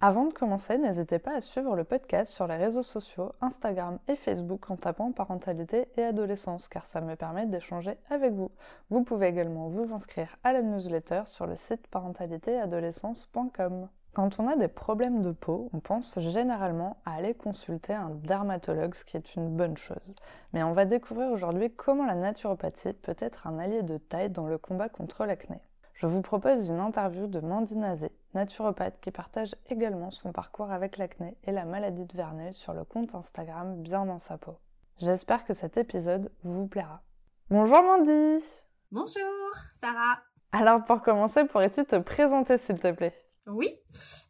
Avant 0.00 0.26
de 0.26 0.32
commencer, 0.32 0.78
n'hésitez 0.78 1.18
pas 1.18 1.34
à 1.34 1.40
suivre 1.40 1.74
le 1.74 1.82
podcast 1.82 2.32
sur 2.32 2.46
les 2.46 2.54
réseaux 2.54 2.84
sociaux, 2.84 3.32
Instagram 3.40 3.98
et 4.06 4.14
Facebook 4.14 4.70
en 4.70 4.76
tapant 4.76 5.10
parentalité 5.10 5.88
et 5.96 6.04
adolescence 6.04 6.68
car 6.68 6.86
ça 6.86 7.00
me 7.00 7.16
permet 7.16 7.46
d'échanger 7.46 7.98
avec 8.08 8.32
vous. 8.32 8.52
Vous 8.90 9.02
pouvez 9.02 9.26
également 9.26 9.66
vous 9.66 9.92
inscrire 9.92 10.36
à 10.44 10.52
la 10.52 10.62
newsletter 10.62 11.22
sur 11.24 11.46
le 11.46 11.56
site 11.56 11.88
parentalitéadolescence.com. 11.88 13.88
Quand 14.14 14.38
on 14.38 14.46
a 14.46 14.54
des 14.54 14.68
problèmes 14.68 15.20
de 15.20 15.32
peau, 15.32 15.68
on 15.72 15.80
pense 15.80 16.20
généralement 16.20 16.98
à 17.04 17.14
aller 17.14 17.34
consulter 17.34 17.92
un 17.92 18.10
dermatologue, 18.10 18.94
ce 18.94 19.04
qui 19.04 19.16
est 19.16 19.34
une 19.34 19.48
bonne 19.48 19.76
chose. 19.76 20.14
Mais 20.52 20.62
on 20.62 20.74
va 20.74 20.84
découvrir 20.84 21.32
aujourd'hui 21.32 21.74
comment 21.74 22.06
la 22.06 22.14
naturopathie 22.14 22.92
peut 22.92 23.16
être 23.18 23.48
un 23.48 23.58
allié 23.58 23.82
de 23.82 23.98
taille 23.98 24.30
dans 24.30 24.46
le 24.46 24.58
combat 24.58 24.88
contre 24.88 25.26
l'acné. 25.26 25.60
Je 25.94 26.06
vous 26.06 26.22
propose 26.22 26.68
une 26.68 26.78
interview 26.78 27.26
de 27.26 27.40
Mandy 27.40 27.74
Nazé, 27.74 28.12
naturopathe 28.34 29.00
qui 29.00 29.10
partage 29.10 29.54
également 29.68 30.10
son 30.10 30.32
parcours 30.32 30.70
avec 30.70 30.98
l'acné 30.98 31.36
et 31.44 31.52
la 31.52 31.64
maladie 31.64 32.04
de 32.04 32.16
Verneuil 32.16 32.54
sur 32.54 32.72
le 32.74 32.84
compte 32.84 33.14
Instagram 33.14 33.82
Bien 33.82 34.06
dans 34.06 34.18
sa 34.18 34.38
peau. 34.38 34.58
J'espère 34.98 35.44
que 35.44 35.54
cet 35.54 35.76
épisode 35.76 36.32
vous 36.42 36.66
plaira. 36.66 37.02
Bonjour 37.50 37.82
Mandy 37.82 38.42
Bonjour 38.90 39.54
Sarah 39.74 40.18
Alors 40.52 40.84
pour 40.84 41.02
commencer, 41.02 41.44
pourrais-tu 41.44 41.84
te 41.84 41.96
présenter 41.96 42.58
s'il 42.58 42.80
te 42.80 42.90
plaît? 42.92 43.14
Oui, 43.46 43.74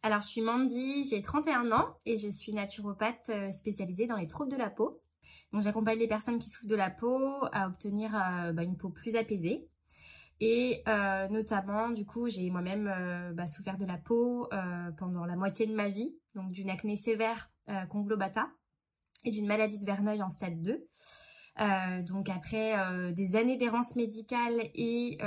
alors 0.01 0.21
je 0.21 0.27
suis 0.27 0.41
Mandy, 0.41 1.03
j'ai 1.09 1.21
31 1.21 1.71
ans 1.73 1.97
et 2.05 2.17
je 2.17 2.29
suis 2.29 2.53
naturopathe 2.53 3.29
euh, 3.29 3.51
spécialisée 3.51 4.07
dans 4.07 4.15
les 4.15 4.27
troubles 4.27 4.51
de 4.51 4.57
la 4.57 4.69
peau. 4.69 5.01
Donc 5.51 5.61
j'accompagne 5.61 5.99
les 5.99 6.07
personnes 6.07 6.39
qui 6.39 6.49
souffrent 6.49 6.67
de 6.67 6.75
la 6.75 6.89
peau 6.89 7.19
à 7.51 7.67
obtenir 7.67 8.15
euh, 8.15 8.53
bah, 8.53 8.63
une 8.63 8.77
peau 8.77 8.89
plus 8.89 9.15
apaisée, 9.15 9.67
et 10.41 10.83
euh, 10.87 11.27
notamment, 11.27 11.89
du 11.89 12.05
coup, 12.05 12.29
j'ai 12.29 12.49
moi-même 12.49 12.87
euh, 12.87 13.33
bah, 13.33 13.47
souffert 13.47 13.77
de 13.77 13.85
la 13.85 13.97
peau 13.97 14.47
euh, 14.53 14.91
pendant 14.97 15.25
la 15.25 15.35
moitié 15.35 15.65
de 15.65 15.73
ma 15.73 15.89
vie, 15.89 16.15
donc 16.35 16.51
d'une 16.51 16.69
acné 16.69 16.95
sévère 16.95 17.51
conglobata 17.89 18.49
et 19.25 19.29
d'une 19.29 19.45
maladie 19.45 19.77
de 19.77 19.85
Verneuil 19.85 20.23
en 20.23 20.29
stade 20.29 20.59
2. 20.59 20.87
donc 22.01 22.27
après 22.29 22.73
des 23.13 23.35
années 23.35 23.57
d'errance 23.57 23.95
médicale 23.95 24.59
et 24.73 25.19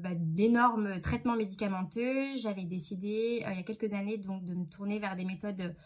bah, 0.00 0.10
d'énormes 0.16 1.00
traitements 1.00 1.36
médicamenteux, 1.36 2.34
j'avais 2.34 2.64
décidé 2.64 3.44
il 3.48 3.56
y 3.56 3.60
a 3.60 3.62
quelques 3.62 3.92
années 3.92 4.18
donc 4.18 4.44
de 4.44 4.54
me 4.54 4.64
tourner 4.64 4.98
vers 4.98 5.14
des 5.14 5.24
méthodes 5.24 5.76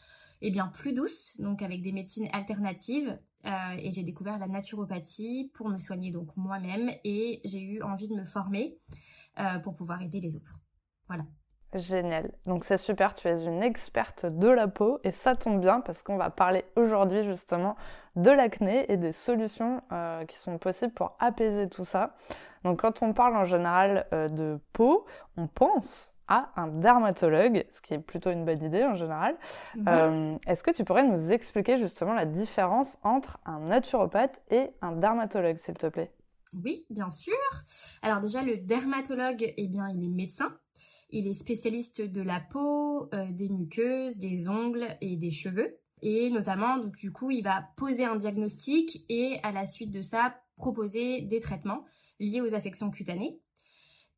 eh 0.41 0.51
bien 0.51 0.69
plus 0.69 0.95
douces, 0.95 1.39
donc 1.41 1.61
avec 1.61 1.83
des 1.83 1.93
médecines 1.93 2.29
alternatives 2.33 3.19
et 3.79 3.91
j'ai 3.91 4.03
découvert 4.03 4.39
la 4.39 4.47
naturopathie 4.47 5.51
pour 5.55 5.69
me 5.69 5.79
soigner 5.79 6.11
donc 6.11 6.37
moi-même 6.37 6.91
et 7.05 7.41
j'ai 7.45 7.61
eu 7.61 7.83
envie 7.83 8.09
de 8.09 8.15
me 8.15 8.25
former 8.25 8.79
euh, 9.39 9.59
pour 9.61 9.77
pouvoir 9.77 10.03
aider 10.03 10.21
les 10.21 10.35
autres. 10.37 10.59
Voilà. 11.07 11.25
Génial. 11.75 12.33
Donc 12.47 12.65
c'est 12.65 12.79
super, 12.79 13.15
tu 13.15 13.29
es 13.29 13.45
une 13.45 13.63
experte 13.63 14.27
de 14.27 14.49
la 14.49 14.67
peau 14.69 14.99
et 15.05 15.11
ça 15.11 15.37
tombe 15.37 15.61
bien 15.61 15.81
parce 15.81 16.03
qu'on 16.03 16.17
va 16.17 16.31
parler 16.31 16.65
aujourd'hui 16.77 17.23
justement 17.25 17.77
de 18.17 18.31
l'acné 18.31 18.91
et 18.91 18.97
des 18.97 19.13
solutions 19.13 19.83
euh, 19.93 20.25
qui 20.25 20.37
sont 20.37 20.59
possibles 20.59 20.95
pour 20.95 21.17
apaiser 21.21 21.69
tout 21.69 21.85
ça. 21.85 22.17
Donc 22.65 22.81
quand 22.81 23.03
on 23.03 23.13
parle 23.13 23.37
en 23.37 23.45
général 23.45 24.07
de 24.13 24.59
peau, 24.73 25.07
on 25.37 25.47
pense 25.47 26.18
à 26.29 26.53
un 26.57 26.69
dermatologue, 26.69 27.65
ce 27.71 27.81
qui 27.81 27.95
est 27.95 27.99
plutôt 27.99 28.31
une 28.31 28.45
bonne 28.45 28.63
idée 28.63 28.85
en 28.85 28.95
général. 28.95 29.37
Euh, 29.87 30.37
est-ce 30.47 30.63
que 30.63 30.71
tu 30.71 30.85
pourrais 30.85 31.05
nous 31.05 31.33
expliquer 31.33 31.77
justement 31.79 32.13
la 32.13 32.27
différence 32.27 32.99
entre 33.03 33.39
un 33.47 33.61
naturopathe 33.61 34.43
et 34.51 34.71
un 34.83 34.93
dermatologue, 34.93 35.57
s'il 35.57 35.75
te 35.75 35.87
plaît? 35.87 36.13
Oui, 36.65 36.87
bien 36.91 37.11
sûr. 37.11 37.35
Alors 38.03 38.21
déjà, 38.21 38.43
le 38.43 38.57
dermatologue, 38.57 39.53
eh 39.57 39.69
bien, 39.69 39.89
il 39.89 40.05
est 40.05 40.09
médecin. 40.09 40.57
Il 41.11 41.27
est 41.27 41.35
spécialiste 41.35 42.03
de 42.03 42.21
la 42.21 42.41
peau, 42.41 43.09
euh, 43.15 43.27
des 43.31 43.49
muqueuses, 43.49 44.17
des 44.17 44.49
ongles 44.49 44.87
et 45.01 45.17
des 45.17 45.31
cheveux. 45.31 45.79
Et 46.03 46.31
notamment, 46.31 46.79
donc, 46.79 46.97
du 46.97 47.13
coup, 47.13 47.31
il 47.31 47.43
va 47.43 47.65
poser 47.77 48.05
un 48.05 48.17
diagnostic 48.17 49.05
et 49.09 49.41
à 49.43 49.53
la 49.53 49.67
suite 49.67 49.91
de 49.91 50.03
ça, 50.03 50.35
proposer 50.57 51.23
des 51.23 51.41
traitements 51.41 51.85
liés 52.21 52.41
aux 52.41 52.55
affections 52.55 52.91
cutanées. 52.91 53.41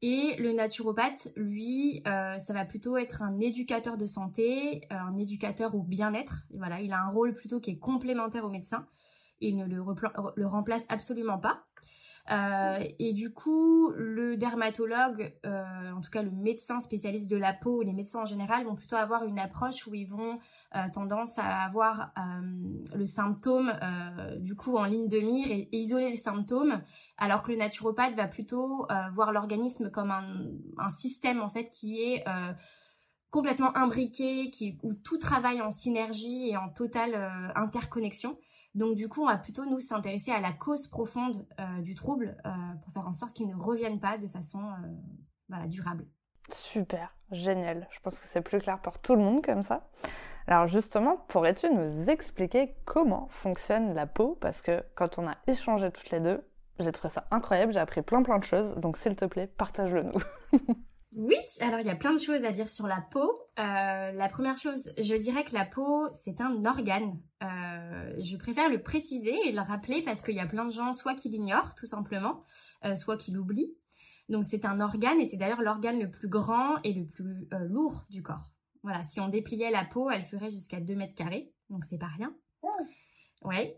Et 0.02 0.36
le 0.38 0.52
naturopathe, 0.52 1.28
lui, 1.36 2.02
euh, 2.06 2.38
ça 2.38 2.54
va 2.54 2.64
plutôt 2.64 2.96
être 2.96 3.20
un 3.20 3.38
éducateur 3.38 3.98
de 3.98 4.06
santé, 4.06 4.82
euh, 4.90 4.96
un 4.96 5.18
éducateur 5.18 5.74
au 5.74 5.82
bien-être. 5.82 6.46
Voilà, 6.54 6.80
il 6.80 6.92
a 6.92 7.02
un 7.02 7.10
rôle 7.10 7.34
plutôt 7.34 7.60
qui 7.60 7.72
est 7.72 7.78
complémentaire 7.78 8.44
au 8.44 8.48
médecin. 8.48 8.86
Il 9.40 9.56
ne 9.56 9.66
le, 9.66 9.82
le 10.36 10.46
remplace 10.46 10.86
absolument 10.88 11.38
pas. 11.38 11.64
Euh, 12.30 12.84
et 13.00 13.12
du 13.12 13.32
coup, 13.32 13.90
le 13.96 14.36
dermatologue, 14.36 15.34
euh, 15.44 15.90
en 15.90 16.00
tout 16.00 16.10
cas 16.10 16.22
le 16.22 16.30
médecin 16.30 16.80
spécialiste 16.80 17.28
de 17.28 17.36
la 17.36 17.52
peau, 17.52 17.82
les 17.82 17.92
médecins 17.92 18.20
en 18.20 18.24
général 18.24 18.64
vont 18.64 18.76
plutôt 18.76 18.96
avoir 18.96 19.24
une 19.24 19.38
approche 19.38 19.86
où 19.88 19.94
ils 19.94 20.06
vont 20.06 20.38
euh, 20.76 20.78
tendance 20.92 21.38
à 21.38 21.62
avoir 21.62 22.12
le 22.94 23.06
symptôme 23.06 23.72
du 24.38 24.54
coup 24.54 24.76
en 24.76 24.84
ligne 24.84 25.08
de 25.08 25.18
mire 25.18 25.50
et, 25.50 25.68
isoler 25.72 26.10
les 26.10 26.16
symptômes, 26.16 26.80
alors 27.18 27.42
que 27.42 27.50
le 27.50 27.58
naturopathe 27.58 28.14
va 28.14 28.28
plutôt 28.28 28.86
voir 29.12 29.32
l'organisme 29.32 29.90
comme 29.90 30.10
un, 30.10 30.24
un, 30.78 30.88
système 30.88 31.40
en 31.40 31.48
fait 31.48 31.68
qui 31.70 32.00
est 32.00 32.24
complètement 33.30 33.76
imbriqué, 33.76 34.50
qui, 34.50 34.78
où 34.82 34.94
tout 34.94 35.18
travaille 35.18 35.60
en 35.60 35.70
synergie 35.72 36.50
et 36.50 36.56
en 36.56 36.68
totale 36.68 37.14
interconnexion. 37.56 38.38
Donc 38.74 38.94
du 38.94 39.08
coup, 39.08 39.22
on 39.22 39.26
va 39.26 39.36
plutôt 39.36 39.64
nous 39.64 39.80
s'intéresser 39.80 40.30
à 40.30 40.40
la 40.40 40.52
cause 40.52 40.86
profonde 40.86 41.46
euh, 41.58 41.82
du 41.82 41.94
trouble 41.94 42.36
euh, 42.46 42.50
pour 42.82 42.92
faire 42.92 43.06
en 43.06 43.12
sorte 43.12 43.34
qu'il 43.34 43.48
ne 43.48 43.56
revienne 43.56 43.98
pas 43.98 44.16
de 44.16 44.28
façon 44.28 44.60
euh, 45.52 45.66
durable. 45.66 46.06
Super, 46.52 47.14
génial. 47.32 47.88
Je 47.90 47.98
pense 48.00 48.18
que 48.18 48.26
c'est 48.26 48.40
plus 48.42 48.58
clair 48.58 48.80
pour 48.80 48.98
tout 48.98 49.14
le 49.14 49.22
monde 49.22 49.44
comme 49.44 49.62
ça. 49.62 49.88
Alors 50.46 50.66
justement, 50.66 51.16
pourrais-tu 51.28 51.70
nous 51.70 52.08
expliquer 52.10 52.74
comment 52.84 53.28
fonctionne 53.30 53.94
la 53.94 54.06
peau? 54.06 54.36
Parce 54.40 54.62
que 54.62 54.82
quand 54.94 55.18
on 55.18 55.28
a 55.28 55.36
échangé 55.46 55.90
toutes 55.90 56.10
les 56.10 56.20
deux, 56.20 56.44
j'ai 56.78 56.92
trouvé 56.92 57.12
ça 57.12 57.26
incroyable, 57.30 57.72
j'ai 57.72 57.78
appris 57.78 58.02
plein 58.02 58.22
plein 58.22 58.38
de 58.38 58.44
choses. 58.44 58.76
Donc 58.76 58.96
s'il 58.96 59.16
te 59.16 59.24
plaît, 59.24 59.46
partage-le 59.46 60.04
nous. 60.04 60.20
Oui, 61.12 61.36
alors 61.60 61.80
il 61.80 61.86
y 61.86 61.90
a 61.90 61.96
plein 61.96 62.12
de 62.14 62.20
choses 62.20 62.44
à 62.44 62.52
dire 62.52 62.68
sur 62.68 62.86
la 62.86 63.00
peau. 63.00 63.32
Euh, 63.58 64.12
la 64.12 64.28
première 64.28 64.56
chose, 64.56 64.92
je 64.96 65.14
dirais 65.16 65.44
que 65.44 65.54
la 65.54 65.64
peau, 65.64 66.08
c'est 66.14 66.40
un 66.40 66.64
organe. 66.64 67.18
Euh, 67.42 68.14
je 68.20 68.36
préfère 68.36 68.68
le 68.68 68.80
préciser 68.80 69.34
et 69.46 69.52
le 69.52 69.60
rappeler 69.60 70.02
parce 70.02 70.22
qu'il 70.22 70.36
y 70.36 70.40
a 70.40 70.46
plein 70.46 70.64
de 70.64 70.72
gens 70.72 70.92
soit 70.92 71.14
qui 71.14 71.28
l'ignorent 71.28 71.74
tout 71.74 71.86
simplement, 71.86 72.44
euh, 72.84 72.94
soit 72.94 73.16
qui 73.16 73.32
l'oublient. 73.32 73.74
Donc 74.28 74.44
c'est 74.44 74.64
un 74.64 74.80
organe 74.80 75.18
et 75.18 75.26
c'est 75.26 75.36
d'ailleurs 75.36 75.62
l'organe 75.62 75.98
le 75.98 76.08
plus 76.08 76.28
grand 76.28 76.80
et 76.84 76.92
le 76.92 77.06
plus 77.06 77.48
lourd 77.68 78.04
du 78.08 78.22
corps. 78.22 78.52
Voilà, 78.84 79.02
si 79.02 79.18
on 79.18 79.28
dépliait 79.28 79.72
la 79.72 79.84
peau, 79.84 80.10
elle 80.10 80.22
ferait 80.22 80.50
jusqu'à 80.50 80.78
2 80.78 80.94
mètres 80.94 81.16
carrés, 81.16 81.52
donc 81.70 81.84
c'est 81.84 81.98
pas 81.98 82.06
rien. 82.06 82.32
Ouais. 83.42 83.74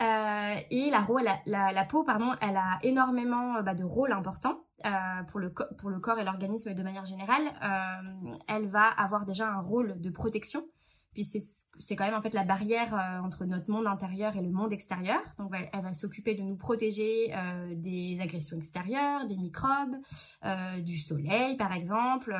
Euh, 0.00 0.54
et 0.70 0.90
la, 0.90 1.04
la, 1.46 1.72
la, 1.72 1.84
peau, 1.84 2.04
pardon, 2.04 2.32
elle 2.40 2.56
a 2.56 2.78
énormément 2.82 3.60
bah, 3.62 3.74
de 3.74 3.84
rôles 3.84 4.12
importants 4.12 4.60
euh, 4.86 5.22
pour, 5.28 5.40
le 5.40 5.52
pour 5.52 5.90
le 5.90 5.98
corps 5.98 6.18
et 6.18 6.24
l'organisme 6.24 6.72
de 6.74 6.82
manière 6.82 7.04
générale. 7.04 7.42
Euh, 7.62 8.32
elle 8.48 8.68
va 8.68 8.86
avoir 8.86 9.26
déjà 9.26 9.48
un 9.48 9.60
rôle 9.60 10.00
de 10.00 10.10
protection 10.10 10.64
puis 11.12 11.24
c'est 11.24 11.96
quand 11.96 12.04
même 12.04 12.14
en 12.14 12.22
fait 12.22 12.34
la 12.34 12.44
barrière 12.44 12.94
euh, 12.94 13.26
entre 13.26 13.44
notre 13.44 13.70
monde 13.70 13.86
intérieur 13.86 14.36
et 14.36 14.42
le 14.42 14.50
monde 14.50 14.72
extérieur. 14.72 15.20
Donc 15.38 15.52
elle 15.54 15.82
va 15.82 15.92
s'occuper 15.92 16.34
de 16.34 16.42
nous 16.42 16.56
protéger 16.56 17.32
euh, 17.34 17.74
des 17.74 18.18
agressions 18.20 18.56
extérieures, 18.56 19.26
des 19.26 19.36
microbes, 19.36 19.96
euh, 20.44 20.80
du 20.80 20.98
soleil 20.98 21.56
par 21.56 21.72
exemple, 21.72 22.36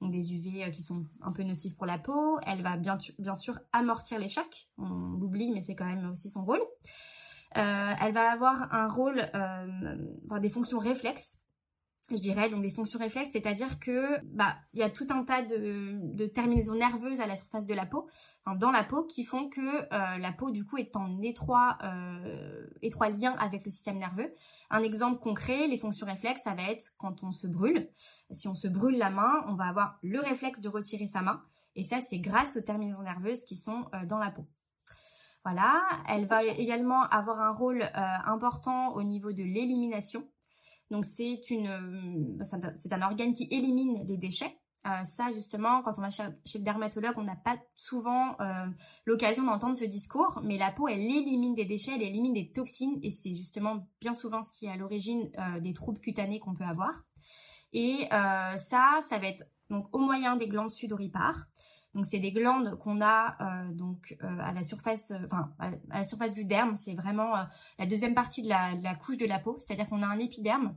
des 0.00 0.34
UV 0.34 0.70
qui 0.72 0.82
sont 0.82 1.06
un 1.22 1.32
peu 1.32 1.44
nocifs 1.44 1.76
pour 1.76 1.86
la 1.86 1.98
peau. 1.98 2.38
Elle 2.46 2.62
va 2.62 2.76
bien, 2.76 2.98
bien 3.18 3.36
sûr 3.36 3.58
amortir 3.72 4.18
les 4.18 4.28
chocs, 4.28 4.68
on 4.78 5.16
l'oublie 5.18 5.52
mais 5.52 5.62
c'est 5.62 5.76
quand 5.76 5.86
même 5.86 6.10
aussi 6.10 6.30
son 6.30 6.44
rôle. 6.44 6.62
elle 7.54 8.12
va 8.12 8.32
avoir 8.32 8.74
un 8.74 8.88
rôle, 8.88 9.24
des 10.40 10.48
fonctions 10.48 10.78
réflexes 10.78 11.39
je 12.16 12.20
dirais, 12.20 12.50
donc 12.50 12.62
des 12.62 12.70
fonctions 12.70 12.98
réflexes, 12.98 13.32
c'est-à-dire 13.32 13.78
que 13.78 14.20
bah 14.24 14.56
il 14.74 14.80
y 14.80 14.82
a 14.82 14.90
tout 14.90 15.06
un 15.10 15.24
tas 15.24 15.42
de, 15.42 16.26
terminaisons 16.26 16.74
nerveuses 16.74 17.20
à 17.20 17.26
la 17.26 17.36
surface 17.36 17.66
de 17.66 17.74
la 17.74 17.86
peau, 17.86 18.06
enfin 18.44 18.56
dans 18.56 18.70
la 18.70 18.84
peau, 18.84 19.04
qui 19.04 19.24
font 19.24 19.48
que 19.48 19.60
euh, 19.60 20.18
la 20.18 20.32
peau 20.32 20.50
du 20.50 20.64
coup 20.64 20.76
est 20.78 20.96
en 20.96 21.20
étroit 21.22 21.78
euh, 21.84 22.66
étroit 22.82 23.10
lien 23.10 23.34
avec 23.38 23.64
le 23.64 23.70
système 23.70 23.98
nerveux. 23.98 24.32
Un 24.70 24.82
exemple 24.82 25.20
concret, 25.20 25.66
les 25.66 25.76
fonctions 25.76 26.06
réflexes, 26.06 26.42
ça 26.42 26.54
va 26.54 26.70
être 26.70 26.94
quand 26.98 27.22
on 27.22 27.32
se 27.32 27.46
brûle. 27.46 27.88
Si 28.30 28.48
on 28.48 28.54
se 28.54 28.68
brûle 28.68 28.98
la 28.98 29.10
main, 29.10 29.44
on 29.46 29.54
va 29.54 29.64
avoir 29.64 29.98
le 30.02 30.20
réflexe 30.20 30.60
de 30.60 30.68
retirer 30.68 31.06
sa 31.06 31.22
main, 31.22 31.42
et 31.76 31.84
ça 31.84 32.00
c'est 32.00 32.18
grâce 32.18 32.56
aux 32.56 32.62
terminaisons 32.62 33.02
nerveuses 33.02 33.44
qui 33.44 33.56
sont 33.56 33.86
euh, 33.94 34.04
dans 34.06 34.18
la 34.18 34.30
peau. 34.30 34.46
Voilà, 35.44 35.80
elle 36.06 36.26
va 36.26 36.44
également 36.44 37.02
avoir 37.04 37.40
un 37.40 37.52
rôle 37.52 37.88
important 37.94 38.92
au 38.92 39.02
niveau 39.02 39.32
de 39.32 39.42
l'élimination. 39.42 40.28
Donc 40.90 41.04
c'est 41.04 41.50
une, 41.50 42.38
c'est 42.74 42.92
un 42.92 43.02
organe 43.02 43.32
qui 43.32 43.48
élimine 43.50 44.04
les 44.06 44.16
déchets. 44.16 44.56
Euh, 44.86 45.04
ça, 45.04 45.30
justement, 45.32 45.82
quand 45.82 45.98
on 45.98 46.00
va 46.00 46.08
chez, 46.08 46.24
le 46.24 46.64
dermatologue, 46.64 47.14
on 47.18 47.22
n'a 47.22 47.36
pas 47.36 47.58
souvent 47.74 48.34
euh, 48.40 48.66
l'occasion 49.04 49.44
d'entendre 49.44 49.76
ce 49.76 49.84
discours, 49.84 50.40
mais 50.42 50.56
la 50.56 50.72
peau, 50.72 50.88
elle 50.88 51.00
élimine 51.00 51.54
des 51.54 51.66
déchets, 51.66 51.92
elle 51.94 52.02
élimine 52.02 52.32
des 52.32 52.50
toxines, 52.50 52.98
et 53.02 53.10
c'est 53.10 53.34
justement 53.34 53.86
bien 54.00 54.14
souvent 54.14 54.42
ce 54.42 54.50
qui 54.52 54.66
est 54.66 54.70
à 54.70 54.76
l'origine 54.76 55.30
euh, 55.38 55.60
des 55.60 55.74
troubles 55.74 56.00
cutanés 56.00 56.40
qu'on 56.40 56.54
peut 56.54 56.64
avoir. 56.64 56.92
Et 57.72 58.08
ça, 58.10 58.98
ça 59.00 59.18
va 59.18 59.28
être 59.28 59.44
donc 59.68 59.86
au 59.94 60.00
moyen 60.00 60.34
des 60.34 60.48
glandes 60.48 60.70
sudoripares. 60.70 61.46
Donc 61.94 62.06
c'est 62.06 62.20
des 62.20 62.30
glandes 62.30 62.78
qu'on 62.78 63.00
a 63.02 63.36
donc 63.72 64.16
à 64.20 64.52
la 64.52 64.62
surface, 64.62 65.12
enfin 65.26 65.52
à, 65.58 65.70
la 65.88 66.04
surface 66.04 66.34
du 66.34 66.44
derme. 66.44 66.76
C'est 66.76 66.94
vraiment 66.94 67.32
la 67.78 67.86
deuxième 67.86 68.14
partie 68.14 68.42
de 68.42 68.48
la, 68.48 68.94
couche 68.94 69.16
de 69.16 69.26
la 69.26 69.40
peau, 69.40 69.58
c'est-à-dire 69.58 69.86
qu'on 69.86 70.02
a 70.02 70.06
un 70.06 70.20
épiderme 70.20 70.76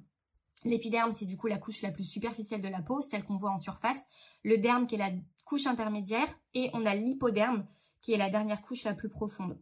L'épiderme, 0.66 1.12
c'est 1.12 1.26
du 1.26 1.38
coup 1.38 1.48
la 1.48 1.58
couche 1.58 1.82
la 1.82 1.92
plus 1.92 2.06
superficielle 2.06 2.62
de 2.62 2.68
la 2.68 2.82
peau, 2.82 3.02
celle 3.02 3.24
qu'on 3.24 3.36
voit 3.36 3.52
en 3.52 3.58
surface. 3.58 4.06
Le 4.44 4.58
derme, 4.58 4.88
qui 4.88 4.96
est 4.96 5.00
la 5.00 5.12
couche 5.46 5.68
intermédiaire. 5.68 6.28
Et 6.54 6.70
on 6.74 6.86
a 6.86 6.96
l'hypoderme, 6.96 7.66
qui 8.02 8.14
est 8.14 8.18
la 8.18 8.30
dernière 8.30 8.62
couche 8.62 8.84
la 8.84 8.94
plus 8.94 9.10
profonde. 9.10 9.58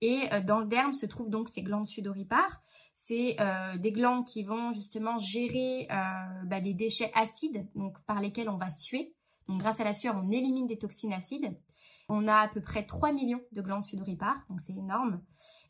Et 0.00 0.28
euh, 0.32 0.40
dans 0.40 0.58
le 0.58 0.66
derme 0.66 0.92
se 0.92 1.06
trouvent 1.06 1.30
donc 1.30 1.48
ces 1.48 1.62
glandes 1.62 1.86
sudoripares. 1.86 2.60
C'est 2.94 3.36
euh, 3.40 3.76
des 3.78 3.92
glandes 3.92 4.26
qui 4.26 4.42
vont 4.42 4.72
justement 4.72 5.18
gérer 5.18 5.88
euh, 5.90 6.44
bah, 6.44 6.60
des 6.60 6.74
déchets 6.74 7.10
acides, 7.14 7.66
donc 7.74 7.98
par 8.04 8.20
lesquels 8.20 8.50
on 8.50 8.58
va 8.58 8.68
suer. 8.68 9.14
Donc 9.48 9.60
grâce 9.60 9.80
à 9.80 9.84
la 9.84 9.94
sueur, 9.94 10.16
on 10.16 10.30
élimine 10.30 10.66
des 10.66 10.78
toxines 10.78 11.12
acides. 11.12 11.56
On 12.08 12.28
a 12.28 12.36
à 12.36 12.48
peu 12.48 12.60
près 12.60 12.84
3 12.84 13.12
millions 13.12 13.42
de 13.52 13.62
glandes 13.62 13.82
sudoripares, 13.82 14.44
donc 14.48 14.60
c'est 14.60 14.74
énorme. 14.74 15.22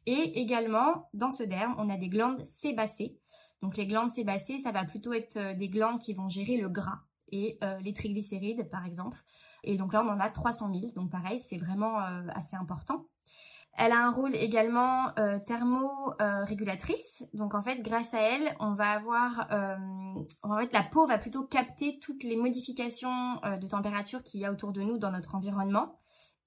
Et 0.06 0.40
également, 0.40 1.08
dans 1.14 1.30
ce 1.30 1.42
derme, 1.42 1.74
on 1.78 1.88
a 1.88 1.96
des 1.96 2.08
glandes 2.08 2.44
sébacées, 2.44 3.20
donc 3.62 3.76
les 3.76 3.86
glandes 3.86 4.10
sébacées, 4.10 4.58
ça 4.58 4.72
va 4.72 4.84
plutôt 4.84 5.12
être 5.12 5.36
euh, 5.36 5.54
des 5.54 5.68
glandes 5.68 6.00
qui 6.00 6.12
vont 6.12 6.28
gérer 6.28 6.56
le 6.56 6.68
gras 6.68 7.00
et 7.30 7.58
euh, 7.62 7.78
les 7.78 7.94
triglycérides 7.94 8.68
par 8.68 8.84
exemple. 8.84 9.22
Et 9.62 9.76
donc 9.76 9.92
là 9.92 10.04
on 10.04 10.08
en 10.10 10.18
a 10.18 10.28
300 10.28 10.72
000, 10.74 10.92
donc 10.96 11.10
pareil 11.10 11.38
c'est 11.38 11.56
vraiment 11.56 12.00
euh, 12.00 12.26
assez 12.34 12.56
important. 12.56 13.06
Elle 13.74 13.92
a 13.92 14.04
un 14.04 14.10
rôle 14.10 14.34
également 14.34 15.08
euh, 15.18 15.38
thermorégulatrice. 15.38 17.24
donc 17.32 17.54
en 17.54 17.62
fait, 17.62 17.80
grâce 17.80 18.12
à 18.12 18.20
elle, 18.20 18.54
on 18.60 18.74
va 18.74 18.90
avoir, 18.90 19.48
en 20.42 20.58
fait, 20.58 20.72
la 20.72 20.82
peau 20.82 21.06
va 21.06 21.18
plutôt 21.18 21.46
capter 21.46 21.98
toutes 21.98 22.22
les 22.22 22.36
modifications 22.36 23.36
de 23.42 23.66
température 23.66 24.22
qu'il 24.22 24.40
y 24.40 24.44
a 24.44 24.52
autour 24.52 24.72
de 24.72 24.82
nous 24.82 24.98
dans 24.98 25.10
notre 25.10 25.34
environnement. 25.34 25.98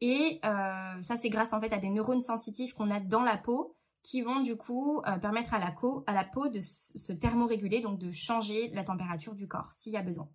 Et 0.01 0.39
ça, 0.43 1.17
c'est 1.17 1.29
grâce 1.29 1.53
en 1.53 1.59
fait 1.59 1.73
à 1.73 1.77
des 1.77 1.89
neurones 1.89 2.21
sensitifs 2.21 2.73
qu'on 2.73 2.91
a 2.91 2.99
dans 2.99 3.23
la 3.23 3.37
peau 3.37 3.75
qui 4.05 4.21
vont 4.21 4.39
du 4.39 4.55
coup 4.55 5.01
euh, 5.07 5.17
permettre 5.17 5.55
à 5.55 5.59
la, 5.59 5.73
à 6.05 6.13
la 6.13 6.23
peau 6.23 6.47
de 6.47 6.59
se 6.61 7.11
thermoréguler, 7.11 7.81
donc 7.81 7.97
de 7.97 8.11
changer 8.11 8.69
la 8.69 8.83
température 8.83 9.33
du 9.33 9.47
corps 9.47 9.73
s'il 9.73 9.93
y 9.93 9.97
a 9.97 10.03
besoin. 10.03 10.29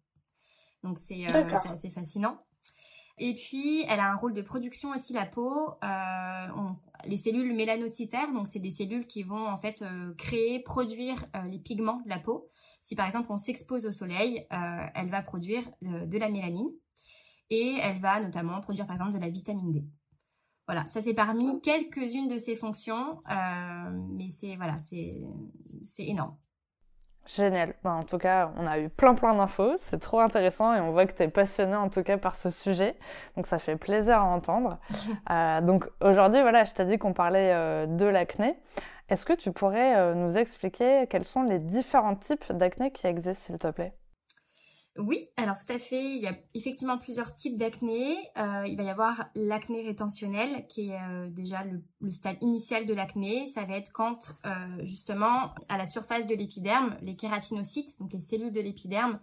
Donc 0.83 0.99
c'est 0.99 1.29
euh, 1.29 1.45
assez 1.71 1.89
fascinant. 1.89 2.43
Et 3.19 3.35
puis, 3.35 3.85
elle 3.89 4.01
a 4.01 4.11
un 4.11 4.17
rôle 4.17 4.33
de 4.33 4.43
production 4.43 4.91
aussi, 4.91 5.13
la 5.13 5.27
peau. 5.27 5.75
Euh, 5.85 6.47
les 7.05 7.17
cellules 7.17 7.55
mélanocytaires, 7.55 8.33
donc 8.33 8.49
c'est 8.49 8.59
des 8.59 8.71
cellules 8.71 9.07
qui 9.07 9.23
vont 9.23 9.47
en 9.49 9.57
fait 9.57 9.85
créer, 10.19 10.61
produire 10.61 11.25
les 11.51 11.59
pigments 11.59 12.01
de 12.05 12.09
la 12.09 12.19
peau. 12.19 12.51
Si 12.83 12.95
par 12.95 13.07
exemple 13.07 13.29
on 13.31 13.39
s'expose 13.39 13.87
au 13.87 13.91
soleil, 13.91 14.47
elle 14.51 15.09
va 15.09 15.23
produire 15.23 15.63
de 15.81 16.19
la 16.19 16.29
mélanine 16.29 16.69
et 17.49 17.79
elle 17.81 18.01
va 18.01 18.21
notamment 18.21 18.61
produire 18.61 18.87
par 18.87 18.97
exemple 18.97 19.15
de 19.15 19.21
la 19.21 19.29
vitamine 19.29 19.73
D. 19.73 19.85
Voilà, 20.67 20.87
ça 20.87 21.03
c'est 21.03 21.15
parmi 21.15 21.61
quelques-unes 21.63 22.29
de 22.29 22.39
ses 22.39 22.55
fonctions, 22.55 23.23
euh, 23.29 23.91
mais 24.13 24.29
c'est 24.31 24.55
voilà, 24.55 24.79
c'est 24.79 25.19
énorme. 25.99 26.37
Génial. 27.27 27.75
Ben, 27.85 27.93
en 27.93 28.03
tout 28.03 28.19
cas, 28.19 28.51
on 28.57 28.67
a 28.67 28.79
eu 28.79 28.89
plein 28.89 29.15
plein 29.15 29.35
d'infos. 29.35 29.77
C'est 29.79 30.01
trop 30.01 30.21
intéressant 30.21 30.75
et 30.75 30.81
on 30.81 30.91
voit 30.93 31.07
que 31.07 31.15
tu 31.15 31.23
es 31.23 31.29
passionné 31.29 31.77
en 31.77 31.89
tout 31.89 32.03
cas 32.03 32.19
par 32.19 32.35
ce 32.35 32.51
sujet. 32.51 32.97
Donc 33.37 33.47
ça 33.47 33.59
fait 33.59 33.77
plaisir 33.77 34.19
à 34.19 34.25
entendre. 34.25 34.79
Euh, 35.31 35.61
donc 35.61 35.89
aujourd'hui, 36.01 36.41
voilà, 36.43 36.65
je 36.65 36.73
t'ai 36.73 36.85
dit 36.85 36.99
qu'on 36.99 37.13
parlait 37.13 37.53
euh, 37.53 37.87
de 37.87 38.07
l'acné. 38.07 38.59
Est-ce 39.09 39.25
que 39.27 39.33
tu 39.33 39.53
pourrais 39.53 40.15
nous 40.15 40.37
expliquer 40.37 41.07
quels 41.09 41.25
sont 41.25 41.43
les 41.43 41.59
différents 41.59 42.17
types 42.17 42.53
d'acné 42.53 42.91
qui 42.91 43.07
existent, 43.07 43.45
s'il 43.45 43.59
te 43.59 43.69
plaît? 43.69 43.93
Oui, 44.99 45.29
alors 45.37 45.57
tout 45.57 45.73
à 45.73 45.79
fait. 45.79 46.17
Il 46.17 46.21
y 46.21 46.27
a 46.27 46.35
effectivement 46.55 46.99
plusieurs 46.99 47.33
types 47.33 47.57
d'acné. 47.57 48.17
Euh, 48.37 48.65
il 48.67 48.77
va 48.77 48.83
y 48.83 48.91
avoir 48.91 49.29
l'acné 49.37 49.83
rétentionnel, 49.83 50.67
qui 50.69 50.91
est 50.91 51.01
euh, 51.01 51.29
déjà 51.31 51.63
le, 51.65 52.11
stade 52.11 52.37
initial 52.41 52.87
de 52.87 52.95
l'acné. 52.95 53.47
Ça 53.47 53.65
va 53.65 53.77
être 53.77 53.93
quand, 53.93 54.37
euh, 54.45 54.85
justement, 54.85 55.55
à 55.69 55.79
la 55.79 55.87
surface 55.87 56.27
de 56.27 56.35
l'épiderme, 56.35 56.97
les 57.03 57.15
kératinocytes, 57.15 57.99
donc 58.01 58.13
les 58.13 58.21
cellules 58.21 58.53
de 58.53 58.61
l'épiderme, 58.61 59.21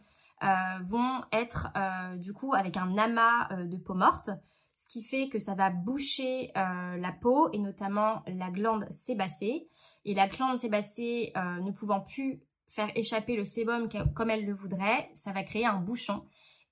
vont 0.83 1.23
être, 1.31 1.69
du 2.17 2.31
coup, 2.31 2.53
avec 2.53 2.77
un 2.77 2.95
amas 2.99 3.49
de 3.65 3.75
peau 3.75 3.95
morte, 3.95 4.29
ce 4.75 4.87
qui 4.87 5.01
fait 5.01 5.29
que 5.29 5.39
ça 5.39 5.55
va 5.55 5.71
boucher 5.71 6.51
la 6.53 7.11
peau, 7.11 7.49
et 7.53 7.57
notamment 7.57 8.21
la 8.27 8.51
glande 8.51 8.87
sébacée. 8.91 9.67
Et 10.05 10.13
la 10.13 10.27
glande 10.27 10.59
sébacée, 10.59 11.33
ne 11.35 11.71
pouvant 11.71 12.01
plus 12.01 12.43
faire 12.67 12.89
échapper 12.95 13.35
le 13.35 13.45
sébum 13.45 13.89
comme 14.13 14.29
elle 14.29 14.45
le 14.45 14.53
voudrait, 14.53 15.09
ça 15.13 15.31
va 15.31 15.43
créer 15.43 15.65
un 15.65 15.79
bouchon. 15.79 16.25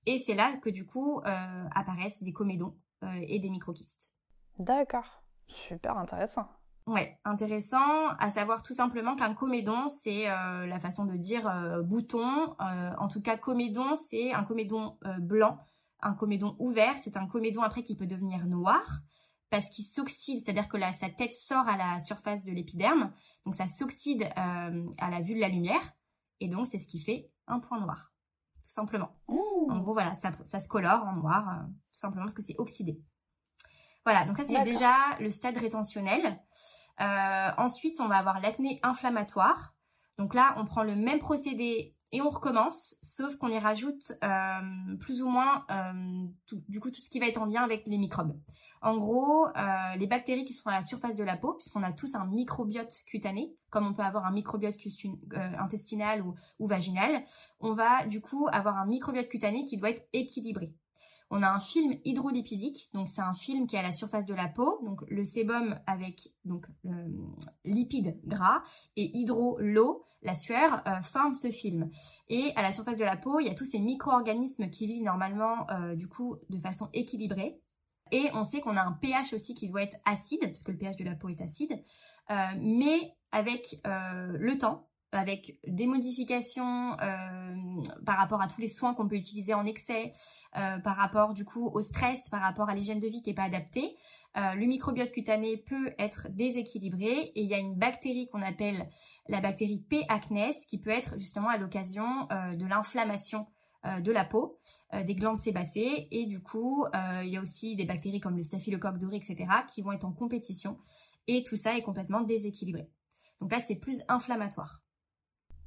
Et 0.05 0.19
c'est 0.19 0.35
là 0.35 0.53
que 0.61 0.69
du 0.69 0.85
coup 0.85 1.21
euh, 1.25 1.65
apparaissent 1.73 2.21
des 2.21 2.33
comédons 2.33 2.75
euh, 3.03 3.25
et 3.27 3.39
des 3.39 3.49
microkystes. 3.49 4.11
D'accord, 4.59 5.23
super 5.47 5.97
intéressant. 5.97 6.47
Ouais, 6.85 7.17
intéressant 7.25 8.09
à 8.19 8.29
savoir 8.29 8.61
tout 8.61 8.75
simplement 8.75 9.15
qu'un 9.15 9.33
comédon, 9.33 9.89
c'est 9.89 10.29
euh, 10.29 10.67
la 10.67 10.79
façon 10.79 11.05
de 11.05 11.15
dire 11.15 11.51
bouton. 11.83 12.55
en 12.59 13.07
tout 13.07 13.21
cas, 13.21 13.37
comédon, 13.37 13.95
c'est 13.95 14.31
un 14.33 14.43
comédon 14.43 14.99
blanc, 15.19 15.57
un 16.01 16.13
comédon 16.13 16.55
ouvert. 16.59 16.97
C'est 16.99 17.17
un 17.17 17.25
comédon 17.25 17.63
après 17.63 17.81
qui 17.81 17.95
peut 17.95 18.05
devenir 18.05 18.45
noir 18.45 19.01
parce 19.49 19.69
qu'il 19.69 19.85
s'oxyde, 19.85 20.39
c'est-à-dire 20.39 20.67
que 20.67 20.77
sa 20.93 21.09
tête 21.09 21.33
sort 21.33 21.67
à 21.67 21.77
la 21.77 21.99
surface 21.99 22.43
de 22.43 22.51
l'épiderme, 22.51 23.11
donc 23.45 23.55
ça 23.55 23.67
s'oxyde 23.67 24.23
euh, 24.23 24.89
à 24.97 25.09
la 25.09 25.21
vue 25.21 25.35
de 25.35 25.39
la 25.39 25.49
lumière, 25.49 25.93
et 26.39 26.47
donc 26.47 26.67
c'est 26.67 26.79
ce 26.79 26.87
qui 26.87 26.99
fait 26.99 27.29
un 27.47 27.59
point 27.59 27.79
noir, 27.79 28.11
tout 28.63 28.71
simplement. 28.71 29.11
En 29.27 29.79
gros, 29.79 29.93
voilà, 29.93 30.13
ça, 30.15 30.59
se 30.59 30.67
colore 30.67 31.05
en 31.05 31.13
noir, 31.13 31.49
euh, 31.49 31.63
tout 31.89 31.95
simplement 31.95 32.25
parce 32.25 32.33
que 32.33 32.41
c'est 32.41 32.55
oxydé. 32.57 32.99
Voilà, 34.03 34.25
donc 34.25 34.37
ça 34.37 34.43
c'est 34.43 34.63
déjà 34.63 34.95
le 35.19 35.29
stade 35.29 35.57
rétentionnel. 35.57 36.39
Euh, 37.01 37.51
ensuite, 37.57 37.99
on 37.99 38.07
va 38.07 38.17
avoir 38.17 38.39
l'acné 38.39 38.79
inflammatoire. 38.83 39.73
Donc 40.17 40.33
là, 40.33 40.53
on 40.57 40.65
prend 40.65 40.83
le 40.83 40.95
même 40.95 41.19
procédé 41.19 41.95
et 42.11 42.21
on 42.21 42.29
recommence, 42.29 42.95
sauf 43.01 43.35
qu'on 43.37 43.47
y 43.47 43.57
rajoute 43.57 44.13
plus 44.99 45.23
ou 45.23 45.29
moins 45.29 45.65
du 46.69 46.79
coup 46.79 46.91
tout 46.91 47.01
ce 47.01 47.09
qui 47.09 47.19
va 47.19 47.27
être 47.27 47.41
en 47.41 47.45
lien 47.45 47.63
avec 47.63 47.87
les 47.87 47.97
microbes. 47.97 48.39
En 48.81 48.97
gros, 48.97 49.47
euh, 49.47 49.95
les 49.97 50.07
bactéries 50.07 50.45
qui 50.45 50.53
sont 50.53 50.69
à 50.69 50.73
la 50.73 50.81
surface 50.81 51.15
de 51.15 51.23
la 51.23 51.37
peau, 51.37 51.53
puisqu'on 51.53 51.83
a 51.83 51.91
tous 51.91 52.15
un 52.15 52.25
microbiote 52.25 52.93
cutané, 53.07 53.55
comme 53.69 53.87
on 53.87 53.93
peut 53.93 54.03
avoir 54.03 54.25
un 54.25 54.31
microbiote 54.31 54.75
euh, 55.05 55.51
intestinal 55.59 56.23
ou, 56.59 56.67
vaginal, 56.67 57.23
on 57.59 57.73
va 57.73 58.05
du 58.05 58.21
coup 58.21 58.47
avoir 58.51 58.77
un 58.77 58.85
microbiote 58.85 59.27
cutané 59.27 59.65
qui 59.65 59.77
doit 59.77 59.89
être 59.89 60.07
équilibré. 60.13 60.73
On 61.31 61.41
a 61.41 61.49
un 61.49 61.59
film 61.59 61.95
hydrolipidique, 62.05 62.89
donc 62.93 63.09
c'est 63.09 63.21
un 63.21 63.33
film 63.33 63.65
qui 63.65 63.75
est 63.75 63.79
à 63.79 63.81
la 63.81 63.91
surface 63.91 64.25
de 64.25 64.35
la 64.35 64.47
peau, 64.47 64.79
donc 64.83 65.01
le 65.07 65.25
sébum 65.25 65.79
avec 65.87 66.29
donc 66.45 66.67
gras 68.23 68.61
et 68.95 69.17
hydro 69.17 69.57
l'eau, 69.59 70.05
la 70.21 70.35
sueur 70.35 70.83
euh, 70.87 71.01
forme 71.01 71.33
ce 71.33 71.49
film. 71.49 71.89
Et 72.29 72.53
à 72.55 72.61
la 72.61 72.71
surface 72.71 72.97
de 72.97 73.03
la 73.03 73.17
peau, 73.17 73.39
il 73.39 73.47
y 73.47 73.49
a 73.49 73.55
tous 73.55 73.65
ces 73.65 73.79
micro-organismes 73.79 74.69
qui 74.69 74.85
vivent 74.85 75.03
normalement 75.03 75.65
du 75.95 76.07
coup 76.07 76.37
de 76.49 76.59
façon 76.59 76.89
équilibrée. 76.93 77.59
Et 78.11 78.29
on 78.33 78.43
sait 78.43 78.61
qu'on 78.61 78.77
a 78.77 78.83
un 78.83 78.93
pH 78.93 79.33
aussi 79.33 79.55
qui 79.55 79.67
doit 79.67 79.81
être 79.81 79.97
acide, 80.05 80.41
puisque 80.41 80.69
le 80.69 80.77
pH 80.77 80.95
de 80.95 81.03
la 81.03 81.15
peau 81.15 81.29
est 81.29 81.41
acide, 81.41 81.83
euh, 82.31 82.35
mais 82.59 83.13
avec 83.31 83.79
euh, 83.87 84.37
le 84.39 84.57
temps, 84.57 84.87
avec 85.11 85.57
des 85.65 85.87
modifications 85.87 86.97
euh, 86.99 87.55
par 88.05 88.17
rapport 88.17 88.41
à 88.41 88.47
tous 88.47 88.61
les 88.61 88.67
soins 88.67 88.93
qu'on 88.93 89.07
peut 89.07 89.15
utiliser 89.15 89.53
en 89.53 89.65
excès, 89.65 90.13
par 90.53 90.95
rapport 90.95 91.33
du 91.33 91.43
coup 91.43 91.67
au 91.67 91.81
stress, 91.81 92.29
par 92.29 92.41
rapport 92.41 92.69
à 92.69 92.75
l'hygiène 92.75 93.01
de 93.01 93.07
vie 93.07 93.21
qui 93.21 93.29
n'est 93.29 93.35
pas 93.35 93.43
adaptée, 93.43 93.97
le 94.35 94.65
microbiote 94.65 95.11
cutané 95.11 95.57
peut 95.57 95.93
être 95.99 96.27
déséquilibré 96.29 97.33
et 97.35 97.41
il 97.41 97.47
y 97.47 97.53
a 97.53 97.57
une 97.57 97.75
bactérie 97.75 98.29
qu'on 98.29 98.41
appelle 98.41 98.87
la 99.27 99.41
bactérie 99.41 99.85
P. 99.89 100.05
acnes 100.07 100.53
qui 100.69 100.79
peut 100.79 100.91
être 100.91 101.17
justement 101.17 101.49
à 101.49 101.57
l'occasion 101.57 102.27
de 102.53 102.65
l'inflammation 102.65 103.47
de 104.01 104.11
la 104.11 104.25
peau, 104.25 104.59
euh, 104.93 105.03
des 105.03 105.15
glandes 105.15 105.37
sébacées 105.37 106.07
et 106.11 106.25
du 106.25 106.41
coup 106.41 106.85
euh, 106.85 107.21
il 107.23 107.29
y 107.29 107.37
a 107.37 107.41
aussi 107.41 107.75
des 107.75 107.85
bactéries 107.85 108.19
comme 108.19 108.37
le 108.37 108.43
staphylocoque 108.43 108.97
doré, 108.97 109.17
etc. 109.17 109.45
qui 109.67 109.81
vont 109.81 109.91
être 109.91 110.05
en 110.05 110.11
compétition 110.11 110.77
et 111.27 111.43
tout 111.43 111.57
ça 111.57 111.77
est 111.77 111.81
complètement 111.81 112.21
déséquilibré. 112.21 112.89
Donc 113.41 113.51
là 113.51 113.59
c'est 113.59 113.75
plus 113.75 114.01
inflammatoire. 114.07 114.81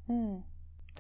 Hmm. 0.09 0.39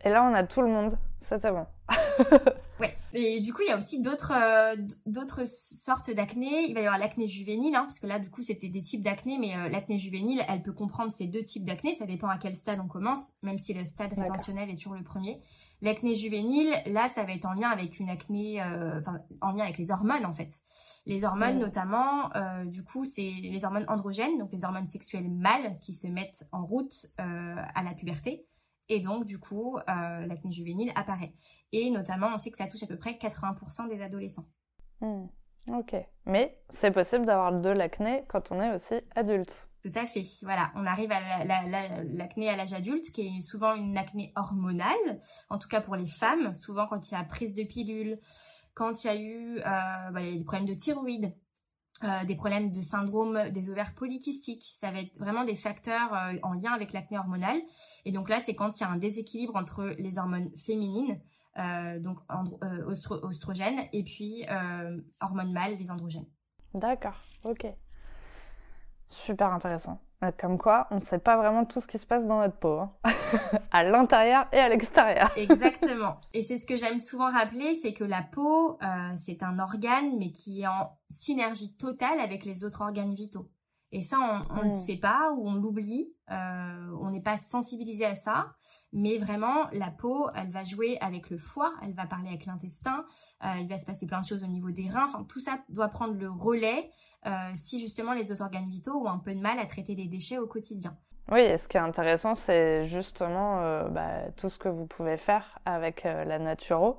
Et 0.05 0.11
là 0.11 0.25
on 0.25 0.35
a 0.35 0.45
tout 0.45 0.63
le 0.63 0.69
monde, 0.69 0.99
ça 1.19 1.39
c'est 1.41 1.51
bon. 1.51 1.67
Ouais. 2.81 2.97
Et 3.13 3.41
du 3.41 3.53
coup, 3.53 3.63
il 3.63 3.69
y 3.69 3.73
a 3.73 3.77
aussi 3.77 4.01
d'autres 4.01 4.33
euh, 4.33 4.77
d'autres 5.07 5.47
sortes 5.47 6.11
d'acné. 6.11 6.67
Il 6.69 6.75
va 6.75 6.81
y 6.81 6.87
avoir 6.87 6.99
l'acné 6.99 7.27
juvénile, 7.27 7.75
hein, 7.75 7.83
parce 7.83 7.99
que 7.99 8.07
là, 8.07 8.19
du 8.19 8.31
coup, 8.31 8.43
c'était 8.43 8.69
des 8.69 8.83
types 8.83 9.03
d'acné, 9.03 9.39
mais 9.39 9.57
euh, 9.57 9.69
l'acné 9.69 9.99
juvénile, 9.99 10.43
elle 10.49 10.63
peut 10.63 10.73
comprendre 10.73 11.11
ces 11.11 11.27
deux 11.27 11.43
types 11.43 11.65
d'acné. 11.65 11.95
Ça 11.95 12.07
dépend 12.07 12.29
à 12.29 12.39
quel 12.39 12.55
stade 12.55 12.79
on 12.81 12.87
commence, 12.87 13.33
même 13.43 13.59
si 13.59 13.75
le 13.75 13.85
stade 13.85 14.13
rétentionnel 14.13 14.71
est 14.71 14.77
toujours 14.77 14.95
le 14.95 15.03
premier. 15.03 15.41
L'acné 15.81 16.15
juvénile, 16.15 16.73
là, 16.87 17.09
ça 17.09 17.25
va 17.25 17.33
être 17.33 17.47
en 17.47 17.53
lien 17.53 17.69
avec 17.69 18.01
une 18.01 18.11
acné, 18.11 18.61
euh, 18.63 18.99
enfin, 18.99 19.21
en 19.41 19.53
lien 19.53 19.65
avec 19.65 19.79
les 19.79 19.91
hormones, 19.91 20.27
en 20.27 20.33
fait. 20.33 20.51
Les 21.07 21.25
hormones, 21.25 21.59
notamment, 21.59 22.31
du 22.67 22.85
coup, 22.85 23.05
c'est 23.05 23.31
les 23.43 23.65
hormones 23.65 23.87
androgènes, 23.89 24.39
donc 24.39 24.53
les 24.53 24.65
hormones 24.65 24.89
sexuelles 24.89 25.31
mâles 25.31 25.79
qui 25.81 25.93
se 25.93 26.07
mettent 26.07 26.47
en 26.53 26.67
route 26.67 27.07
à 27.17 27.83
la 27.83 27.95
puberté. 27.95 28.47
Et 28.91 29.01
donc, 29.01 29.25
du 29.25 29.39
coup, 29.39 29.79
l'acné 29.87 30.51
juvénile 30.51 30.93
apparaît. 30.97 31.33
Et 31.73 31.91
notamment, 31.91 32.29
on 32.35 32.37
sait 32.37 32.51
que 32.51 32.59
ça 32.59 32.67
touche 32.67 32.83
à 32.83 32.87
peu 32.87 32.99
près 32.99 33.13
80% 33.13 33.89
des 33.89 34.03
adolescents. 34.03 34.47
Hmm, 35.01 35.27
ok. 35.73 35.97
Mais 36.27 36.59
c'est 36.69 36.91
possible 36.91 37.25
d'avoir 37.25 37.53
de 37.53 37.69
l'acné 37.71 38.25
quand 38.29 38.53
on 38.53 38.61
est 38.61 38.75
aussi 38.75 38.95
adulte. 39.15 39.69
Tout 39.83 39.93
à 39.95 40.07
fait. 40.07 40.25
Voilà, 40.43 40.73
on 40.75 40.85
arrive 40.87 41.13
à 41.13 41.45
l'acné 41.45 42.51
à 42.51 42.57
l'âge 42.57 42.73
adulte, 42.73 43.11
qui 43.13 43.23
est 43.23 43.41
souvent 43.41 43.75
une 43.75 43.97
acné 43.97 44.33
hormonale, 44.37 45.21
en 45.51 45.59
tout 45.59 45.69
cas 45.69 45.81
pour 45.81 45.97
les 45.97 46.07
femmes, 46.07 46.53
souvent 46.53 46.87
quand 46.87 47.09
il 47.09 47.15
y 47.15 47.17
a 47.17 47.23
prise 47.23 47.55
de 47.55 47.63
pilule, 47.63 48.19
quand 48.75 49.05
il 49.05 49.07
y 49.07 49.11
a 49.11 49.17
eu 49.17 49.59
euh, 49.59 50.11
bah, 50.11 50.21
des 50.21 50.45
problèmes 50.45 50.67
de 50.67 50.75
thyroïde, 50.75 51.33
euh, 52.05 52.25
des 52.25 52.37
problèmes 52.37 52.71
de 52.71 52.81
syndrome 52.81 53.51
des 53.51 53.71
ovaires 53.71 53.93
polykystiques. 53.95 54.65
Ça 54.77 54.93
va 54.93 55.01
être 55.01 55.19
vraiment 55.19 55.45
des 55.45 55.57
facteurs 55.57 56.15
euh, 56.15 56.35
en 56.43 56.53
lien 56.53 56.73
avec 56.73 56.93
l'acné 56.93 57.19
hormonale. 57.19 57.61
Et 58.05 58.13
donc 58.13 58.29
là, 58.29 58.39
c'est 58.39 58.55
quand 58.55 58.79
il 58.79 58.83
y 58.83 58.87
a 58.87 58.91
un 58.91 58.99
déséquilibre 58.99 59.57
entre 59.57 59.85
les 59.99 60.19
hormones 60.19 60.51
féminines 60.57 61.21
euh, 61.59 61.99
donc 61.99 62.19
oestrogènes, 62.87 63.81
euh, 63.81 63.93
et 63.93 64.05
puis 64.05 64.45
euh, 64.51 65.01
hormones 65.21 65.53
mâles, 65.53 65.77
les 65.79 65.91
androgènes. 65.91 66.27
D'accord, 66.75 67.17
ok. 67.45 67.67
Super 69.09 69.53
intéressant. 69.53 70.01
Comme 70.39 70.59
quoi, 70.59 70.89
on 70.91 70.97
ne 70.97 71.01
sait 71.01 71.21
pas 71.21 71.37
vraiment 71.37 71.65
tout 71.65 71.81
ce 71.81 71.87
qui 71.87 71.99
se 71.99 72.07
passe 72.07 72.27
dans 72.27 72.41
notre 72.41 72.59
peau, 72.59 72.81
hein. 72.81 72.93
à 73.71 73.85
l'intérieur 73.85 74.47
et 74.53 74.59
à 74.59 74.69
l'extérieur. 74.69 75.31
Exactement. 75.37 76.21
Et 76.35 76.43
c'est 76.43 76.59
ce 76.59 76.67
que 76.67 76.77
j'aime 76.77 76.99
souvent 76.99 77.31
rappeler, 77.31 77.75
c'est 77.77 77.95
que 77.95 78.03
la 78.03 78.23
peau, 78.23 78.79
c'est 79.17 79.45
un 79.45 79.61
organe, 79.61 80.19
mais 80.19 80.33
qui 80.33 80.63
est 80.63 80.67
en 80.67 80.99
synergie 81.09 81.77
totale 81.77 82.19
avec 82.19 82.45
les 82.45 82.65
autres 82.65 82.83
organes 82.83 83.15
vitaux. 83.15 83.49
Et 83.91 84.03
ça, 84.03 84.47
on 84.51 84.65
ne 84.65 84.71
hmm. 84.71 84.73
sait 84.75 84.97
pas 84.97 85.33
ou 85.37 85.49
on 85.49 85.55
l'oublie. 85.55 86.13
Euh, 86.31 86.97
on 87.01 87.11
n'est 87.11 87.23
pas 87.23 87.37
sensibilisé 87.37 88.05
à 88.05 88.15
ça. 88.15 88.55
Mais 88.93 89.17
vraiment, 89.17 89.69
la 89.73 89.91
peau, 89.91 90.29
elle 90.35 90.51
va 90.51 90.63
jouer 90.63 90.99
avec 91.01 91.31
le 91.31 91.39
foie, 91.39 91.73
elle 91.83 91.95
va 91.95 92.07
parler 92.07 92.29
avec 92.29 92.47
l'intestin, 92.47 93.07
euh, 93.45 93.55
il 93.61 93.69
va 93.69 93.79
se 93.79 93.87
passer 93.87 94.07
plein 94.07 94.21
de 94.21 94.27
choses 94.27 94.45
au 94.45 94.49
niveau 94.49 94.71
des 94.71 94.89
reins. 94.89 95.07
Enfin, 95.07 95.25
tout 95.25 95.41
ça 95.41 95.59
doit 95.71 95.89
prendre 95.89 96.15
le 96.15 96.31
relais 96.31 96.91
euh, 97.27 97.51
si 97.55 97.81
justement 97.81 98.13
les 98.13 98.31
autres 98.31 98.43
organes 98.43 98.69
vitaux 98.69 98.95
ont 98.95 99.09
un 99.09 99.19
peu 99.19 99.35
de 99.35 99.41
mal 99.41 99.59
à 99.59 99.67
traiter 99.67 99.95
les 99.95 100.07
déchets 100.07 100.39
au 100.39 100.47
quotidien. 100.47 100.97
Oui, 101.31 101.41
et 101.41 101.59
ce 101.59 101.69
qui 101.69 101.77
est 101.77 101.81
intéressant, 101.81 102.35
c'est 102.35 102.85
justement 102.85 103.61
euh, 103.61 103.85
bah, 103.89 104.31
tout 104.39 104.49
ce 104.49 104.59
que 104.59 104.69
vous 104.69 104.87
pouvez 104.87 105.19
faire 105.19 105.59
avec 105.67 106.07
euh, 106.07 106.25
la 106.25 106.39
naturo. 106.39 106.99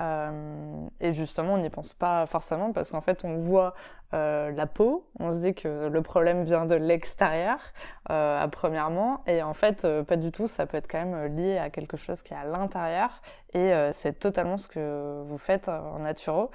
Euh, 0.00 0.84
et 1.00 1.14
justement, 1.14 1.54
on 1.54 1.58
n'y 1.58 1.70
pense 1.70 1.94
pas 1.94 2.26
forcément 2.26 2.72
parce 2.72 2.90
qu'en 2.90 3.00
fait, 3.00 3.24
on 3.24 3.36
voit 3.36 3.74
la 4.12 4.66
peau, 4.66 5.06
on 5.20 5.30
se 5.30 5.38
dit 5.38 5.54
que 5.54 5.86
le 5.86 6.02
problème 6.02 6.42
vient 6.42 6.66
de 6.66 6.74
l'extérieur, 6.74 7.60
à 8.08 8.48
premièrement, 8.50 9.22
et 9.28 9.40
en 9.40 9.54
fait, 9.54 9.86
pas 10.02 10.16
du 10.16 10.32
tout. 10.32 10.48
Ça 10.48 10.66
peut 10.66 10.78
être 10.78 10.90
quand 10.90 11.04
même 11.04 11.26
lié 11.36 11.58
à 11.58 11.70
quelque 11.70 11.96
chose 11.96 12.20
qui 12.22 12.34
est 12.34 12.36
à 12.36 12.42
l'intérieur, 12.42 13.22
et 13.54 13.70
c'est 13.92 14.18
totalement 14.18 14.56
ce 14.56 14.66
que 14.66 15.22
vous 15.24 15.38
faites 15.38 15.68
en 15.68 16.00
naturo. 16.00 16.50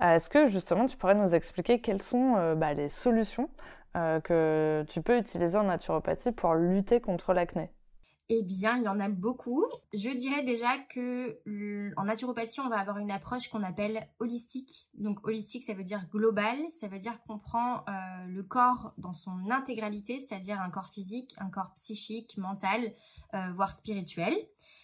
Est-ce 0.00 0.30
que 0.30 0.46
justement, 0.46 0.86
tu 0.86 0.96
pourrais 0.96 1.16
nous 1.16 1.34
expliquer 1.34 1.80
quelles 1.80 2.02
sont 2.02 2.54
bah, 2.54 2.72
les 2.72 2.88
solutions 2.88 3.50
euh, 3.96 4.20
que 4.20 4.84
tu 4.88 5.02
peux 5.02 5.18
utiliser 5.18 5.58
en 5.58 5.64
naturopathie 5.64 6.32
pour 6.32 6.54
lutter 6.54 7.00
contre 7.00 7.34
l'acné 7.34 7.70
eh 8.34 8.42
bien, 8.42 8.78
il 8.78 8.84
y 8.84 8.88
en 8.88 8.98
a 8.98 9.10
beaucoup. 9.10 9.66
Je 9.92 10.08
dirais 10.08 10.42
déjà 10.42 10.78
que 10.78 11.38
en 11.98 12.04
naturopathie, 12.04 12.60
on 12.60 12.68
va 12.70 12.78
avoir 12.78 12.96
une 12.96 13.10
approche 13.10 13.48
qu'on 13.48 13.62
appelle 13.62 14.08
holistique. 14.20 14.88
Donc 14.94 15.26
holistique, 15.26 15.64
ça 15.64 15.74
veut 15.74 15.84
dire 15.84 16.06
global, 16.10 16.56
ça 16.70 16.88
veut 16.88 16.98
dire 16.98 17.20
qu'on 17.26 17.38
prend 17.38 17.80
euh, 17.80 18.26
le 18.28 18.42
corps 18.42 18.94
dans 18.96 19.12
son 19.12 19.50
intégralité, 19.50 20.18
c'est-à-dire 20.18 20.58
un 20.62 20.70
corps 20.70 20.88
physique, 20.88 21.34
un 21.36 21.50
corps 21.50 21.72
psychique, 21.74 22.38
mental, 22.38 22.94
euh, 23.34 23.52
voire 23.52 23.72
spirituel. 23.72 24.34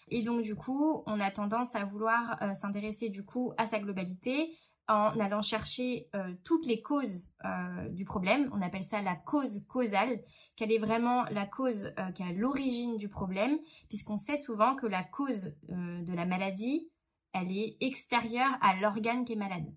Et 0.08 0.22
donc 0.22 0.42
du 0.42 0.54
coup, 0.54 1.02
on 1.06 1.18
a 1.18 1.30
tendance 1.30 1.74
à 1.74 1.84
vouloir 1.84 2.38
s'intéresser 2.54 3.08
du 3.08 3.24
coup 3.24 3.54
à 3.56 3.66
sa 3.66 3.78
globalité, 3.78 4.54
en 4.88 5.18
allant 5.20 5.42
chercher 5.42 6.08
euh, 6.14 6.32
toutes 6.44 6.66
les 6.66 6.80
causes 6.80 7.26
euh, 7.44 7.88
du 7.90 8.04
problème. 8.04 8.50
On 8.52 8.62
appelle 8.62 8.84
ça 8.84 9.02
la 9.02 9.16
cause 9.16 9.62
causale. 9.68 10.20
Quelle 10.56 10.72
est 10.72 10.78
vraiment 10.78 11.24
la 11.24 11.46
cause 11.46 11.92
euh, 11.98 12.10
qui 12.12 12.22
est 12.22 12.32
l'origine 12.32 12.96
du 12.96 13.08
problème, 13.08 13.58
puisqu'on 13.88 14.18
sait 14.18 14.36
souvent 14.36 14.74
que 14.74 14.86
la 14.86 15.04
cause 15.04 15.54
de 15.68 16.14
la 16.14 16.24
maladie, 16.24 16.90
elle 17.32 17.52
est 17.52 17.76
extérieure 17.80 18.56
à 18.60 18.76
l'organe 18.76 19.24
qui 19.24 19.34
est 19.34 19.36
malade. 19.36 19.72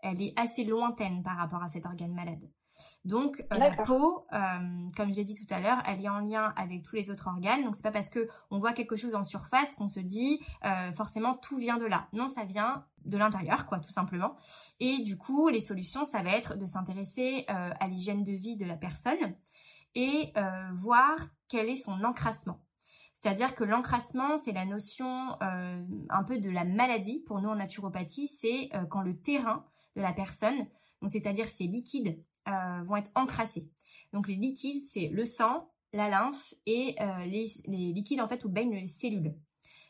Elle 0.00 0.22
est 0.22 0.32
assez 0.38 0.64
lointaine 0.64 1.22
par 1.22 1.36
rapport 1.36 1.62
à 1.62 1.68
cet 1.68 1.84
organe 1.84 2.14
malade. 2.14 2.48
Donc 3.04 3.44
euh, 3.52 3.56
la 3.56 3.70
peau, 3.70 4.26
euh, 4.32 4.38
comme 4.96 5.10
je 5.10 5.16
l'ai 5.16 5.24
dit 5.24 5.34
tout 5.34 5.54
à 5.54 5.60
l'heure, 5.60 5.82
elle 5.86 6.04
est 6.04 6.08
en 6.08 6.18
lien 6.18 6.52
avec 6.56 6.82
tous 6.82 6.96
les 6.96 7.10
autres 7.10 7.28
organes. 7.28 7.64
Donc 7.64 7.76
c'est 7.76 7.82
pas 7.82 7.92
parce 7.92 8.10
que 8.10 8.28
on 8.50 8.58
voit 8.58 8.72
quelque 8.72 8.96
chose 8.96 9.14
en 9.14 9.22
surface 9.22 9.74
qu'on 9.76 9.88
se 9.88 10.00
dit 10.00 10.40
euh, 10.64 10.92
forcément 10.92 11.34
tout 11.34 11.56
vient 11.56 11.76
de 11.76 11.86
là. 11.86 12.08
Non, 12.12 12.28
ça 12.28 12.44
vient 12.44 12.84
de 13.04 13.16
l'intérieur, 13.16 13.66
quoi, 13.66 13.78
tout 13.78 13.90
simplement. 13.90 14.34
Et 14.80 14.98
du 14.98 15.16
coup, 15.16 15.48
les 15.48 15.60
solutions, 15.60 16.04
ça 16.04 16.22
va 16.22 16.30
être 16.30 16.56
de 16.56 16.66
s'intéresser 16.66 17.44
à 17.46 17.86
l'hygiène 17.86 18.24
de 18.24 18.32
vie 18.32 18.56
de 18.56 18.64
la 18.64 18.76
personne 18.76 19.36
et 19.94 20.32
voir 20.72 21.14
quel 21.48 21.68
est 21.68 21.76
son 21.76 22.02
encrassement. 22.02 22.60
C'est-à-dire 23.14 23.54
que 23.54 23.62
l'encrassement, 23.62 24.36
c'est 24.36 24.50
la 24.50 24.64
notion 24.64 25.38
un 25.40 26.24
peu 26.26 26.40
de 26.40 26.50
la 26.50 26.64
maladie 26.64 27.20
pour 27.20 27.40
nous 27.40 27.48
en 27.48 27.54
naturopathie, 27.54 28.26
c'est 28.26 28.70
quand 28.90 29.02
le 29.02 29.16
terrain 29.16 29.64
de 29.94 30.02
la 30.02 30.12
personne, 30.12 30.66
c'est-à-dire 31.06 31.46
ses 31.46 31.68
liquides 31.68 32.20
euh, 32.48 32.82
vont 32.84 32.96
être 32.96 33.10
encrassés. 33.14 33.68
Donc 34.12 34.28
les 34.28 34.36
liquides, 34.36 34.80
c'est 34.82 35.08
le 35.08 35.24
sang, 35.24 35.70
la 35.92 36.08
lymphe 36.08 36.54
et 36.66 36.94
euh, 37.00 37.24
les, 37.26 37.48
liquides 37.66 38.20
en 38.20 38.28
fait 38.28 38.44
où 38.44 38.48
baignent 38.48 38.74
les 38.74 38.88
cellules. 38.88 39.34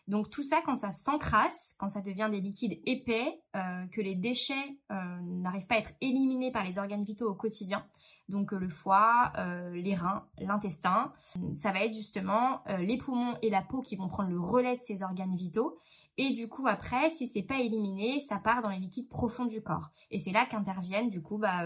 Donc 0.09 0.31
tout 0.31 0.45
ça, 0.45 0.63
quand 0.65 0.77
ça 0.77 0.93
s'encrasse, 0.93 1.75
quand 1.79 1.89
ça 1.89 2.01
devient 2.01 2.29
des 2.31 2.41
liquides 2.41 2.81
épais, 2.87 3.41
euh, 3.57 3.87
que 3.89 4.01
les 4.01 4.15
déchets 4.15 4.79
n'arrivent 4.89 5.67
pas 5.67 5.75
à 5.75 5.79
être 5.79 5.95
éliminés 6.01 6.53
par 6.53 6.65
les 6.65 6.79
organes 6.79 7.03
vitaux 7.03 7.29
au 7.29 7.35
quotidien, 7.35 7.85
donc 8.29 8.53
le 8.53 8.69
foie, 8.69 9.33
les 9.73 9.95
reins, 9.95 10.27
l'intestin, 10.39 11.13
ça 11.55 11.73
va 11.73 11.85
être 11.85 11.95
justement 11.95 12.63
les 12.79 12.99
poumons 12.99 13.37
et 13.43 13.51
la 13.51 13.63
peau 13.63 13.83
qui 13.83 13.97
vont 13.97 14.09
prendre 14.09 14.31
le 14.31 14.41
relais 14.41 14.77
de 14.77 14.83
ces 14.83 15.03
organes 15.03 15.35
vitaux. 15.35 15.79
Et 16.19 16.31
du 16.31 16.49
coup 16.49 16.67
après, 16.67 17.11
si 17.11 17.29
c'est 17.29 17.43
pas 17.43 17.61
éliminé, 17.61 18.21
ça 18.21 18.39
part 18.39 18.63
dans 18.63 18.71
les 18.71 18.79
liquides 18.79 19.09
profonds 19.09 19.45
du 19.45 19.63
corps. 19.63 19.91
Et 20.11 20.19
c'est 20.19 20.33
là 20.33 20.47
qu'interviennent 20.47 21.11
du 21.11 21.21
coup 21.21 21.39
bah, 21.39 21.65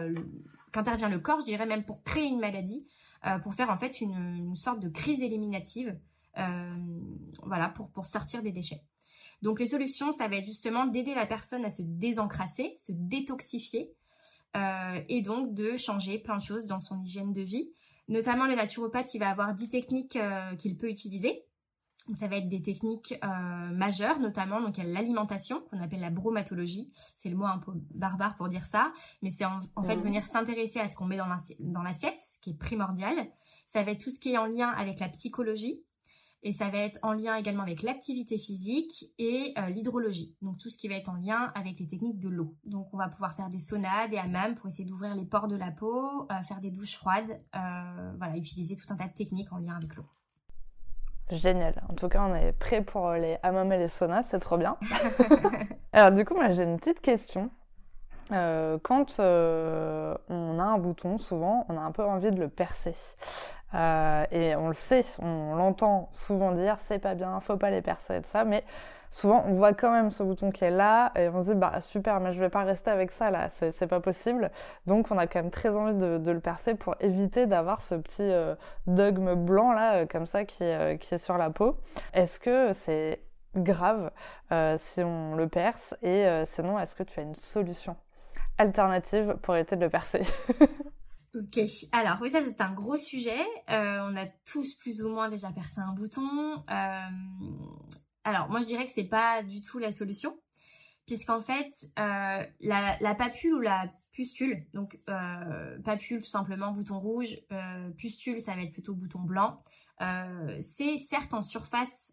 qu'intervient 0.72 1.08
le 1.08 1.18
corps, 1.18 1.40
je 1.40 1.46
dirais 1.46 1.66
même 1.66 1.84
pour 1.84 2.02
créer 2.02 2.26
une 2.26 2.40
maladie, 2.40 2.86
euh, 3.26 3.38
pour 3.38 3.54
faire 3.54 3.70
en 3.70 3.76
fait 3.76 4.00
une, 4.00 4.54
sorte 4.54 4.80
de 4.80 4.88
crise 4.88 5.22
éliminative, 5.22 5.98
euh, 6.38 6.76
voilà, 7.44 7.68
pour, 7.68 8.06
sortir 8.06 8.42
des 8.42 8.52
déchets. 8.52 8.82
Donc 9.42 9.60
les 9.60 9.68
solutions, 9.68 10.12
ça 10.12 10.28
va 10.28 10.36
être 10.36 10.46
justement 10.46 10.86
d'aider 10.86 11.14
la 11.14 11.26
personne 11.26 11.64
à 11.64 11.70
se 11.70 11.82
désencrasser, 11.82 12.74
se 12.76 12.92
détoxifier, 12.92 13.92
euh, 14.56 15.00
et 15.08 15.22
donc 15.22 15.54
de 15.54 15.76
changer 15.76 16.18
plein 16.18 16.36
de 16.36 16.42
choses 16.42 16.66
dans 16.66 16.80
son 16.80 17.00
hygiène 17.02 17.32
de 17.32 17.42
vie. 17.42 17.72
Notamment 18.08 18.46
le 18.46 18.56
naturopathe, 18.56 19.14
il 19.14 19.18
va 19.18 19.30
avoir 19.30 19.54
10 19.54 19.68
techniques 19.68 20.18
qu'il 20.58 20.76
peut 20.76 20.90
utiliser 20.90 21.44
ça 22.14 22.28
va 22.28 22.36
être 22.36 22.48
des 22.48 22.62
techniques 22.62 23.14
euh, 23.22 23.70
majeures, 23.70 24.18
notamment 24.18 24.60
donc 24.60 24.76
l'alimentation 24.78 25.60
qu'on 25.70 25.80
appelle 25.80 26.00
la 26.00 26.10
bromatologie. 26.10 26.90
C'est 27.16 27.28
le 27.28 27.36
mot 27.36 27.46
un 27.46 27.58
peu 27.58 27.72
barbare 27.94 28.36
pour 28.36 28.48
dire 28.48 28.66
ça, 28.66 28.92
mais 29.22 29.30
c'est 29.30 29.44
en, 29.44 29.82
fait 29.82 29.96
venir 29.96 30.24
s'intéresser 30.24 30.80
à 30.80 30.88
ce 30.88 30.96
qu'on 30.96 31.06
met 31.06 31.16
dans 31.16 31.82
l'assiette, 31.82 32.18
ce 32.18 32.38
qui 32.40 32.50
est 32.50 32.58
primordial. 32.58 33.28
Ça 33.66 33.82
va 33.82 33.92
être 33.92 34.02
tout 34.02 34.10
ce 34.10 34.18
qui 34.18 34.32
est 34.32 34.38
en 34.38 34.46
lien 34.46 34.68
avec 34.68 34.98
la 34.98 35.08
psychologie 35.08 35.82
et 36.42 36.52
ça 36.52 36.70
va 36.70 36.78
être 36.78 36.98
en 37.02 37.12
lien 37.12 37.36
également 37.36 37.62
avec 37.62 37.82
l'activité 37.82 38.38
physique 38.38 39.12
et 39.18 39.52
euh, 39.58 39.68
l'hydrologie. 39.68 40.36
Donc 40.40 40.58
tout 40.58 40.70
ce 40.70 40.78
qui 40.78 40.88
va 40.88 40.94
être 40.94 41.10
en 41.10 41.16
lien 41.16 41.52
avec 41.54 41.78
les 41.78 41.86
techniques 41.86 42.18
de 42.18 42.28
l'eau. 42.28 42.56
Donc 42.64 42.88
on 42.92 42.96
va 42.96 43.08
pouvoir 43.08 43.34
faire 43.34 43.50
des 43.50 43.58
saunas, 43.58 44.08
des 44.08 44.16
hammams 44.16 44.54
pour 44.54 44.66
essayer 44.66 44.86
d'ouvrir 44.86 45.14
les 45.14 45.26
pores 45.26 45.48
de 45.48 45.56
la 45.56 45.70
peau, 45.70 46.26
euh, 46.32 46.42
faire 46.42 46.60
des 46.60 46.70
douches 46.70 46.96
froides, 46.96 47.40
voilà, 47.52 48.36
utiliser 48.36 48.74
tout 48.74 48.86
un 48.90 48.96
tas 48.96 49.08
de 49.08 49.14
techniques 49.14 49.52
en 49.52 49.58
lien 49.58 49.76
avec 49.76 49.94
l'eau. 49.94 50.06
Génial. 51.30 51.74
En 51.88 51.94
tout 51.94 52.08
cas, 52.08 52.22
on 52.28 52.34
est 52.34 52.52
prêt 52.52 52.82
pour 52.82 53.12
les 53.12 53.38
hammams 53.42 53.72
et 53.72 53.78
les 53.78 53.88
saunas, 53.88 54.24
c'est 54.24 54.40
trop 54.40 54.56
bien. 54.56 54.76
Alors 55.92 56.10
du 56.12 56.24
coup, 56.24 56.34
moi 56.34 56.50
j'ai 56.50 56.64
une 56.64 56.76
petite 56.76 57.00
question. 57.00 57.50
Quand 58.30 59.20
on 59.20 60.58
a 60.58 60.62
un 60.62 60.78
bouton, 60.78 61.18
souvent, 61.18 61.66
on 61.68 61.76
a 61.76 61.80
un 61.80 61.92
peu 61.92 62.04
envie 62.04 62.30
de 62.30 62.40
le 62.40 62.48
percer. 62.48 62.94
et 63.74 64.54
on 64.56 64.68
le 64.68 64.74
sait, 64.74 65.04
on 65.20 65.54
l'entend 65.54 66.08
souvent 66.12 66.52
dire, 66.52 66.76
c'est 66.78 66.98
pas 66.98 67.14
bien, 67.14 67.40
faut 67.40 67.56
pas 67.56 67.70
les 67.70 67.82
percer 67.82 68.20
tout 68.20 68.28
ça, 68.28 68.44
mais 68.44 68.64
souvent 69.10 69.42
on 69.46 69.52
voit 69.52 69.74
quand 69.74 69.90
même 69.90 70.10
ce 70.10 70.22
bouton 70.22 70.50
qui 70.50 70.64
est 70.64 70.70
là 70.70 71.12
et 71.16 71.28
on 71.28 71.42
se 71.42 71.52
dit 71.52 71.58
bah 71.58 71.80
super 71.80 72.20
mais 72.20 72.30
je 72.32 72.40
vais 72.40 72.48
pas 72.48 72.62
rester 72.62 72.90
avec 72.90 73.10
ça 73.10 73.30
là 73.30 73.48
c'est 73.48 73.86
pas 73.86 74.00
possible. 74.00 74.50
Donc 74.86 75.10
on 75.10 75.18
a 75.18 75.26
quand 75.26 75.40
même 75.40 75.50
très 75.50 75.76
envie 75.76 75.94
de, 75.94 76.30
le 76.30 76.40
percer 76.40 76.74
pour 76.74 76.94
éviter 77.00 77.46
d'avoir 77.46 77.82
ce 77.82 77.96
petit 77.96 78.22
euh, 78.22 78.54
dogme 78.86 79.34
blanc 79.34 79.72
là 79.72 79.96
euh, 79.96 80.06
comme 80.06 80.26
ça 80.26 80.40
euh, 80.62 80.96
qui 80.96 81.14
est 81.14 81.18
sur 81.18 81.36
la 81.36 81.50
peau. 81.50 81.76
Est-ce 82.14 82.38
que 82.38 82.72
c'est 82.72 83.20
grave 83.56 84.12
si 84.78 85.02
on 85.02 85.34
le 85.34 85.48
perce 85.48 85.96
et 86.02 86.24
sinon 86.46 86.78
est-ce 86.78 86.94
que 86.94 87.02
tu 87.02 87.18
as 87.18 87.24
une 87.24 87.34
solution? 87.34 87.96
Alternative 88.60 89.36
pour 89.42 89.56
éviter 89.56 89.76
de 89.76 89.82
le 89.82 89.90
percer 89.90 90.22
Ok, 91.34 91.60
alors 91.92 92.18
oui, 92.20 92.30
ça 92.30 92.40
c'est 92.44 92.60
un 92.60 92.74
gros 92.74 92.96
sujet. 92.96 93.40
on 93.68 94.16
a 94.16 94.26
tous 94.44 94.74
plus 94.74 95.02
ou 95.02 95.08
moins 95.08 95.28
déjà 95.28 95.52
percé 95.52 95.80
un 95.80 95.92
bouton. 95.92 96.64
Alors, 98.24 98.48
moi, 98.48 98.60
je 98.60 98.66
dirais 98.66 98.84
que 98.84 98.92
c'est 98.92 99.04
pas 99.04 99.42
du 99.42 99.62
tout 99.62 99.78
la 99.78 99.92
solution, 99.92 100.38
puisqu'en 101.06 101.40
fait, 101.40 101.72
euh, 101.98 102.44
la, 102.60 103.14
papule 103.14 103.54
ou 103.54 103.60
la 103.60 103.90
pustule, 104.12 104.66
donc 104.74 104.98
euh, 105.08 105.78
papule 105.82 106.20
tout 106.20 106.28
simplement, 106.28 106.72
bouton 106.72 106.98
rouge, 106.98 107.38
euh, 107.52 107.90
pustule, 107.92 108.40
ça 108.40 108.54
va 108.54 108.62
être 108.62 108.72
plutôt 108.72 108.94
bouton 108.94 109.20
blanc, 109.20 109.62
c'est 110.60 110.96
certes 110.98 111.34
en 111.34 111.42
surface 111.42 112.12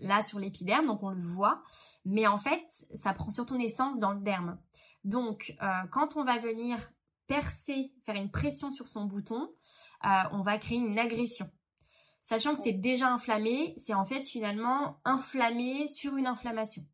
là 0.00 0.22
sur 0.22 0.38
l'épiderme, 0.38 0.86
donc 0.86 1.02
on 1.02 1.10
le 1.10 1.20
voit, 1.20 1.62
mais 2.04 2.26
en 2.26 2.36
fait, 2.36 2.62
ça 2.94 3.12
prend 3.12 3.30
surtout 3.30 3.56
naissance 3.56 3.98
dans 3.98 4.12
le 4.12 4.20
derme. 4.20 4.58
Donc, 5.04 5.56
quand 5.92 6.16
on 6.16 6.24
va 6.24 6.38
venir 6.38 6.78
percer, 7.26 7.92
faire 8.04 8.16
une 8.16 8.30
pression 8.30 8.70
sur 8.70 8.88
son 8.88 9.04
bouton, 9.04 9.50
on 10.02 10.42
va 10.42 10.58
créer 10.58 10.78
une 10.78 10.98
agression. 10.98 11.50
Sachant 12.22 12.54
que 12.54 12.60
c'est 12.62 12.72
déjà 12.74 13.10
inflammé, 13.10 13.74
c'est 13.78 13.94
en 13.94 14.04
fait 14.04 14.22
finalement 14.22 15.00
inflammé 15.06 15.86
sur 15.88 16.16
une 16.16 16.26
inflammation. 16.26 16.84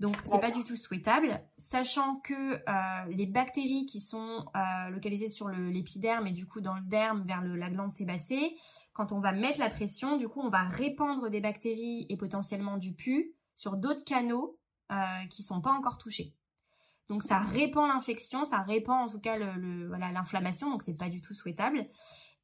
Donc 0.00 0.16
c'est 0.24 0.40
pas 0.40 0.52
du 0.52 0.62
tout 0.62 0.76
souhaitable, 0.76 1.42
sachant 1.56 2.20
que 2.20 2.34
euh, 2.34 3.04
les 3.10 3.26
bactéries 3.26 3.84
qui 3.86 3.98
sont 3.98 4.46
euh, 4.54 4.90
localisées 4.90 5.28
sur 5.28 5.48
l'épiderme 5.48 6.28
et 6.28 6.32
du 6.32 6.46
coup 6.46 6.60
dans 6.60 6.74
le 6.74 6.82
derme 6.82 7.24
vers 7.24 7.42
la 7.42 7.68
glande 7.68 7.90
sébacée, 7.90 8.56
quand 8.92 9.10
on 9.10 9.18
va 9.18 9.32
mettre 9.32 9.58
la 9.58 9.70
pression, 9.70 10.16
du 10.16 10.28
coup 10.28 10.40
on 10.40 10.50
va 10.50 10.68
répandre 10.68 11.30
des 11.30 11.40
bactéries 11.40 12.06
et 12.08 12.16
potentiellement 12.16 12.76
du 12.76 12.94
pus 12.94 13.32
sur 13.56 13.76
d'autres 13.76 14.04
canaux 14.04 14.60
euh, 14.92 15.26
qui 15.30 15.42
sont 15.42 15.60
pas 15.60 15.72
encore 15.72 15.98
touchés. 15.98 16.32
Donc 17.08 17.22
ça 17.22 17.38
répand 17.38 17.88
l'infection, 17.88 18.44
ça 18.44 18.58
répand 18.58 19.08
en 19.08 19.10
tout 19.10 19.20
cas 19.20 19.38
l'inflammation, 19.38 20.66
le, 20.68 20.72
donc 20.72 20.82
c'est 20.82 20.98
pas 20.98 21.08
du 21.08 21.20
tout 21.20 21.34
souhaitable. 21.34 21.86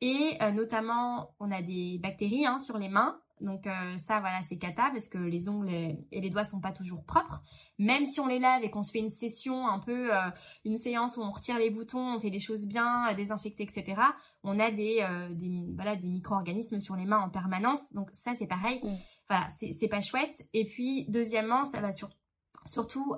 Et 0.01 0.37
euh, 0.43 0.51
notamment, 0.51 1.35
on 1.41 1.51
a 1.51 1.63
des 1.63 1.99
bactéries 1.99 2.47
hein, 2.47 2.59
sur 2.59 2.79
les 2.79 2.89
mains. 2.89 3.19
Donc 3.41 3.67
euh, 3.67 3.97
ça, 3.97 4.21
voilà, 4.21 4.41
c'est 4.43 4.59
cata 4.59 4.91
parce 4.93 5.09
que 5.09 5.19
les 5.19 5.49
ongles 5.49 5.71
et 5.71 6.21
les 6.21 6.31
doigts 6.31 6.45
sont 6.45 6.61
pas 6.61 6.73
toujours 6.73 7.05
propres. 7.05 7.43
Même 7.79 8.05
si 8.05 8.21
on 8.21 8.27
les 8.27 8.39
lave 8.39 8.63
et 8.63 8.71
qu'on 8.71 8.83
se 8.83 8.93
fait 8.93 8.99
une 8.99 9.11
session, 9.11 9.67
un 9.67 9.79
peu 9.79 10.15
euh, 10.15 10.31
une 10.65 10.77
séance 10.77 11.17
où 11.17 11.23
on 11.23 11.31
retire 11.31 11.59
les 11.59 11.71
boutons, 11.71 12.17
on 12.17 12.21
fait 12.21 12.31
les 12.31 12.39
choses 12.39 12.67
bien, 12.67 13.13
désinfecter, 13.15 13.65
etc. 13.65 14.01
On 14.43 14.59
a 14.61 14.71
des, 14.71 15.07
des 15.33 15.65
voilà 15.75 15.97
des 15.97 16.09
micro-organismes 16.09 16.81
sur 16.81 16.97
les 16.97 17.07
mains 17.07 17.21
en 17.21 17.31
permanence. 17.31 17.93
Donc 17.93 18.11
ça, 18.13 18.35
c'est 18.35 18.47
pareil. 18.47 18.83
Voilà, 19.29 19.49
c'est 19.59 19.89
pas 19.89 20.01
chouette. 20.01 20.47
Et 20.53 20.67
puis 20.67 21.07
deuxièmement, 21.09 21.65
ça 21.65 21.81
va 21.81 21.91
surtout 22.67 23.15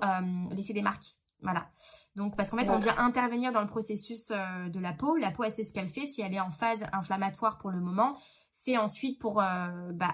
laisser 0.51 0.73
des 0.73 0.81
marques. 0.81 1.16
Voilà. 1.41 1.67
Donc, 2.15 2.35
parce 2.35 2.49
qu'en 2.49 2.57
fait, 2.57 2.69
on 2.69 2.79
vient 2.79 2.97
intervenir 2.97 3.51
dans 3.51 3.61
le 3.61 3.67
processus 3.67 4.31
euh, 4.31 4.69
de 4.69 4.79
la 4.79 4.93
peau. 4.93 5.15
La 5.17 5.31
peau, 5.31 5.43
elle 5.43 5.51
sait 5.51 5.63
ce 5.63 5.71
qu'elle 5.71 5.89
fait. 5.89 6.05
Si 6.05 6.21
elle 6.21 6.33
est 6.33 6.39
en 6.39 6.49
phase 6.49 6.83
inflammatoire 6.91 7.57
pour 7.59 7.69
le 7.69 7.79
moment, 7.79 8.17
c'est 8.51 8.77
ensuite 8.77 9.19
pour 9.19 9.39
euh, 9.39 9.91
bah, 9.93 10.13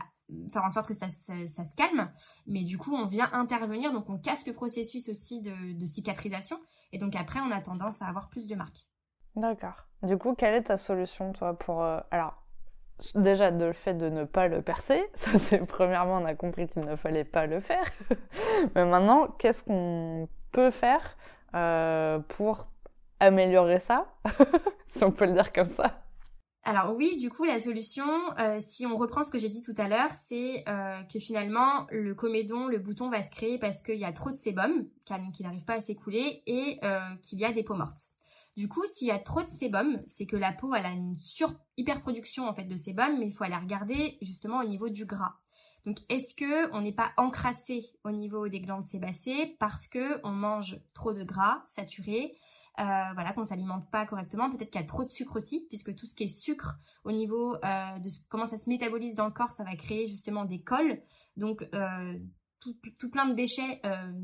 faire 0.51 0.63
en 0.63 0.69
sorte 0.69 0.87
que 0.87 0.93
ça, 0.93 1.07
se 1.07 1.75
calme. 1.75 2.11
Mais 2.45 2.63
du 2.63 2.77
coup, 2.77 2.93
on 2.93 3.05
vient 3.05 3.29
intervenir. 3.31 3.93
Donc, 3.93 4.09
on 4.09 4.17
casse 4.17 4.45
le 4.45 4.53
processus 4.53 5.07
aussi 5.07 5.41
de, 5.41 5.85
cicatrisation. 5.85 6.59
Et 6.91 6.97
donc, 6.97 7.15
après, 7.15 7.39
on 7.39 7.51
a 7.51 7.61
tendance 7.61 8.01
à 8.01 8.07
avoir 8.07 8.29
plus 8.29 8.47
de 8.47 8.55
marques. 8.55 8.87
D'accord. 9.35 9.87
Du 10.03 10.17
coup, 10.17 10.35
quelle 10.35 10.55
est 10.55 10.63
ta 10.63 10.77
solution, 10.77 11.31
toi, 11.31 11.57
pour... 11.57 11.81
Euh, 11.81 12.01
alors, 12.11 12.35
déjà, 13.15 13.49
de 13.49 13.65
le 13.65 13.73
fait 13.73 13.93
de 13.93 14.09
ne 14.09 14.25
pas 14.25 14.49
le 14.49 14.61
percer. 14.61 15.01
Ça, 15.15 15.39
c'est 15.39 15.65
premièrement, 15.65 16.17
on 16.17 16.25
a 16.25 16.35
compris 16.35 16.67
qu'il 16.67 16.83
ne 16.83 16.97
fallait 16.97 17.23
pas 17.23 17.47
le 17.47 17.61
faire. 17.61 17.85
Mais 18.75 18.85
maintenant, 18.85 19.29
qu'est-ce 19.39 19.63
qu'on 19.63 20.27
peut 20.53 20.71
faire 20.71 21.17
euh, 21.55 22.19
pour 22.19 22.67
améliorer 23.19 23.81
ça, 23.81 24.15
si 24.87 25.03
on 25.03 25.11
peut 25.11 25.25
le 25.25 25.33
dire 25.33 25.51
comme 25.51 25.69
ça 25.69 25.99
alors 26.65 26.95
oui, 26.95 27.17
du 27.17 27.29
coup, 27.29 27.43
la 27.43 27.59
solution, 27.59 28.05
euh, 28.39 28.57
si 28.61 28.85
on 28.85 28.95
reprend 28.95 29.25
ce 29.25 29.31
que 29.31 29.37
j'ai 29.37 29.49
dit 29.49 29.61
tout 29.61 29.73
à 29.77 29.89
l'heure, 29.89 30.11
c'est 30.11 30.63
euh, 30.69 31.03
que 31.11 31.19
finalement, 31.19 31.85
le 31.91 32.15
comédon, 32.15 32.67
le 32.67 32.79
bouton 32.79 33.09
va 33.09 33.21
se 33.21 33.29
créer 33.29 33.59
parce 33.59 33.81
qu'il 33.81 33.97
y 33.99 34.05
a 34.05 34.13
trop 34.13 34.31
de 34.31 34.37
sébum, 34.37 34.87
qui 35.05 35.43
n'arrive 35.43 35.65
pas 35.65 35.73
à 35.73 35.81
s'écouler, 35.81 36.41
et 36.47 36.79
qu'il 37.21 37.39
y 37.39 37.43
a 37.43 37.51
des 37.51 37.63
peaux 37.63 37.75
mortes. 37.75 38.13
Du 38.55 38.69
coup, 38.69 38.85
s'il 38.85 39.07
y 39.07 39.11
a 39.11 39.19
trop 39.19 39.41
de 39.41 39.49
sébum, 39.49 40.01
c'est 40.05 40.25
que 40.25 40.37
la 40.37 40.53
peau 40.53 40.73
elle 40.73 40.85
a 40.85 40.91
une 40.91 41.19
sur 41.19 41.53
hyperproduction 41.75 42.47
en 42.47 42.53
fait 42.53 42.63
de 42.63 42.77
sébum, 42.77 43.19
mais 43.19 43.25
il 43.25 43.33
faut 43.33 43.43
aller 43.43 43.55
regarder 43.55 44.17
justement 44.21 44.59
au 44.59 44.63
niveau 44.63 44.87
du 44.87 45.05
gras. 45.05 45.35
Donc, 45.85 45.99
est-ce 46.07 46.33
que 46.35 46.71
on 46.73 46.81
n'est 46.81 46.93
pas 46.93 47.11
encrassé 47.17 47.81
au 48.03 48.11
niveau 48.11 48.47
des 48.47 48.61
glandes 48.61 48.85
sébacées 48.85 49.57
parce 49.59 49.87
que 49.87 50.19
on 50.23 50.31
mange 50.31 50.79
trop 50.93 51.13
de 51.13 51.23
gras 51.23 51.63
saturé, 51.67 52.37
euh, 52.79 52.83
voilà, 53.13 53.33
qu'on 53.33 53.43
s'alimente 53.43 53.89
pas 53.91 54.05
correctement? 54.05 54.49
Peut-être 54.49 54.71
qu'il 54.71 54.79
y 54.79 54.83
a 54.83 54.87
trop 54.87 55.03
de 55.03 55.09
sucre 55.09 55.35
aussi, 55.35 55.65
puisque 55.67 55.93
tout 55.95 56.05
ce 56.05 56.15
qui 56.15 56.23
est 56.23 56.27
sucre 56.27 56.75
au 57.03 57.11
niveau 57.11 57.55
euh, 57.55 57.99
de 57.99 58.09
comment 58.29 58.45
ça 58.45 58.57
se 58.57 58.69
métabolise 58.69 59.13
dans 59.13 59.25
le 59.25 59.33
corps, 59.33 59.51
ça 59.51 59.65
va 59.65 59.75
créer 59.75 60.07
justement 60.07 60.45
des 60.45 60.61
cols. 60.61 61.01
Donc, 61.35 61.67
euh, 61.73 62.17
tout, 62.61 62.77
tout, 62.97 63.09
plein 63.11 63.25
de 63.25 63.33
déchets 63.33 63.81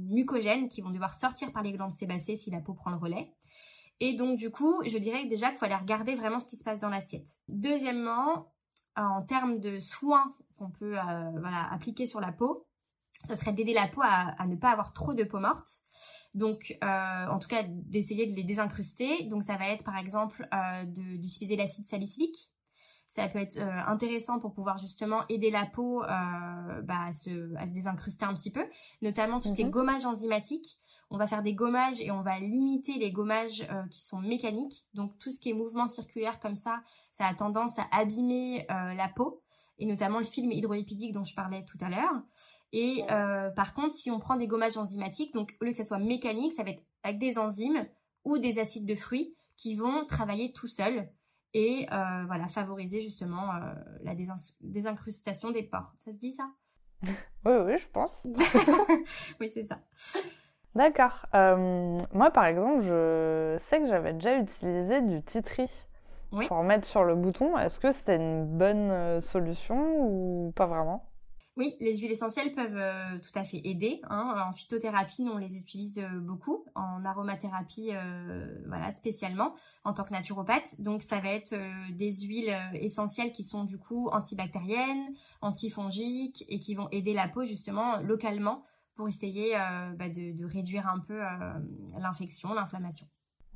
mucogènes 0.08 0.70
qui 0.70 0.80
vont 0.80 0.92
devoir 0.92 1.14
sortir 1.14 1.52
par 1.52 1.62
les 1.62 1.74
glandes 1.74 1.92
sébacées 1.92 2.38
si 2.38 2.50
la 2.50 2.62
peau 2.62 2.74
prend 2.74 2.90
le 2.92 2.96
relais. 2.96 3.34
Et 4.00 4.14
donc, 4.14 4.38
du 4.38 4.50
coup, 4.50 4.82
je 4.86 4.98
dirais 4.98 5.26
déjà 5.26 5.50
qu'il 5.50 5.58
faut 5.58 5.66
aller 5.66 5.76
regarder 5.76 6.16
vraiment 6.16 6.40
ce 6.40 6.48
qui 6.48 6.56
se 6.56 6.64
passe 6.64 6.80
dans 6.80 6.90
l'assiette. 6.90 7.28
Deuxièmement, 7.50 8.54
en 8.96 9.22
termes 9.22 9.60
de 9.60 9.80
soins 9.80 10.36
qu'on 10.60 10.70
peut 10.70 11.00
euh, 11.00 11.32
voilà, 11.40 11.72
appliquer 11.72 12.06
sur 12.06 12.20
la 12.20 12.32
peau, 12.32 12.68
ça 13.14 13.36
serait 13.36 13.54
d'aider 13.54 13.74
la 13.74 13.88
peau 13.88 14.02
à, 14.04 14.46
ne 14.46 14.56
pas 14.56 14.70
avoir 14.70 14.94
trop 14.94 15.14
de 15.14 15.24
peau 15.24 15.40
morte. 15.40 15.84
Donc, 16.34 16.78
euh, 16.84 17.28
en 17.28 17.40
tout 17.40 17.48
cas, 17.48 17.64
d'essayer 17.68 18.28
de 18.28 18.36
les 18.36 18.44
désincruster. 18.44 19.24
Donc, 19.24 19.44
ça 19.44 19.58
va 19.58 19.70
être 19.70 19.84
par 19.84 19.98
exemple 19.98 20.48
euh, 20.54 20.84
d'utiliser 20.86 21.56
l'acide 21.56 21.86
salicylique. 21.86 22.52
Ça 23.08 23.28
peut 23.28 23.40
être 23.40 23.60
intéressant 23.88 24.40
pour 24.40 24.54
pouvoir 24.54 24.78
justement 24.78 25.24
aider 25.30 25.50
la 25.50 25.66
peau 25.66 26.02
bah, 26.02 27.08
à, 27.08 27.12
se, 27.12 27.56
à, 27.56 27.66
se, 27.66 27.74
désincruster 27.74 28.24
un 28.24 28.36
petit 28.36 28.52
peu, 28.52 28.64
notamment 29.02 29.40
tout 29.40 29.50
ce 29.50 29.56
qui 29.56 29.64
est 29.64 29.66
mhm. 29.66 29.72
gommage 29.72 30.06
enzymatique. 30.06 30.80
On 31.10 31.18
va 31.18 31.26
faire 31.26 31.42
des 31.42 31.56
gommages 31.56 32.00
et 32.02 32.12
on 32.12 32.22
va 32.22 32.40
limiter 32.40 33.00
les 33.00 33.12
gommages 33.12 33.68
qui 33.90 34.02
sont 34.02 34.20
mécaniques. 34.20 34.86
Donc, 34.94 35.18
tout 35.18 35.32
ce 35.32 35.40
qui 35.40 35.50
est 35.50 35.54
mouvement 35.54 35.88
circulaire 35.88 36.40
comme 36.40 36.56
ça, 36.56 36.84
ça 37.20 37.28
a 37.28 37.36
tendance 37.36 37.78
à 37.78 37.86
abîmer 37.92 38.66
la 38.70 39.08
peau 39.08 39.44
et 39.80 39.86
notamment 39.86 40.20
le 40.20 40.26
film 40.26 40.52
hydrolipidique 40.52 41.14
dont 41.14 41.24
je 41.24 41.34
parlais 41.34 41.64
tout 41.66 41.78
à 41.82 41.90
l'heure. 41.90 42.22
Et 42.72 43.04
euh, 43.10 43.50
par 43.52 43.74
contre, 43.74 43.96
si 43.96 44.12
on 44.12 44.20
prend 44.20 44.36
des 44.36 44.48
gommages 44.48 44.78
enzymatiques, 44.78 45.34
donc 45.34 45.56
au 45.60 45.66
lieu 45.66 45.72
que 45.72 45.78
ça 45.78 45.84
soit 45.84 45.98
mécanique, 45.98 46.54
ça 46.54 46.64
va 46.64 46.72
être 46.72 46.84
avec 47.04 47.18
des 47.18 47.40
enzymes 47.40 47.88
ou 48.26 48.38
des 48.38 48.60
acides 48.60 48.86
de 48.86 48.96
fruits 48.96 49.34
qui 49.58 49.76
vont 49.76 50.06
travailler 50.06 50.52
tout 50.52 50.68
seuls 50.68 51.10
et 51.54 51.88
euh, 51.92 52.26
voilà 52.28 52.48
favoriser 52.48 53.02
justement 53.02 53.54
euh, 53.56 53.74
la 54.04 54.14
désincrustation 54.62 55.52
des 55.52 55.64
pores. 55.64 55.92
Ça 56.00 56.12
se 56.12 56.18
dit 56.18 56.34
ça? 56.34 56.52
Oui, 57.46 57.54
oui, 57.66 57.78
je 57.78 57.88
pense. 57.88 58.28
oui, 59.40 59.50
c'est 59.52 59.64
ça. 59.64 59.80
D'accord. 60.76 61.26
moi, 62.14 62.30
par 62.32 62.46
exemple, 62.46 62.82
je 62.82 63.56
sais 63.58 63.80
que 63.80 63.88
j'avais 63.88 64.14
déjà 64.14 64.38
utilisé 64.38 65.02
du 65.02 65.24
titri 65.24 65.88
pour 66.30 66.64
mettre 66.64 66.88
sur 66.88 67.04
le 67.04 67.16
bouton. 67.16 67.58
Est-ce 67.58 67.80
que 67.80 67.92
c'était 67.92 68.16
une 68.16 68.46
bonne 68.46 68.92
euh, 68.92 69.22
solution 69.22 70.00
ou 70.00 70.52
pas 70.56 70.66
vraiment? 70.66 71.06
Oui, 71.58 71.76
les 71.82 71.98
huiles 71.98 72.12
essentielles 72.12 72.54
peuvent 72.54 72.78
euh, 72.78 73.18
tout 73.20 73.38
à 73.38 73.44
fait 73.44 73.60
aider. 73.66 74.00
Hein. 74.10 74.46
En 74.48 74.54
phytothérapie, 74.54 75.24
nous, 75.24 75.34
on 75.34 75.38
les 75.38 75.58
utilise 75.58 76.00
euh, 76.00 76.20
beaucoup. 76.20 76.64
En 76.74 77.04
aromathérapie, 77.04 77.92
voilà, 78.68 78.92
spécialement, 78.92 79.54
en 79.84 79.94
tant 79.94 80.04
que 80.04 80.14
naturopathe. 80.14 80.80
Donc, 80.80 81.02
ça 81.02 81.20
va 81.20 81.30
être 81.30 81.56
des 81.92 82.12
huiles 82.22 82.56
essentielles 82.74 83.34
qui 83.34 83.44
sont 83.44 83.66
du 83.66 83.78
coup 83.78 84.10
antibactériennes, 84.12 85.14
antifongiques 85.42 86.46
et 86.48 86.60
qui 86.60 86.76
vont 86.76 86.88
aider 86.92 87.14
la 87.14 87.28
peau 87.28 87.44
justement 87.44 87.98
localement 87.98 88.64
pour 88.96 89.08
essayer 89.08 89.54
bah, 89.98 90.08
de, 90.10 90.46
réduire 90.46 90.88
un 90.88 91.00
peu 91.00 91.20
l'infection, 91.98 92.54
l'inflammation. 92.54 93.08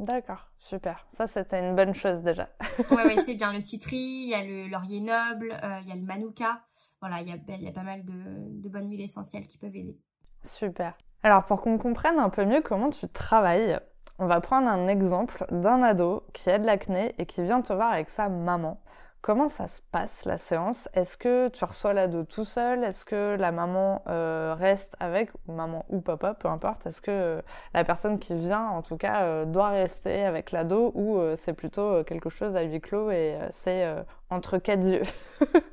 D'accord, 0.03 0.49
super. 0.59 1.05
Ça, 1.15 1.27
c'était 1.27 1.59
une 1.59 1.75
bonne 1.75 1.93
chose 1.93 2.23
déjà. 2.23 2.49
oui, 2.91 2.97
ouais, 2.97 3.23
c'est 3.25 3.35
bien. 3.35 3.53
Le 3.53 3.61
citri, 3.61 3.95
il 3.95 4.29
y 4.29 4.33
a 4.33 4.43
le 4.43 4.67
laurier 4.67 4.99
noble, 4.99 5.57
euh, 5.63 5.79
il 5.81 5.87
y 5.87 5.91
a 5.91 5.95
le 5.95 6.01
manuka. 6.01 6.61
Voilà, 6.99 7.21
il 7.21 7.29
y 7.29 7.31
a, 7.31 7.37
il 7.55 7.63
y 7.63 7.67
a 7.69 7.71
pas 7.71 7.83
mal 7.83 8.03
de, 8.03 8.69
bonnes 8.69 8.89
huiles 8.89 9.01
essentielles 9.01 9.47
qui 9.47 9.57
peuvent 9.57 9.75
aider. 9.75 9.97
Super. 10.41 10.97
Alors 11.23 11.45
pour 11.45 11.61
qu'on 11.61 11.77
comprenne 11.77 12.19
un 12.19 12.29
peu 12.29 12.43
mieux 12.43 12.59
comment 12.59 12.89
tu 12.89 13.07
travailles, 13.07 13.79
on 14.19 14.27
va 14.27 14.41
prendre 14.41 14.67
un 14.67 14.87
exemple 14.87 15.45
d'un 15.51 15.81
ado 15.83 16.25
qui 16.33 16.49
a 16.49 16.57
de 16.57 16.65
l'acné 16.65 17.13
et 17.17 17.25
qui 17.25 17.41
vient 17.41 17.61
te 17.61 17.71
voir 17.71 17.93
avec 17.93 18.09
sa 18.09 18.27
maman. 18.27 18.81
Comment 19.23 19.47
ça 19.47 19.69
se 19.69 19.79
passe 19.93 20.25
la 20.25 20.37
séance? 20.37 20.89
Est-ce 20.93 21.17
que 21.17 21.47
tu 21.47 21.63
reçois 21.63 21.93
l'ado 21.93 22.25
tout 22.25 22.43
seul? 22.43 22.83
Est-ce 22.83 23.05
que 23.05 23.37
la 23.39 23.53
maman 23.53 24.03
euh, 24.07 24.53
reste 24.59 24.97
avec, 24.99 25.29
ou 25.47 25.53
maman 25.53 25.85
ou 25.87 26.01
papa, 26.01 26.33
peu 26.33 26.49
importe? 26.49 26.85
Est-ce 26.87 27.01
que 27.01 27.09
euh, 27.09 27.41
la 27.73 27.85
personne 27.85 28.19
qui 28.19 28.35
vient, 28.35 28.67
en 28.67 28.81
tout 28.81 28.97
cas, 28.97 29.23
euh, 29.23 29.45
doit 29.45 29.69
rester 29.69 30.25
avec 30.25 30.51
l'ado 30.51 30.91
ou 30.93 31.21
c'est 31.37 31.53
plutôt 31.53 32.03
quelque 32.03 32.29
chose 32.29 32.53
à 32.57 32.63
huis 32.63 32.81
clos 32.81 33.11
et 33.11 33.37
c'est 33.51 33.87
entre 34.29 34.57
quatre 34.57 34.85
yeux? 34.85 35.03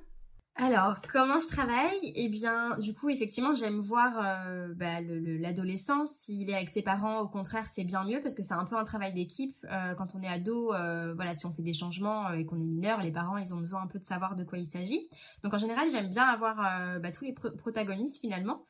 Alors, 0.63 0.97
comment 1.11 1.41
je 1.41 1.47
travaille? 1.47 2.13
Eh 2.15 2.29
bien, 2.29 2.77
du 2.77 2.93
coup, 2.93 3.09
effectivement, 3.09 3.55
j'aime 3.55 3.79
voir 3.79 4.13
euh, 4.23 4.75
bah, 4.75 5.01
l'adolescent. 5.01 6.07
S'il 6.07 6.51
est 6.51 6.55
avec 6.55 6.69
ses 6.69 6.83
parents, 6.83 7.21
au 7.21 7.29
contraire, 7.29 7.65
c'est 7.65 7.83
bien 7.83 8.05
mieux 8.05 8.21
parce 8.21 8.35
que 8.35 8.43
c'est 8.43 8.53
un 8.53 8.67
peu 8.67 8.77
un 8.77 8.85
travail 8.85 9.15
d'équipe. 9.15 9.57
Euh, 9.65 9.95
quand 9.95 10.15
on 10.15 10.23
est 10.23 10.29
ado, 10.29 10.75
euh, 10.75 11.15
voilà, 11.17 11.33
si 11.33 11.47
on 11.47 11.51
fait 11.51 11.63
des 11.63 11.73
changements 11.73 12.31
et 12.35 12.45
qu'on 12.45 12.61
est 12.61 12.67
mineur, 12.67 13.01
les 13.01 13.11
parents, 13.11 13.39
ils 13.39 13.55
ont 13.55 13.57
besoin 13.57 13.81
un 13.81 13.87
peu 13.87 13.99
de 13.99 14.05
savoir 14.05 14.37
de 14.37 14.45
quoi 14.45 14.59
il 14.59 14.67
s'agit. 14.67 15.09
Donc, 15.43 15.55
en 15.55 15.59
général, 15.59 15.89
j'aime 15.91 16.11
bien 16.11 16.25
avoir 16.25 16.57
bah, 17.01 17.11
tous 17.11 17.25
les 17.25 17.33
protagonistes 17.33 18.21
finalement 18.21 18.63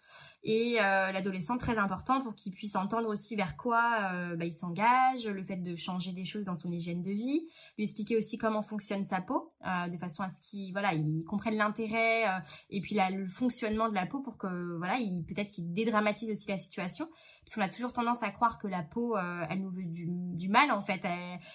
et 0.43 0.81
euh, 0.81 1.13
l'adolescent 1.13 1.59
très 1.59 1.77
important 1.77 2.21
pour 2.21 2.35
qu'il 2.35 2.53
puisse 2.53 2.75
entendre 2.75 3.09
aussi 3.09 3.37
vers 3.37 3.57
quoi 3.57 4.13
euh, 4.13 4.37
bah, 4.37 4.47
il 4.47 4.53
s'engage, 4.53 5.27
le 5.27 5.43
fait 5.43 5.57
de 5.57 5.75
changer 5.75 6.13
des 6.13 6.25
choses 6.25 6.47
dans 6.47 6.55
son 6.55 6.73
hygiène 6.73 7.03
de 7.03 7.11
vie, 7.11 7.49
lui 7.77 7.85
expliquer 7.85 8.17
aussi 8.17 8.39
comment 8.39 8.63
fonctionne 8.63 9.05
sa 9.05 9.21
peau, 9.21 9.53
euh, 9.67 9.89
de 9.89 9.97
façon 9.99 10.23
à 10.23 10.29
ce 10.31 10.41
qu'il 10.41 10.73
voilà, 10.73 10.95
il 10.95 11.25
comprenne 11.25 11.57
l'intérêt 11.57 12.25
et 12.71 12.81
puis 12.81 12.95
la, 12.95 13.11
le 13.11 13.29
fonctionnement 13.29 13.89
de 13.89 13.95
la 13.95 14.07
peau 14.07 14.21
pour 14.21 14.39
que 14.39 14.77
voilà, 14.79 14.97
il 14.99 15.25
peut-être 15.25 15.51
qu'il 15.51 15.73
dédramatise 15.73 16.31
aussi 16.31 16.49
la 16.49 16.59
situation 16.59 17.09
parce 17.51 17.57
qu'on 17.57 17.69
a 17.69 17.69
toujours 17.69 17.93
tendance 17.93 18.23
à 18.23 18.31
croire 18.31 18.59
que 18.59 18.69
la 18.69 18.85
peau, 18.85 19.17
euh, 19.17 19.45
elle 19.51 19.61
nous 19.61 19.71
veut 19.71 19.83
du, 19.83 20.49
mal 20.49 20.71
en 20.71 20.81
fait, 20.81 21.01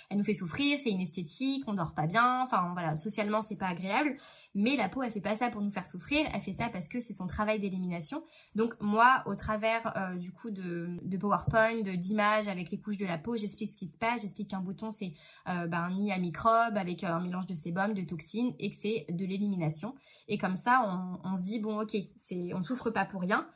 elle, 0.10 0.18
nous 0.18 0.26
fait 0.26 0.34
souffrir, 0.34 0.78
c'est 0.78 0.90
inesthétique, 0.90 1.64
on 1.68 1.74
dort 1.74 1.94
pas 1.94 2.06
bien, 2.06 2.42
enfin 2.42 2.70
voilà, 2.74 2.98
socialement 2.98 3.42
c'est 3.42 3.56
pas 3.56 3.68
agréable, 3.68 4.18
mais 4.56 4.76
la 4.76 4.90
peau 4.90 5.04
elle 5.04 5.12
fait 5.12 5.22
pas 5.22 5.36
ça 5.36 5.50
pour 5.50 5.62
nous 5.62 5.70
faire 5.70 5.86
souffrir, 5.86 6.28
elle 6.34 6.42
fait 6.42 6.52
ça 6.52 6.68
parce 6.68 6.90
que 6.90 7.00
c'est 7.00 7.14
son 7.14 7.28
travail 7.28 7.62
d'élimination. 7.62 8.24
Donc 8.56 8.76
moi, 8.82 9.24
au 9.26 9.36
travers 9.36 9.94
euh, 9.96 10.16
du 10.18 10.34
coup 10.34 10.52
de, 10.52 10.98
de 11.02 11.18
PowerPoint, 11.18 11.82
d'images 11.82 12.50
avec 12.50 12.72
les 12.72 12.78
couches 12.78 12.98
de 12.98 13.06
la 13.06 13.18
peau, 13.18 13.38
j'explique 13.38 13.72
ce 13.72 13.78
qui 13.78 13.88
se 13.88 13.98
passe, 13.98 14.22
j'explique 14.22 14.50
qu'un 14.50 14.60
bouton 14.60 14.92
c'est 14.92 15.14
euh, 15.48 15.66
ben, 15.68 15.80
un 15.80 15.92
nid 15.92 16.12
à 16.12 16.18
microbes 16.18 16.76
avec 16.76 17.06
un 17.06 17.22
mélange 17.22 17.46
de 17.46 17.56
sébum, 17.56 17.94
de 17.94 18.02
toxines 18.02 18.54
et 18.60 18.70
que 18.70 18.76
c'est 18.76 19.06
de 19.10 19.26
l'élimination. 19.26 19.96
Et 20.28 20.38
comme 20.38 20.56
ça, 20.56 20.82
on, 21.24 21.38
se 21.38 21.44
dit 21.44 21.60
bon 21.60 21.82
ok, 21.82 21.96
c'est 22.18 22.54
on 22.54 22.64
souffre 22.64 22.90
pas 22.90 23.06
pour 23.06 23.22
rien. 23.22 23.48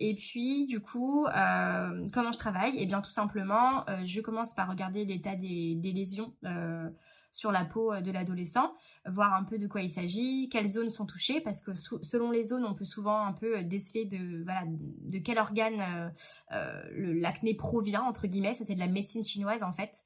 Et 0.00 0.14
puis 0.14 0.66
du 0.66 0.80
coup 0.80 1.24
euh, 1.26 1.85
comment 2.12 2.32
je 2.32 2.38
travaille 2.38 2.74
Eh 2.78 2.86
bien, 2.86 3.00
tout 3.00 3.10
simplement, 3.10 3.88
euh, 3.88 4.04
je 4.04 4.20
commence 4.20 4.54
par 4.54 4.68
regarder 4.68 5.04
l'état 5.04 5.34
des, 5.36 5.78
lésions 5.82 6.32
euh, 6.44 6.88
sur 7.32 7.52
la 7.52 7.64
peau 7.64 7.94
de 8.00 8.10
l'adolescent, 8.10 8.72
voir 9.06 9.34
un 9.34 9.44
peu 9.44 9.58
de 9.58 9.66
quoi 9.66 9.82
il 9.82 9.90
s'agit, 9.90 10.48
quelles 10.48 10.68
zones 10.68 10.90
sont 10.90 11.06
touchées, 11.06 11.40
parce 11.40 11.60
que 11.60 11.72
selon 11.74 12.30
les 12.30 12.44
zones, 12.44 12.64
on 12.64 12.74
peut 12.74 12.86
souvent 12.86 13.26
un 13.26 13.32
peu 13.32 13.62
déceler 13.62 14.06
de 14.06 14.42
voilà 14.42 14.62
de 14.66 15.18
quel 15.18 15.38
organe 15.38 16.12
l'acné 16.50 17.54
provient 17.54 18.02
entre 18.04 18.26
guillemets. 18.26 18.54
Ça 18.54 18.64
c'est 18.64 18.74
de 18.74 18.80
la 18.80 18.86
médecine 18.86 19.22
chinoise 19.22 19.62
en 19.62 19.72
fait. 19.72 20.02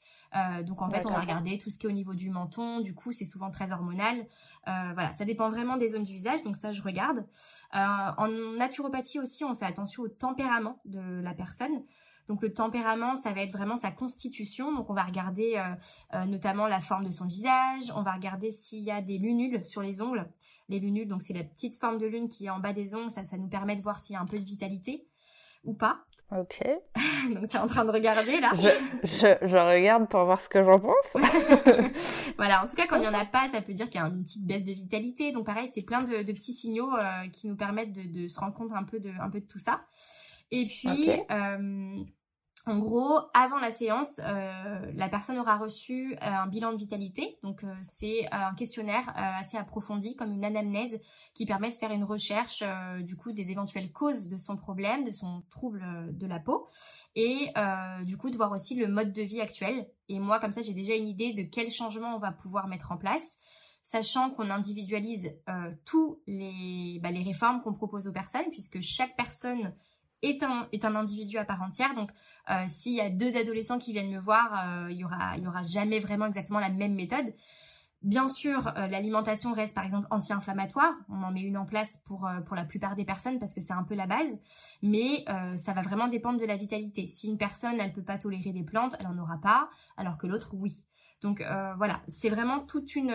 Donc 0.62 0.83
en 0.83 0.88
fait, 0.88 1.05
on 1.07 1.11
va 1.11 1.21
regarder 1.21 1.59
tout 1.59 1.71
ce 1.71 1.79
qui 1.79 1.87
est 1.87 1.88
au 1.88 1.93
niveau 1.93 2.14
du 2.14 2.31
menton. 2.31 2.81
Du 2.81 2.95
coup, 2.95 3.12
c'est 3.12 3.25
souvent 3.25 3.51
très 3.51 3.73
hormonal. 3.73 4.27
Euh, 4.69 4.90
voilà, 4.93 5.12
ça 5.12 5.25
dépend 5.25 5.49
vraiment 5.49 5.77
des 5.77 5.88
zones 5.88 6.05
du 6.05 6.12
visage, 6.12 6.43
donc 6.43 6.57
ça 6.57 6.73
je 6.73 6.83
regarde. 6.83 7.27
Euh, 7.75 8.11
en 8.16 8.29
naturopathie 8.57 9.19
aussi, 9.19 9.45
on 9.45 9.55
fait 9.55 9.64
attention 9.64 10.03
au 10.03 10.09
tempérament 10.09 10.81
de 10.85 11.21
la 11.23 11.35
personne. 11.35 11.83
Donc 12.29 12.43
le 12.43 12.53
tempérament, 12.53 13.16
ça 13.16 13.33
va 13.33 13.40
être 13.40 13.53
vraiment 13.53 13.77
sa 13.77 13.90
constitution. 13.90 14.73
Donc 14.73 14.90
on 14.90 14.95
va 14.95 15.03
regarder 15.03 15.62
euh, 16.14 16.25
notamment 16.27 16.69
la 16.69 16.81
forme 16.81 17.05
de 17.05 17.11
son 17.11 17.27
visage, 17.27 17.90
on 17.97 18.03
va 18.03 18.12
regarder 18.12 18.51
s'il 18.51 18.85
y 18.85 18.90
a 18.90 19.01
des 19.01 19.19
lunules 19.19 19.64
sur 19.64 19.83
les 19.83 20.01
ongles. 20.03 20.29
Les 20.69 20.79
lunules, 20.79 21.09
donc 21.09 21.23
c'est 21.23 21.33
la 21.33 21.43
petite 21.43 21.75
forme 21.75 21.99
de 21.99 22.07
lune 22.07 22.29
qui 22.29 22.47
est 22.47 22.51
en 22.51 22.61
bas 22.61 22.73
des 22.73 22.95
ongles, 22.95 23.11
ça, 23.11 23.25
ça 23.25 23.37
nous 23.37 23.49
permet 23.49 23.75
de 23.75 23.83
voir 23.83 23.99
s'il 23.99 24.14
y 24.14 24.16
a 24.16 24.21
un 24.21 24.27
peu 24.27 24.38
de 24.38 24.45
vitalité 24.45 25.09
ou 25.64 25.75
pas. 25.75 26.05
Ok. 26.33 26.61
Donc 27.35 27.49
tu 27.49 27.57
es 27.57 27.59
en 27.59 27.66
train 27.66 27.85
de 27.85 27.90
regarder 27.90 28.40
là. 28.40 28.53
Je, 28.55 28.69
je, 29.05 29.47
je 29.47 29.57
regarde 29.57 30.09
pour 30.09 30.25
voir 30.25 30.40
ce 30.40 30.49
que 30.49 30.62
j'en 30.62 30.79
pense. 30.79 31.14
voilà, 32.37 32.62
en 32.62 32.66
tout 32.69 32.77
cas 32.77 32.87
quand 32.87 32.97
il 32.97 33.03
n'y 33.03 33.09
en 33.09 33.14
a 33.14 33.25
pas, 33.25 33.49
ça 33.49 33.61
peut 33.61 33.73
dire 33.73 33.90
qu'il 33.90 34.01
y 34.01 34.05
a 34.05 34.07
une 34.07 34.25
petite 34.25 34.47
baisse 34.47 34.64
de 34.64 34.73
vitalité. 34.73 35.33
Donc 35.33 35.47
pareil, 35.47 35.69
c'est 35.73 35.83
plein 35.83 36.03
de, 36.03 36.23
de, 36.23 36.33
petits 36.33 36.55
signaux 36.55 36.93
euh, 36.95 37.29
qui 37.33 37.49
nous 37.49 37.57
permettent 37.57 37.93
de, 37.93 38.23
de, 38.23 38.29
se 38.29 38.38
rendre 38.38 38.55
compte 38.55 38.73
un 38.73 38.85
peu 38.85 39.01
de, 39.01 39.11
un 39.21 39.29
peu 39.29 39.40
de 39.40 39.47
tout 39.47 39.59
ça. 39.59 39.81
Et 40.53 40.66
puis, 40.66 41.11
euh, 41.31 42.05
en 42.66 42.79
gros, 42.79 43.18
avant 43.33 43.59
la 43.59 43.70
séance, 43.70 44.20
euh, 44.23 44.92
la 44.94 45.09
personne 45.09 45.38
aura 45.38 45.57
reçu 45.57 46.12
euh, 46.14 46.16
un 46.20 46.46
bilan 46.46 46.73
de 46.73 46.77
vitalité. 46.77 47.38
Donc, 47.42 47.64
euh, 47.64 47.75
c'est 47.81 48.31
un 48.33 48.55
questionnaire 48.55 49.11
assez 49.16 49.57
approfondi, 49.57 50.14
comme 50.14 50.33
une 50.33 50.44
anamnèse, 50.44 51.01
qui 51.33 51.46
permet 51.46 51.70
de 51.70 51.75
faire 51.75 51.90
une 51.90 52.05
recherche 52.05 52.62
du 53.01 53.16
coup 53.16 53.33
des 53.33 53.51
éventuelles 53.51 53.92
causes 53.92 54.29
de 54.29 54.37
son 54.37 54.57
problème, 54.57 55.05
de 55.05 55.11
son 55.11 55.42
trouble 55.51 55.83
de 56.11 56.27
la 56.27 56.38
peau, 56.38 56.68
et 57.14 57.53
du 58.05 58.16
coup 58.16 58.31
de 58.31 58.37
voir 58.37 58.53
aussi 58.53 58.75
le 58.75 58.88
mode 58.88 59.12
de 59.12 59.23
vie 59.23 59.40
actuel. 59.40 59.88
Et 60.09 60.18
moi, 60.18 60.38
comme 60.38 60.53
ça, 60.53 60.61
j'ai 60.61 60.75
déjà 60.75 60.94
une 60.94 61.09
idée 61.09 61.33
de 61.33 61.42
quel 61.42 61.70
changement 61.70 62.14
on 62.14 62.18
va 62.18 62.33
pouvoir 62.33 62.68
mettre 62.68 62.92
en 62.92 62.96
place 62.96 63.37
sachant 63.83 64.31
qu'on 64.31 64.51
individualise 64.51 65.35
tous 65.87 66.20
les, 66.27 66.99
bah, 67.03 67.11
les 67.11 67.23
réformes 67.23 67.62
qu'on 67.62 67.73
propose 67.73 68.07
aux 68.07 68.12
personnes, 68.12 68.51
puisque 68.51 68.81
chaque 68.81 69.16
personne 69.16 69.75
est 70.23 70.43
un, 70.43 70.69
est 70.73 70.85
individu 70.85 71.39
à 71.39 71.45
part 71.45 71.63
entière. 71.63 71.95
Donc, 71.95 72.11
euh, 72.51 72.65
s'il 72.67 72.93
y 72.93 73.01
a 73.01 73.11
deux 73.11 73.37
adolescents 73.37 73.79
qui 73.79 73.93
viennent 73.93 74.11
me 74.11 74.19
voir, 74.19 74.53
euh, 74.53 74.91
il 74.91 74.99
y 74.99 75.05
aura, 75.05 75.37
y 75.37 75.47
aura 75.47 75.63
jamais 75.63 76.01
vraiment 76.01 76.27
exactement 76.27 76.61
la 76.61 76.71
même 76.71 76.95
méthode. 76.95 77.35
Bien 78.03 78.29
sûr, 78.29 78.73
euh, 78.77 78.87
l'alimentation 78.87 79.53
reste 79.53 79.75
par 79.75 79.85
exemple 79.85 80.07
anti-inflammatoire. 80.11 80.95
On 81.11 81.23
en 81.23 81.33
met 81.33 81.43
une 81.43 81.59
en 81.59 81.67
place 81.67 81.99
pour 82.07 82.27
pour 82.47 82.57
la 82.57 82.65
plupart 82.65 82.97
des 82.97 83.05
personnes 83.05 83.39
parce 83.39 83.53
que 83.53 83.61
c'est 83.61 83.75
un 83.75 83.83
peu 83.85 83.95
la 83.95 84.07
base, 84.07 84.39
mais 84.83 85.27
ça 85.59 85.75
va 85.75 85.83
vraiment 85.83 86.09
dépendre 86.09 86.41
de 86.41 86.47
la 86.47 86.57
vitalité. 86.57 87.07
Si 87.07 87.29
une 87.29 87.37
personne 87.37 87.79
elle 87.79 87.93
peut 87.93 88.03
pas 88.03 88.17
tolérer 88.17 88.53
des 88.53 88.63
plantes, 88.63 88.97
elle 88.99 89.07
en 89.07 89.19
aura 89.19 89.39
pas, 89.39 89.69
alors 89.99 90.17
que 90.17 90.27
l'autre 90.27 90.55
oui. 90.55 90.83
Donc 91.21 91.45
voilà, 91.77 92.01
c'est 92.09 92.31
vraiment 92.31 92.61
toute 92.61 92.97
une 92.97 93.13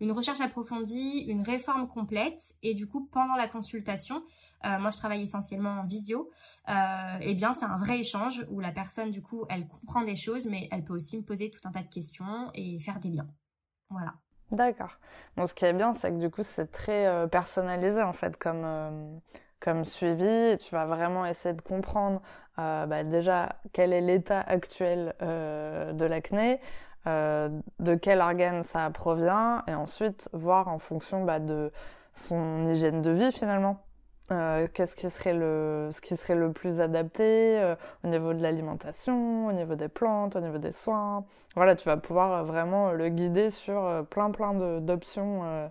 une 0.00 0.12
recherche 0.12 0.40
approfondie, 0.40 1.26
une 1.28 1.42
réforme 1.42 1.86
complète, 1.86 2.56
et 2.62 2.74
du 2.74 2.88
coup 2.88 3.06
pendant 3.12 3.36
la 3.36 3.46
consultation, 3.46 4.24
euh, 4.64 4.78
moi 4.78 4.90
je 4.90 4.96
travaille 4.98 5.22
essentiellement 5.22 5.80
en 5.80 5.84
visio, 5.84 6.30
euh, 6.68 6.72
eh 7.20 7.34
bien 7.34 7.52
c'est 7.52 7.64
un 7.64 7.76
vrai 7.78 7.98
échange 7.98 8.44
où 8.50 8.60
la 8.60 8.72
personne 8.72 9.10
du 9.10 9.22
coup 9.22 9.44
elle 9.48 9.66
comprend 9.66 10.02
des 10.02 10.16
choses 10.16 10.46
mais 10.46 10.68
elle 10.70 10.84
peut 10.84 10.94
aussi 10.94 11.16
me 11.16 11.22
poser 11.22 11.50
tout 11.50 11.60
un 11.64 11.70
tas 11.70 11.82
de 11.82 11.88
questions 11.88 12.50
et 12.54 12.78
faire 12.78 13.00
des 13.00 13.08
liens. 13.08 13.28
Voilà. 13.88 14.14
D'accord. 14.50 14.98
Bon, 15.36 15.46
ce 15.46 15.54
qui 15.54 15.64
est 15.64 15.72
bien, 15.72 15.94
c'est 15.94 16.10
que 16.10 16.18
du 16.18 16.28
coup, 16.28 16.42
c'est 16.42 16.72
très 16.72 17.06
euh, 17.06 17.28
personnalisé 17.28 18.02
en 18.02 18.12
fait 18.12 18.36
comme, 18.36 19.20
comme 19.60 19.84
suivi. 19.84 20.58
Tu 20.58 20.74
vas 20.74 20.86
vraiment 20.86 21.24
essayer 21.24 21.54
de 21.54 21.62
comprendre 21.62 22.20
bah, 22.56 23.04
déjà 23.04 23.56
quel 23.72 23.92
est 23.92 24.02
l'état 24.02 24.40
actuel 24.40 25.14
de 25.20 26.04
l'acné, 26.04 26.60
de 27.06 27.94
quel 27.94 28.20
organe 28.20 28.64
ça 28.64 28.90
provient, 28.90 29.62
et 29.66 29.74
ensuite 29.74 30.28
voir 30.34 30.68
en 30.68 30.78
fonction 30.78 31.24
bah, 31.24 31.40
de 31.40 31.72
son 32.12 32.68
hygiène 32.68 33.02
de 33.02 33.10
vie 33.10 33.32
finalement. 33.32 33.82
Euh, 34.32 34.68
qu'est-ce 34.72 34.94
qui 34.94 35.10
serait 35.10 35.34
le 35.34 35.88
ce 35.90 36.00
qui 36.00 36.16
serait 36.16 36.36
le 36.36 36.52
plus 36.52 36.80
adapté 36.80 37.58
euh, 37.58 37.74
au 38.04 38.08
niveau 38.08 38.32
de 38.32 38.40
l'alimentation, 38.40 39.48
au 39.48 39.52
niveau 39.52 39.74
des 39.74 39.88
plantes, 39.88 40.36
au 40.36 40.40
niveau 40.40 40.58
des 40.58 40.70
soins. 40.70 41.24
Voilà, 41.56 41.74
tu 41.74 41.84
vas 41.86 41.96
pouvoir 41.96 42.32
euh, 42.32 42.42
vraiment 42.44 42.92
le 42.92 43.08
guider 43.08 43.50
sur 43.50 44.06
plein 44.08 44.30
plein 44.30 44.54
d'options 44.80 45.70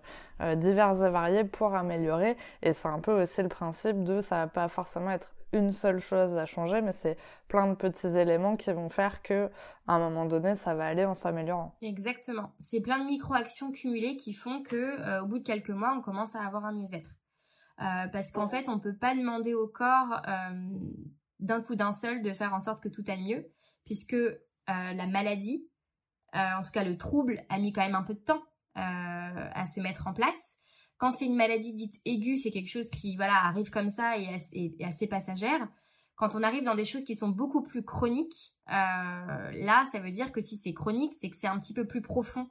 diverses 0.57 1.01
et 1.01 1.09
variées 1.09 1.45
pour 1.45 1.73
améliorer. 1.73 2.35
Et 2.61 2.73
c'est 2.73 2.89
un 2.89 2.99
peu 2.99 3.23
aussi 3.23 3.41
le 3.41 3.47
principe 3.47 4.03
de 4.03 4.19
ça 4.19 4.41
va 4.41 4.47
pas 4.47 4.67
forcément 4.67 5.11
être 5.11 5.31
une 5.53 5.71
seule 5.71 5.99
chose 5.99 6.35
à 6.35 6.45
changer, 6.45 6.81
mais 6.81 6.91
c'est 6.91 7.17
plein 7.47 7.67
de 7.67 7.75
petits 7.75 8.07
éléments 8.07 8.55
qui 8.55 8.71
vont 8.71 8.89
faire 8.89 9.23
que 9.23 9.49
à 9.87 9.93
un 9.93 9.99
moment 9.99 10.25
donné, 10.25 10.55
ça 10.55 10.75
va 10.75 10.85
aller 10.85 11.05
en 11.05 11.15
s'améliorant. 11.15 11.73
Exactement. 11.81 12.51
C'est 12.59 12.81
plein 12.81 12.99
de 12.99 13.05
micro-actions 13.05 13.71
cumulées 13.71 14.17
qui 14.17 14.33
font 14.33 14.61
que 14.63 15.21
au 15.21 15.25
bout 15.25 15.39
de 15.39 15.43
quelques 15.43 15.69
mois, 15.69 15.95
on 15.97 16.01
commence 16.01 16.35
à 16.35 16.41
avoir 16.41 16.65
un 16.65 16.73
mieux-être. 16.73 17.09
Euh, 17.81 18.07
parce 18.11 18.31
qu'en 18.31 18.47
fait, 18.47 18.67
on 18.67 18.79
peut 18.79 18.95
pas 18.95 19.15
demander 19.15 19.53
au 19.53 19.67
corps 19.67 20.21
euh, 20.27 20.69
d'un 21.39 21.61
coup 21.61 21.75
d'un 21.75 21.93
seul 21.93 22.21
de 22.21 22.33
faire 22.33 22.53
en 22.53 22.59
sorte 22.59 22.83
que 22.83 22.89
tout 22.89 23.03
aille 23.07 23.23
mieux, 23.23 23.45
puisque 23.85 24.13
euh, 24.13 24.35
la 24.67 25.07
maladie, 25.07 25.65
en 26.33 26.61
tout 26.61 26.71
cas 26.71 26.83
le 26.83 26.95
trouble, 26.95 27.43
a 27.49 27.57
mis 27.57 27.73
quand 27.73 27.81
même 27.81 27.95
un 27.95 28.03
peu 28.03 28.13
de 28.13 28.19
temps 28.19 28.43
à 28.75 29.65
se 29.65 29.81
mettre 29.81 30.07
en 30.07 30.13
place. 30.13 30.55
Quand 30.97 31.11
c'est 31.11 31.25
une 31.25 31.35
maladie 31.35 31.73
dite 31.73 31.95
aiguë, 32.05 32.37
c'est 32.37 32.51
quelque 32.51 32.69
chose 32.69 32.89
qui 32.89 33.15
voilà 33.15 33.33
arrive 33.43 33.71
comme 33.71 33.89
ça 33.89 34.17
et 34.17 34.27
assez, 34.27 34.77
assez 34.83 35.07
passagère. 35.07 35.67
Quand 36.15 36.35
on 36.35 36.43
arrive 36.43 36.63
dans 36.63 36.75
des 36.75 36.85
choses 36.85 37.03
qui 37.03 37.15
sont 37.15 37.29
beaucoup 37.29 37.63
plus 37.63 37.83
chroniques, 37.83 38.55
là, 38.67 39.85
ça 39.91 39.99
veut 39.99 40.11
dire 40.11 40.31
que 40.31 40.39
si 40.39 40.55
c'est 40.55 40.73
chronique, 40.73 41.13
c'est 41.19 41.29
que 41.29 41.35
c'est 41.35 41.47
un 41.47 41.57
petit 41.57 41.73
peu 41.73 41.87
plus 41.87 42.01
profond 42.01 42.47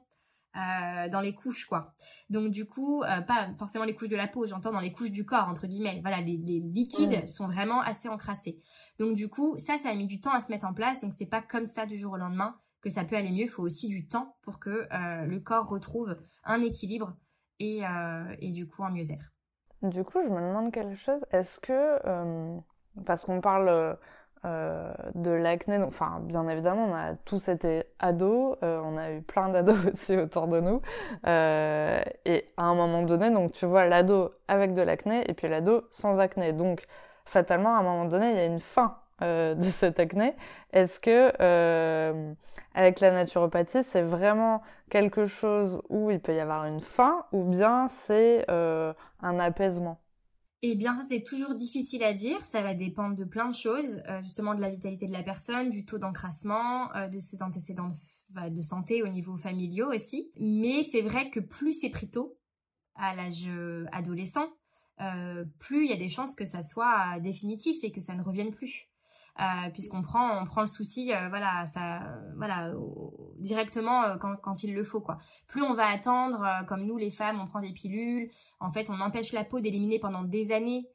dans 0.55 1.21
les 1.21 1.33
couches 1.33 1.65
quoi. 1.65 1.93
Donc 2.29 2.51
du 2.51 2.65
coup, 2.65 3.03
pas 3.27 3.49
forcément 3.57 3.85
les 3.85 3.95
couches 3.95 4.09
de 4.09 4.15
la 4.15 4.27
peau, 4.27 4.45
j'entends 4.45 4.71
dans 4.71 4.79
les 4.79 4.91
couches 4.91 5.11
du 5.11 5.25
corps 5.25 5.47
entre 5.47 5.67
guillemets. 5.67 5.99
Voilà, 6.01 6.21
les, 6.21 6.37
liquides 6.37 7.27
sont 7.27 7.47
vraiment 7.47 7.81
assez 7.81 8.09
encrassés. 8.09 8.59
Donc 8.97 9.15
du 9.15 9.29
coup, 9.29 9.57
ça, 9.57 9.77
ça 9.77 9.89
a 9.89 9.95
mis 9.95 10.07
du 10.07 10.19
temps 10.19 10.33
à 10.33 10.41
se 10.41 10.51
mettre 10.51 10.65
en 10.65 10.73
place. 10.73 10.99
Donc 11.01 11.13
c'est 11.13 11.25
pas 11.25 11.41
comme 11.41 11.65
ça 11.65 11.85
du 11.85 11.97
jour 11.97 12.13
au 12.13 12.17
lendemain 12.17 12.55
que 12.81 12.89
ça 12.89 13.03
peut 13.03 13.15
aller 13.15 13.31
mieux. 13.31 13.43
Il 13.43 13.49
faut 13.49 13.63
aussi 13.63 13.87
du 13.87 14.07
temps 14.07 14.37
pour 14.41 14.59
que 14.59 14.87
le 15.25 15.39
corps 15.39 15.67
retrouve 15.67 16.17
un 16.43 16.61
équilibre 16.61 17.15
et, 17.59 17.81
et 18.39 18.51
du 18.51 18.67
coup 18.67 18.83
un 18.83 18.91
mieux-être. 18.91 19.33
Du 19.81 20.03
coup, 20.03 20.21
je 20.21 20.27
me 20.27 20.41
demande 20.41 20.73
quelque 20.73 20.95
chose. 20.95 21.25
Est-ce 21.31 21.59
que, 21.59 21.99
euh, 22.05 22.57
parce 23.05 23.23
qu'on 23.23 23.39
parle 23.39 23.97
euh, 24.45 24.91
de 25.15 25.31
l'acné, 25.31 25.77
enfin, 25.77 26.19
bien 26.21 26.47
évidemment, 26.47 26.85
on 26.89 26.93
a 26.93 27.15
tous 27.25 27.49
été 27.49 27.83
ados, 27.99 28.57
euh, 28.63 28.81
on 28.83 28.97
a 28.97 29.11
eu 29.11 29.21
plein 29.21 29.49
d'ados 29.49 29.77
aussi 29.93 30.17
autour 30.17 30.47
de 30.47 30.59
nous. 30.59 30.81
et 31.25 32.45
à 32.57 32.63
un 32.63 32.75
moment 32.75 33.03
donné, 33.03 33.31
donc 33.31 33.51
tu 33.51 33.65
vois 33.65 33.85
l'ado 33.85 34.33
avec 34.47 34.73
de 34.73 34.81
l'acné 34.81 35.23
et 35.29 35.33
puis 35.33 35.47
l'ado 35.47 35.83
sans 35.91 36.19
acné. 36.19 36.53
Donc, 36.53 36.85
fatalement, 37.25 37.75
à 37.75 37.79
un 37.79 37.83
moment 37.83 38.05
donné, 38.05 38.31
il 38.31 38.37
y 38.37 38.41
a 38.41 38.45
une 38.45 38.59
fin 38.59 38.97
euh, 39.21 39.53
de 39.53 39.63
cette 39.63 39.99
acné. 39.99 40.33
Est-ce 40.71 40.97
que 40.97 41.33
euh, 41.41 42.33
avec 42.73 43.01
la 43.01 43.11
naturopathie, 43.11 43.83
c'est 43.83 44.01
vraiment 44.01 44.61
quelque 44.89 45.25
chose 45.25 45.81
où 45.89 46.09
il 46.09 46.21
peut 46.21 46.33
y 46.33 46.39
avoir 46.39 46.63
une 46.65 46.79
fin 46.79 47.25
ou 47.33 47.43
bien 47.43 47.89
c'est 47.89 48.45
euh, 48.49 48.93
un 49.21 49.37
apaisement? 49.39 49.99
Eh 50.61 50.75
bien, 50.75 51.01
c'est 51.07 51.23
toujours 51.23 51.55
difficile 51.55 52.03
à 52.03 52.13
dire. 52.13 52.43
Ça 52.45 52.61
va 52.61 52.73
dépendre 52.73 53.15
de 53.15 53.23
plein 53.23 53.47
de 53.47 53.55
choses, 53.55 54.01
justement 54.21 54.55
de 54.55 54.61
la 54.61 54.69
vitalité 54.69 55.07
de 55.07 55.13
la 55.13 55.23
personne, 55.23 55.69
du 55.69 55.85
taux 55.85 55.99
d'encrassement, 55.99 56.89
de 57.09 57.19
ses 57.19 57.41
antécédents 57.41 57.89
de, 58.35 58.61
santé 58.61 59.01
au 59.01 59.07
niveau 59.07 59.37
familiaux 59.37 59.93
aussi. 59.93 60.31
Mais 60.37 60.83
c'est 60.83 61.01
vrai 61.01 61.29
que 61.29 61.39
plus 61.39 61.73
c'est 61.73 61.89
pris 61.89 62.09
tôt, 62.09 62.37
à 62.95 63.15
l'âge 63.15 63.47
adolescent, 63.93 64.49
plus 65.59 65.85
il 65.85 65.89
y 65.89 65.93
a 65.93 65.97
des 65.97 66.09
chances 66.09 66.35
que 66.35 66.45
ça 66.45 66.61
soit 66.61 67.19
définitif 67.21 67.83
et 67.83 67.91
que 67.91 68.01
ça 68.01 68.13
ne 68.15 68.21
revienne 68.21 68.51
plus. 68.51 68.89
Euh, 69.39 69.69
puisqu'on 69.69 70.01
prend 70.01 70.41
on 70.41 70.43
prend 70.43 70.59
le 70.59 70.67
souci 70.67 71.13
euh, 71.13 71.29
voilà 71.29 71.65
ça 71.65 72.01
voilà 72.35 72.73
directement 73.37 74.03
euh, 74.03 74.17
quand, 74.17 74.35
quand 74.35 74.63
il 74.65 74.73
le 74.73 74.83
faut 74.83 74.99
quoi. 74.99 75.17
Plus 75.47 75.61
on 75.61 75.75
va 75.75 75.85
attendre 75.85 76.45
comme 76.67 76.83
nous 76.83 76.97
les 76.97 77.09
femmes 77.09 77.39
on 77.39 77.47
prend 77.47 77.61
des 77.61 77.71
pilules 77.71 78.29
en 78.59 78.69
fait 78.69 78.89
on 78.89 78.99
empêche 78.99 79.31
la 79.31 79.45
peau 79.45 79.61
d'éliminer 79.61 79.97
pendant 79.97 80.23
des 80.23 80.51
années. 80.51 80.89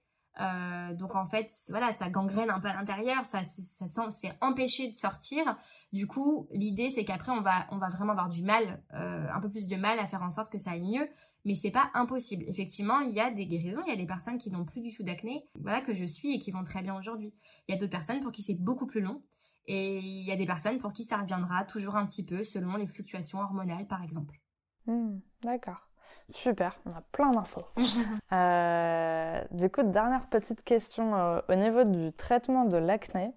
Donc 0.98 1.14
en 1.14 1.24
fait 1.24 1.48
voilà 1.70 1.92
ça 1.92 2.10
gangrène 2.10 2.50
un 2.50 2.60
peu 2.60 2.68
à 2.68 2.74
l'intérieur 2.74 3.24
ça 3.24 3.44
ça 3.44 4.10
c'est 4.10 4.32
empêché 4.42 4.90
de 4.90 4.94
sortir. 4.94 5.56
Du 5.92 6.06
coup 6.06 6.48
l'idée 6.50 6.90
c'est 6.90 7.04
qu'après 7.04 7.32
on 7.32 7.40
va 7.40 7.66
on 7.70 7.78
va 7.78 7.88
vraiment 7.88 8.12
avoir 8.12 8.28
du 8.28 8.42
mal 8.42 8.82
un 8.90 9.40
peu 9.40 9.48
plus 9.48 9.68
de 9.68 9.76
mal 9.76 9.98
à 9.98 10.06
faire 10.06 10.22
en 10.22 10.30
sorte 10.30 10.50
que 10.52 10.58
ça 10.58 10.72
aille 10.72 10.82
mieux 10.82 11.08
mais 11.44 11.54
c'est 11.54 11.70
pas 11.70 11.90
impossible. 11.94 12.44
Effectivement, 12.48 13.00
il 13.00 13.12
y 13.12 13.20
a 13.20 13.30
des 13.30 13.46
guérisons, 13.46 13.82
il 13.86 13.90
y 13.90 13.92
a 13.92 13.96
des 13.96 14.06
personnes 14.06 14.38
qui 14.38 14.50
n'ont 14.50 14.64
plus 14.64 14.80
du 14.80 14.94
tout 14.94 15.02
d'acné, 15.02 15.46
voilà 15.60 15.80
que 15.80 15.92
je 15.92 16.04
suis 16.04 16.34
et 16.34 16.38
qui 16.38 16.50
vont 16.50 16.64
très 16.64 16.82
bien 16.82 16.96
aujourd'hui. 16.96 17.34
Il 17.68 17.74
y 17.74 17.76
a 17.76 17.78
d'autres 17.78 17.92
personnes 17.92 18.20
pour 18.20 18.32
qui 18.32 18.42
c'est 18.42 18.54
beaucoup 18.54 18.86
plus 18.86 19.00
long 19.00 19.22
et 19.66 19.98
il 19.98 20.24
y 20.24 20.32
a 20.32 20.36
des 20.36 20.46
personnes 20.46 20.78
pour 20.78 20.92
qui 20.92 21.04
ça 21.04 21.18
reviendra 21.18 21.64
toujours 21.64 21.96
un 21.96 22.06
petit 22.06 22.24
peu 22.24 22.42
selon 22.42 22.76
les 22.76 22.86
fluctuations 22.86 23.40
hormonales 23.40 23.86
par 23.86 24.02
exemple. 24.02 24.40
Hmm, 24.86 25.18
d'accord. 25.42 25.88
Super, 26.30 26.78
on 26.86 26.96
a 26.96 27.00
plein 27.12 27.32
d'infos. 27.32 27.66
euh, 28.32 29.44
du 29.50 29.70
coup, 29.70 29.82
dernière 29.82 30.28
petite 30.28 30.62
question 30.64 31.14
euh, 31.14 31.40
au 31.48 31.54
niveau 31.54 31.84
du 31.84 32.12
traitement 32.12 32.64
de 32.64 32.76
l'acné. 32.76 33.32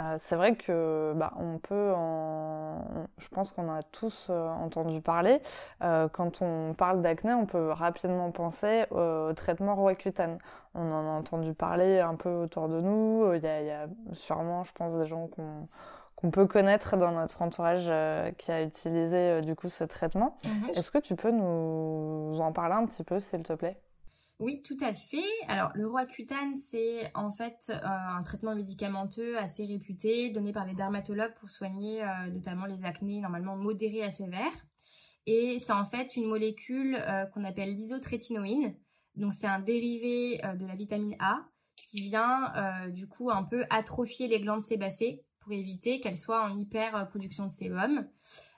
Euh, 0.00 0.14
c'est 0.18 0.36
vrai 0.36 0.54
que 0.54 1.12
bah, 1.16 1.32
on 1.38 1.58
peut, 1.58 1.92
en... 1.94 3.06
je 3.18 3.28
pense 3.28 3.50
qu'on 3.50 3.72
a 3.72 3.82
tous 3.82 4.28
euh, 4.30 4.48
entendu 4.48 5.00
parler. 5.00 5.40
Euh, 5.82 6.08
quand 6.08 6.40
on 6.40 6.74
parle 6.74 7.02
d'acné, 7.02 7.34
on 7.34 7.46
peut 7.46 7.70
rapidement 7.70 8.30
penser 8.30 8.84
au 8.90 9.32
traitement 9.34 9.74
Roaccutane. 9.74 10.38
On 10.74 10.92
en 10.92 11.06
a 11.06 11.18
entendu 11.18 11.52
parler 11.54 11.98
un 11.98 12.14
peu 12.14 12.30
autour 12.30 12.68
de 12.68 12.80
nous. 12.80 13.32
Il 13.34 13.42
y 13.42 13.48
a, 13.48 13.62
y 13.62 13.70
a 13.70 13.86
sûrement, 14.12 14.62
je 14.64 14.72
pense, 14.72 14.96
des 14.96 15.06
gens 15.06 15.28
qu'on 16.16 16.30
peut 16.30 16.46
connaître 16.46 16.96
dans 16.96 17.12
notre 17.12 17.42
entourage 17.42 17.90
qui 18.36 18.52
a 18.52 18.62
utilisé 18.62 19.40
du 19.40 19.56
coup 19.56 19.68
ce 19.68 19.82
traitement. 19.84 20.36
Mhm. 20.44 20.70
Est-ce 20.74 20.90
que 20.90 20.98
tu 20.98 21.16
peux 21.16 21.32
nous 21.32 22.38
en 22.40 22.52
parler 22.52 22.74
un 22.74 22.86
petit 22.86 23.02
peu, 23.02 23.18
s'il 23.18 23.42
te 23.42 23.54
plaît? 23.54 23.80
Oui, 24.40 24.62
tout 24.62 24.76
à 24.80 24.92
fait. 24.92 25.24
Alors, 25.48 25.72
le 25.74 25.88
Roaccutane, 25.88 26.54
c'est 26.54 27.10
en 27.14 27.32
fait 27.32 27.70
euh, 27.70 27.78
un 27.82 28.22
traitement 28.22 28.54
médicamenteux 28.54 29.36
assez 29.36 29.66
réputé, 29.66 30.30
donné 30.30 30.52
par 30.52 30.64
les 30.64 30.74
dermatologues 30.74 31.34
pour 31.34 31.50
soigner 31.50 32.04
euh, 32.04 32.28
notamment 32.30 32.66
les 32.66 32.84
acnés 32.84 33.20
normalement 33.20 33.56
modérés 33.56 34.04
à 34.04 34.12
sévères. 34.12 34.66
Et 35.26 35.58
c'est 35.58 35.72
en 35.72 35.84
fait 35.84 36.16
une 36.16 36.26
molécule 36.26 36.96
euh, 37.00 37.26
qu'on 37.26 37.42
appelle 37.42 37.74
l'isotrétinoïne. 37.74 38.76
Donc, 39.16 39.34
c'est 39.34 39.48
un 39.48 39.58
dérivé 39.58 40.40
de 40.56 40.66
la 40.66 40.76
vitamine 40.76 41.16
A 41.18 41.44
qui 41.88 42.00
vient 42.00 42.52
du 42.90 43.08
coup 43.08 43.30
un 43.30 43.42
peu 43.42 43.64
atrophier 43.68 44.28
les 44.28 44.40
glandes 44.40 44.62
sébacées 44.62 45.24
pour 45.40 45.52
éviter 45.52 46.00
qu'elles 46.00 46.18
soient 46.18 46.44
en 46.44 46.56
hyper 46.56 47.08
production 47.08 47.46
de 47.46 47.50
sébum. 47.50 48.06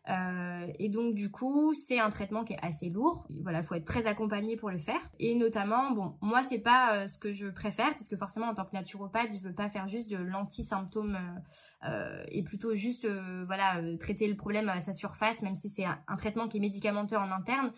Euh, 0.08 0.66
et 0.78 0.88
donc 0.88 1.14
du 1.14 1.30
coup, 1.30 1.74
c'est 1.74 1.98
un 1.98 2.10
traitement 2.10 2.44
qui 2.44 2.54
est 2.54 2.58
assez 2.62 2.88
lourd. 2.88 3.26
Voilà, 3.42 3.62
faut 3.62 3.74
être 3.74 3.84
très 3.84 4.06
accompagné 4.06 4.56
pour 4.56 4.70
le 4.70 4.78
faire. 4.78 5.00
Et 5.18 5.34
notamment, 5.34 5.90
bon, 5.92 6.16
moi 6.20 6.42
c'est 6.42 6.58
pas 6.58 6.94
euh, 6.94 7.06
ce 7.06 7.18
que 7.18 7.32
je 7.32 7.46
préfère, 7.46 7.94
puisque 7.94 8.16
forcément 8.16 8.46
en 8.48 8.54
tant 8.54 8.64
que 8.64 8.74
naturopathe, 8.74 9.30
je 9.32 9.48
veux 9.48 9.54
pas 9.54 9.68
faire 9.68 9.88
juste 9.88 10.10
de 10.10 10.16
l'anti-symptômes 10.16 11.18
euh, 11.84 12.24
et 12.28 12.42
plutôt 12.42 12.74
juste, 12.74 13.08
voilà, 13.46 13.80
traiter 13.98 14.26
le 14.26 14.36
problème 14.36 14.68
à 14.68 14.80
sa 14.80 14.92
surface, 14.92 15.42
même 15.42 15.54
si 15.54 15.68
c'est 15.68 15.84
un, 15.84 16.16
traitement 16.16 16.48
qui 16.48 16.58
est 16.58 16.60
médicamenteux 16.60 17.16
en 17.16 17.30
interne. 17.30 17.72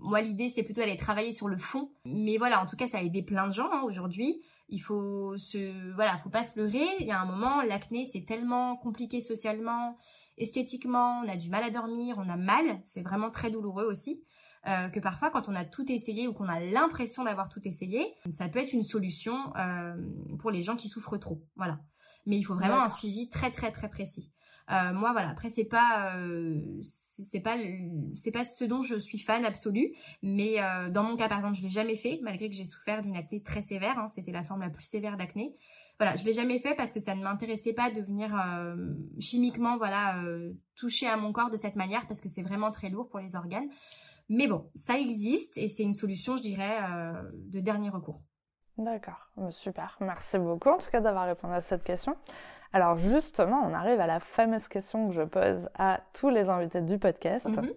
moi, 0.00 0.20
l'idée 0.20 0.48
c'est 0.48 0.62
plutôt 0.62 0.80
d'aller 0.80 0.96
travailler 0.96 1.32
sur 1.32 1.48
le 1.48 1.58
fond. 1.58 1.90
Mais 2.04 2.38
voilà, 2.38 2.62
en 2.62 2.66
tout 2.66 2.76
cas, 2.76 2.86
ça 2.86 2.98
a 2.98 3.02
aidé 3.02 3.22
plein 3.22 3.46
de 3.46 3.52
gens 3.52 3.68
hein, 3.72 3.82
aujourd'hui 3.84 4.42
il 4.70 4.80
faut 4.80 5.36
se 5.38 5.94
voilà 5.94 6.18
faut 6.18 6.28
pas 6.28 6.42
se 6.42 6.60
leurrer 6.60 6.86
il 7.00 7.06
y 7.06 7.10
a 7.10 7.18
un 7.18 7.24
moment 7.24 7.62
l'acné 7.62 8.04
c'est 8.04 8.24
tellement 8.26 8.76
compliqué 8.76 9.20
socialement 9.20 9.96
esthétiquement, 10.38 11.22
on 11.24 11.28
a 11.28 11.36
du 11.36 11.50
mal 11.50 11.62
à 11.64 11.70
dormir, 11.70 12.16
on 12.18 12.28
a 12.28 12.36
mal, 12.36 12.80
c'est 12.84 13.02
vraiment 13.02 13.30
très 13.30 13.50
douloureux 13.50 13.84
aussi. 13.84 14.22
Euh, 14.66 14.88
que 14.88 14.98
parfois 14.98 15.30
quand 15.30 15.48
on 15.48 15.54
a 15.54 15.64
tout 15.64 15.90
essayé 15.90 16.26
ou 16.26 16.34
qu'on 16.34 16.48
a 16.48 16.58
l'impression 16.58 17.24
d'avoir 17.24 17.48
tout 17.48 17.66
essayé, 17.66 18.04
ça 18.32 18.48
peut 18.48 18.58
être 18.58 18.72
une 18.72 18.82
solution 18.82 19.36
euh, 19.56 19.94
pour 20.38 20.50
les 20.50 20.62
gens 20.62 20.76
qui 20.76 20.88
souffrent 20.88 21.16
trop. 21.16 21.42
Voilà. 21.56 21.78
Mais 22.26 22.36
il 22.36 22.42
faut 22.42 22.54
vraiment 22.54 22.82
un 22.82 22.88
suivi 22.88 23.28
très 23.28 23.50
très 23.50 23.70
très 23.70 23.88
précis. 23.88 24.32
Euh, 24.70 24.92
moi 24.92 25.12
voilà, 25.12 25.30
après 25.30 25.48
c'est 25.48 25.64
pas 25.64 26.12
c'est 26.82 27.40
pas 27.40 27.56
c'est 28.14 28.32
pas 28.32 28.44
ce 28.44 28.64
dont 28.64 28.82
je 28.82 28.96
suis 28.96 29.18
fan 29.18 29.44
absolu, 29.44 29.94
mais 30.22 30.56
dans 30.90 31.04
mon 31.04 31.16
cas 31.16 31.28
par 31.28 31.38
exemple, 31.38 31.56
je 31.56 31.62
l'ai 31.62 31.70
jamais 31.70 31.96
fait 31.96 32.18
malgré 32.22 32.50
que 32.50 32.56
j'ai 32.56 32.66
souffert 32.66 33.02
d'une 33.02 33.16
acné 33.16 33.42
très 33.42 33.62
sévère, 33.62 33.98
hein, 33.98 34.08
c'était 34.08 34.32
la 34.32 34.42
forme 34.42 34.60
la 34.60 34.70
plus 34.70 34.84
sévère 34.84 35.16
d'acné 35.16 35.54
voilà, 35.98 36.14
je 36.14 36.24
l'ai 36.24 36.32
jamais 36.32 36.58
fait 36.60 36.74
parce 36.74 36.92
que 36.92 37.00
ça 37.00 37.14
ne 37.14 37.22
m'intéressait 37.22 37.72
pas 37.72 37.90
de 37.90 38.00
venir 38.00 38.34
euh, 38.34 38.76
chimiquement 39.18 39.76
voilà 39.76 40.18
euh, 40.22 40.52
toucher 40.76 41.08
à 41.08 41.16
mon 41.16 41.32
corps 41.32 41.50
de 41.50 41.56
cette 41.56 41.74
manière 41.74 42.06
parce 42.06 42.20
que 42.20 42.28
c'est 42.28 42.42
vraiment 42.42 42.70
très 42.70 42.88
lourd 42.88 43.08
pour 43.08 43.18
les 43.18 43.34
organes. 43.34 43.68
Mais 44.28 44.46
bon, 44.46 44.70
ça 44.76 44.98
existe 44.98 45.56
et 45.56 45.68
c'est 45.68 45.82
une 45.82 45.94
solution, 45.94 46.36
je 46.36 46.42
dirais, 46.42 46.78
euh, 46.90 47.12
de 47.34 47.60
dernier 47.60 47.88
recours. 47.88 48.20
D'accord, 48.76 49.32
super. 49.50 49.96
Merci 50.00 50.38
beaucoup 50.38 50.68
en 50.68 50.78
tout 50.78 50.90
cas 50.90 51.00
d'avoir 51.00 51.26
répondu 51.26 51.54
à 51.54 51.60
cette 51.60 51.82
question. 51.82 52.14
Alors 52.72 52.96
justement, 52.96 53.60
on 53.64 53.74
arrive 53.74 53.98
à 53.98 54.06
la 54.06 54.20
fameuse 54.20 54.68
question 54.68 55.08
que 55.08 55.14
je 55.14 55.22
pose 55.22 55.68
à 55.76 56.00
tous 56.12 56.28
les 56.28 56.48
invités 56.48 56.82
du 56.82 56.98
podcast. 56.98 57.48
Mhm. 57.48 57.72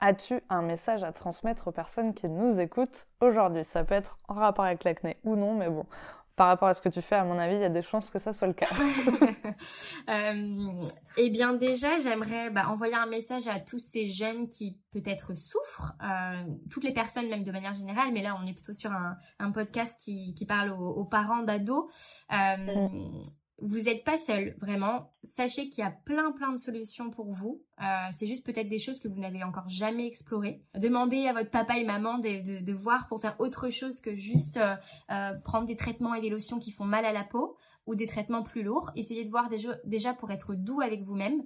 As-tu 0.00 0.40
un 0.50 0.62
message 0.62 1.04
à 1.04 1.12
transmettre 1.12 1.68
aux 1.68 1.72
personnes 1.72 2.12
qui 2.12 2.28
nous 2.28 2.58
écoutent 2.58 3.06
aujourd'hui? 3.20 3.64
Ça 3.64 3.84
peut 3.84 3.94
être 3.94 4.18
en 4.28 4.34
rapport 4.34 4.64
avec 4.64 4.84
l'acné 4.84 5.16
ou 5.24 5.36
non, 5.36 5.54
mais 5.54 5.70
bon, 5.70 5.86
par 6.36 6.48
rapport 6.48 6.68
à 6.68 6.74
ce 6.74 6.82
que 6.82 6.90
tu 6.90 7.00
fais, 7.00 7.16
à 7.16 7.24
mon 7.24 7.38
avis, 7.38 7.56
il 7.56 7.62
y 7.62 7.64
a 7.64 7.70
des 7.70 7.82
chances 7.82 8.10
que 8.10 8.18
ça 8.18 8.34
soit 8.34 8.46
le 8.46 8.52
cas. 8.52 8.68
euh, 10.10 10.84
eh 11.16 11.30
bien, 11.30 11.54
déjà, 11.54 11.98
j'aimerais 11.98 12.50
bah, 12.50 12.68
envoyer 12.68 12.94
un 12.94 13.06
message 13.06 13.48
à 13.48 13.58
tous 13.58 13.78
ces 13.78 14.06
jeunes 14.06 14.48
qui 14.48 14.78
peut-être 14.92 15.34
souffrent, 15.34 15.94
euh, 16.02 16.44
toutes 16.70 16.84
les 16.84 16.92
personnes 16.92 17.28
même 17.28 17.42
de 17.42 17.52
manière 17.52 17.72
générale, 17.72 18.12
mais 18.12 18.22
là, 18.22 18.36
on 18.40 18.46
est 18.46 18.52
plutôt 18.52 18.74
sur 18.74 18.92
un, 18.92 19.16
un 19.38 19.50
podcast 19.50 19.96
qui, 19.98 20.34
qui 20.34 20.44
parle 20.44 20.70
aux, 20.70 20.90
aux 20.90 21.04
parents 21.04 21.42
d'ados. 21.42 21.86
Euh, 22.30 22.56
mm 22.56 23.22
vous 23.58 23.80
n'êtes 23.80 24.04
pas 24.04 24.18
seul, 24.18 24.54
vraiment. 24.58 25.14
Sachez 25.22 25.70
qu'il 25.70 25.82
y 25.82 25.86
a 25.86 25.90
plein 25.90 26.32
plein 26.32 26.52
de 26.52 26.58
solutions 26.58 27.10
pour 27.10 27.32
vous. 27.32 27.62
Euh, 27.80 27.84
c'est 28.12 28.26
juste 28.26 28.44
peut-être 28.44 28.68
des 28.68 28.78
choses 28.78 29.00
que 29.00 29.08
vous 29.08 29.20
n'avez 29.20 29.42
encore 29.44 29.68
jamais 29.68 30.06
explorées. 30.06 30.62
Demandez 30.74 31.26
à 31.26 31.32
votre 31.32 31.50
papa 31.50 31.78
et 31.78 31.84
maman 31.84 32.18
de, 32.18 32.60
de, 32.60 32.72
voir 32.74 33.08
pour 33.08 33.20
faire 33.20 33.36
autre 33.38 33.70
chose 33.70 34.00
que 34.00 34.14
juste 34.14 34.58
euh, 34.58 34.76
euh, 35.10 35.32
prendre 35.42 35.66
des 35.66 35.76
traitements 35.76 36.14
et 36.14 36.20
des 36.20 36.28
lotions 36.28 36.58
qui 36.58 36.70
font 36.70 36.84
mal 36.84 37.06
à 37.06 37.12
la 37.12 37.24
peau 37.24 37.56
ou 37.86 37.94
des 37.94 38.06
traitements 38.06 38.42
plus 38.42 38.62
lourds. 38.62 38.90
Essayez 38.94 39.24
de 39.24 39.30
voir 39.30 39.48
déjà, 39.48 39.74
déjà 39.84 40.12
pour 40.12 40.30
être 40.30 40.54
doux 40.54 40.82
avec 40.82 41.00
vous-même. 41.00 41.42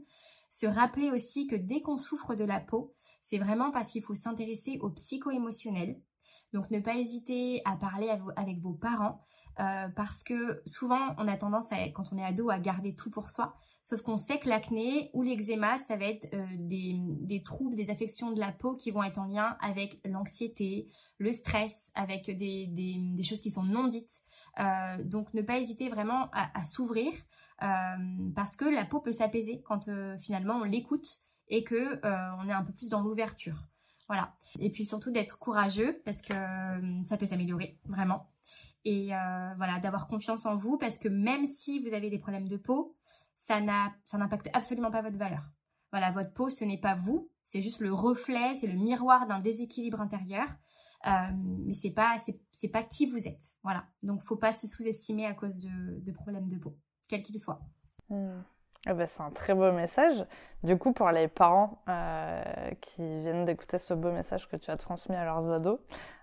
Se 0.50 0.66
rappeler 0.66 1.10
aussi 1.12 1.46
que 1.46 1.54
dès 1.54 1.80
qu'on 1.80 1.98
souffre 1.98 2.34
de 2.34 2.44
la 2.44 2.58
peau, 2.58 2.92
c'est 3.22 3.38
vraiment 3.38 3.70
parce 3.70 3.92
qu'il 3.92 4.02
faut 4.02 4.16
s'intéresser 4.16 4.78
au 4.80 4.90
psycho-émotionnel. 4.90 6.00
Donc 6.52 6.72
ne 6.72 6.80
pas 6.80 6.96
hésiter 6.96 7.62
à 7.64 7.76
parler 7.76 8.08
avec 8.34 8.58
vos 8.58 8.72
parents 8.72 9.20
euh, 9.58 9.88
parce 9.96 10.22
que 10.22 10.62
souvent 10.66 11.14
on 11.18 11.26
a 11.28 11.36
tendance 11.36 11.72
à, 11.72 11.88
quand 11.88 12.12
on 12.12 12.18
est 12.18 12.24
ado 12.24 12.50
à 12.50 12.58
garder 12.58 12.94
tout 12.94 13.10
pour 13.10 13.28
soi. 13.28 13.56
Sauf 13.82 14.02
qu'on 14.02 14.18
sait 14.18 14.38
que 14.38 14.48
l'acné 14.48 15.10
ou 15.14 15.22
l'eczéma, 15.22 15.78
ça 15.78 15.96
va 15.96 16.04
être 16.04 16.28
euh, 16.34 16.46
des, 16.58 17.42
troubles, 17.42 17.74
des 17.74 17.90
affections 17.90 18.30
de 18.30 18.38
la 18.38 18.52
peau 18.52 18.74
qui 18.74 18.90
vont 18.90 19.02
être 19.02 19.18
en 19.18 19.24
lien 19.24 19.56
avec 19.60 19.98
l'anxiété, 20.04 20.90
le 21.18 21.32
stress, 21.32 21.90
avec 21.94 22.30
des, 22.30 23.22
choses 23.22 23.40
qui 23.40 23.50
sont 23.50 23.62
non 23.62 23.88
dites. 23.88 24.20
Euh, 24.58 25.02
donc 25.02 25.32
ne 25.32 25.42
pas 25.42 25.58
hésiter 25.58 25.88
vraiment 25.88 26.30
à, 26.32 26.64
s'ouvrir 26.64 27.12
euh, 27.62 27.66
parce 28.34 28.56
que 28.56 28.64
la 28.64 28.84
peau 28.84 29.00
peut 29.00 29.12
s'apaiser 29.12 29.62
quand 29.62 29.88
finalement 30.18 30.56
on 30.56 30.64
l'écoute 30.64 31.18
et 31.48 31.64
que 31.64 32.00
on 32.04 32.48
est 32.48 32.52
un 32.52 32.62
peu 32.62 32.72
plus 32.72 32.88
dans 32.90 33.00
l'ouverture. 33.00 33.64
Voilà. 34.08 34.34
Et 34.58 34.70
puis 34.70 34.84
surtout 34.84 35.10
d'être 35.10 35.38
courageux 35.38 36.00
parce 36.04 36.20
que 36.20 36.34
ça 37.04 37.16
peut 37.16 37.26
s'améliorer 37.26 37.78
vraiment. 37.86 38.28
Et 38.84 39.10
voilà, 39.56 39.78
d'avoir 39.80 40.08
confiance 40.08 40.46
en 40.46 40.56
vous 40.56 40.78
parce 40.78 40.98
que 40.98 41.08
même 41.08 41.46
si 41.46 41.80
vous 41.80 41.92
avez 41.92 42.08
des 42.08 42.18
problèmes 42.18 42.48
de 42.48 42.56
peau, 42.56 42.96
ça 43.36 43.60
n'impacte 43.60 44.48
absolument 44.52 44.90
pas 44.90 45.02
votre 45.02 45.18
valeur. 45.18 45.42
Voilà, 45.92 46.10
votre 46.10 46.32
peau, 46.32 46.50
ce 46.50 46.64
n'est 46.64 46.80
pas 46.80 46.94
vous, 46.94 47.30
c'est 47.42 47.60
juste 47.60 47.80
le 47.80 47.92
reflet, 47.92 48.54
c'est 48.54 48.68
le 48.68 48.78
miroir 48.78 49.26
d'un 49.26 49.40
déséquilibre 49.40 50.00
intérieur, 50.00 50.46
euh, 51.06 51.10
mais 51.34 51.74
c'est 51.74 51.90
pas, 51.90 52.16
c'est, 52.52 52.68
pas 52.68 52.82
qui 52.82 53.06
vous 53.06 53.26
êtes. 53.26 53.52
Voilà, 53.64 53.86
donc 54.02 54.22
faut 54.22 54.36
pas 54.36 54.52
se 54.52 54.68
sous-estimer 54.68 55.26
à 55.26 55.34
cause 55.34 55.58
de, 55.58 56.12
problèmes 56.12 56.48
de 56.48 56.58
peau, 56.58 56.78
quels 57.08 57.22
qu'ils 57.22 57.40
soient. 57.40 57.60
Hmm. 58.08 58.40
Eh 58.88 58.94
ben, 58.94 59.06
c'est 59.06 59.22
un 59.22 59.30
très 59.30 59.52
beau 59.52 59.70
message. 59.72 60.24
Du 60.62 60.78
coup, 60.78 60.92
pour 60.92 61.10
les 61.10 61.28
parents 61.28 61.82
euh, 61.88 62.42
qui 62.80 63.02
viennent 63.20 63.44
d'écouter 63.44 63.78
ce 63.78 63.92
beau 63.92 64.10
message 64.10 64.48
que 64.48 64.56
tu 64.56 64.70
as 64.70 64.78
transmis 64.78 65.16
à 65.16 65.24
leurs 65.24 65.50
ados, 65.50 65.78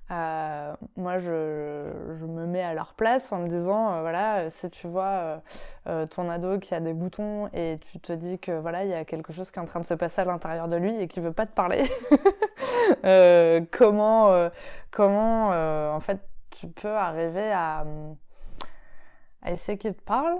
euh, 0.09 0.73
moi, 0.95 1.19
je, 1.19 1.29
me 1.29 2.47
mets 2.47 2.63
à 2.63 2.73
leur 2.73 2.95
place 2.95 3.31
en 3.31 3.39
me 3.39 3.47
disant, 3.47 3.93
euh, 3.93 4.01
voilà, 4.01 4.49
si 4.49 4.71
tu 4.71 4.87
vois 4.87 5.41
ton 6.09 6.29
ado 6.29 6.57
qui 6.59 6.73
a 6.73 6.79
des 6.79 6.93
boutons 6.93 7.47
et 7.53 7.77
tu 7.79 7.99
te 7.99 8.11
dis 8.11 8.39
que 8.39 8.51
voilà, 8.51 8.83
il 8.83 8.89
y 8.89 8.93
a 8.93 9.05
quelque 9.05 9.31
chose 9.31 9.51
qui 9.51 9.59
est 9.59 9.61
en 9.61 9.65
train 9.65 9.79
de 9.79 9.85
se 9.85 9.93
passer 9.93 10.21
à 10.21 10.25
l'intérieur 10.25 10.67
de 10.67 10.75
lui 10.75 10.99
et 10.99 11.07
qui 11.07 11.19
veut 11.21 11.31
pas 11.31 11.45
te 11.45 11.53
parler, 11.53 11.83
comment, 13.71 14.49
comment, 14.91 15.49
en 15.95 15.99
fait, 15.99 16.19
tu 16.49 16.67
peux 16.67 16.95
arriver 16.95 17.51
à 17.51 17.85
à 19.47 19.51
essayer 19.51 19.77
qu'il 19.77 19.93
te 19.93 20.01
parle 20.01 20.37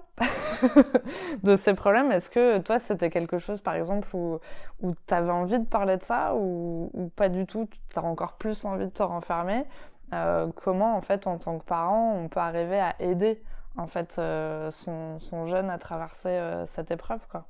de 1.43 1.55
ces 1.55 1.73
problèmes? 1.73 2.11
Est-ce 2.11 2.29
que 2.29 2.59
toi, 2.59 2.77
c'était 2.77 3.09
quelque 3.09 3.37
chose, 3.37 3.61
par 3.61 3.75
exemple, 3.75 4.07
où, 4.13 4.39
où 4.81 4.93
tu 5.07 5.13
avais 5.13 5.31
envie 5.31 5.59
de 5.59 5.65
parler 5.65 5.97
de 5.97 6.03
ça 6.03 6.35
ou, 6.35 6.91
pas 7.15 7.29
du 7.29 7.45
tout? 7.45 7.69
Tu 7.89 7.99
as 7.99 8.03
encore 8.03 8.33
plus 8.33 8.65
envie 8.65 8.85
de 8.85 8.91
te 8.91 9.03
renfermer? 9.03 9.65
Euh, 10.13 10.47
Comment, 10.55 10.95
en 10.95 11.01
fait, 11.01 11.25
en 11.27 11.37
tant 11.37 11.57
que 11.57 11.63
parent, 11.63 12.13
on 12.15 12.27
peut 12.27 12.39
arriver 12.39 12.79
à 12.79 12.95
aider 12.99 13.41
en 13.77 13.87
fait 13.87 14.17
euh, 14.19 14.71
son, 14.71 15.19
son, 15.19 15.45
jeune 15.45 15.69
à 15.69 15.77
traverser 15.77 16.29
euh, 16.29 16.65
cette 16.65 16.91
épreuve 16.91 17.27
quoi? 17.27 17.45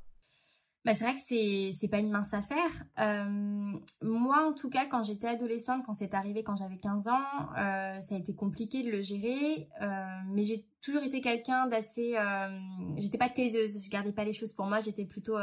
Bah, 0.88 0.93
c'est 0.95 1.04
vrai 1.04 1.15
que 1.15 1.19
c'est 1.19 1.71
c'est 1.78 1.89
pas 1.89 2.00
une 2.00 2.10
mince 2.10 2.34
affaire. 2.34 2.71
Euh, 2.97 3.78
moi, 4.02 4.47
en 4.47 4.54
tout 4.54 4.69
cas, 4.69 4.86
quand 4.86 5.04
j'étais 5.04 5.28
adolescente, 5.28 5.84
quand 5.86 5.91
c'est 5.91 6.13
arrivé 6.13 6.45
quand 6.45 6.56
j'avais 6.56 6.78
15 6.78 7.10
ans, 7.10 7.19
euh, 7.58 8.00
ça 8.00 8.15
a 8.15 8.17
été 8.17 8.34
compliqué 8.34 8.84
de 8.84 8.91
le 8.91 9.02
gérer. 9.02 9.67
Euh, 9.82 10.06
mais 10.30 10.45
j'ai 10.45 10.65
toujours 10.82 11.04
été 11.04 11.19
quelqu'un 11.19 11.67
d'assez. 11.67 12.15
j'étais 12.95 13.17
pas 13.17 13.28
taiseuse, 13.28 13.84
je 13.84 13.89
gardais 13.89 14.13
pas 14.13 14.23
les 14.23 14.32
choses 14.32 14.54
pour 14.54 14.65
moi. 14.65 14.80
J'étais 14.80 15.04
plutôt 15.04 15.36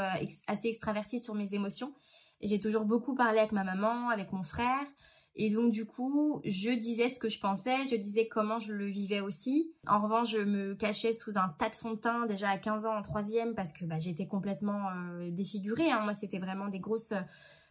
assez 0.47 0.69
extravertie 0.69 1.21
sur 1.21 1.35
mes 1.35 1.53
émotions. 1.53 1.93
J'ai 2.41 2.59
toujours 2.59 2.87
beaucoup 2.87 3.15
parlé 3.15 3.41
avec 3.41 3.53
ma 3.53 3.65
maman, 3.65 4.09
avec 4.09 4.33
mon 4.33 4.45
frère. 4.45 4.87
Et 5.37 5.51
donc 5.51 5.73
du 5.73 5.85
coup, 5.85 6.41
je 6.45 6.71
disais 6.71 7.09
ce 7.09 7.19
que 7.19 7.29
je 7.29 7.41
pensais, 7.41 7.77
je 7.91 7.97
disais 7.97 8.29
comment 8.29 8.61
je 8.61 8.73
le 8.73 8.87
vivais 8.87 9.21
aussi. 9.21 9.73
En 9.87 10.01
revanche, 10.01 10.31
je 10.31 10.39
me 10.39 10.75
cachais 10.75 11.13
sous 11.13 11.39
un 11.39 11.49
tas 11.59 11.69
de 11.69 11.75
fond 11.75 11.93
de 11.93 11.97
teint 11.97 12.27
déjà 12.27 12.51
à 12.51 12.59
15 12.59 12.87
ans 12.87 12.95
en 12.95 13.03
troisième 13.03 13.55
parce 13.55 13.73
que 13.73 13.85
bah, 13.85 13.99
j'étais 13.99 14.29
complètement 14.29 14.91
euh, 14.91 15.31
défigurée. 15.31 15.91
Hein. 15.91 16.01
Moi, 16.05 16.15
c'était 16.15 16.39
vraiment 16.39 16.69
des 16.69 16.79
grosses 16.79 17.15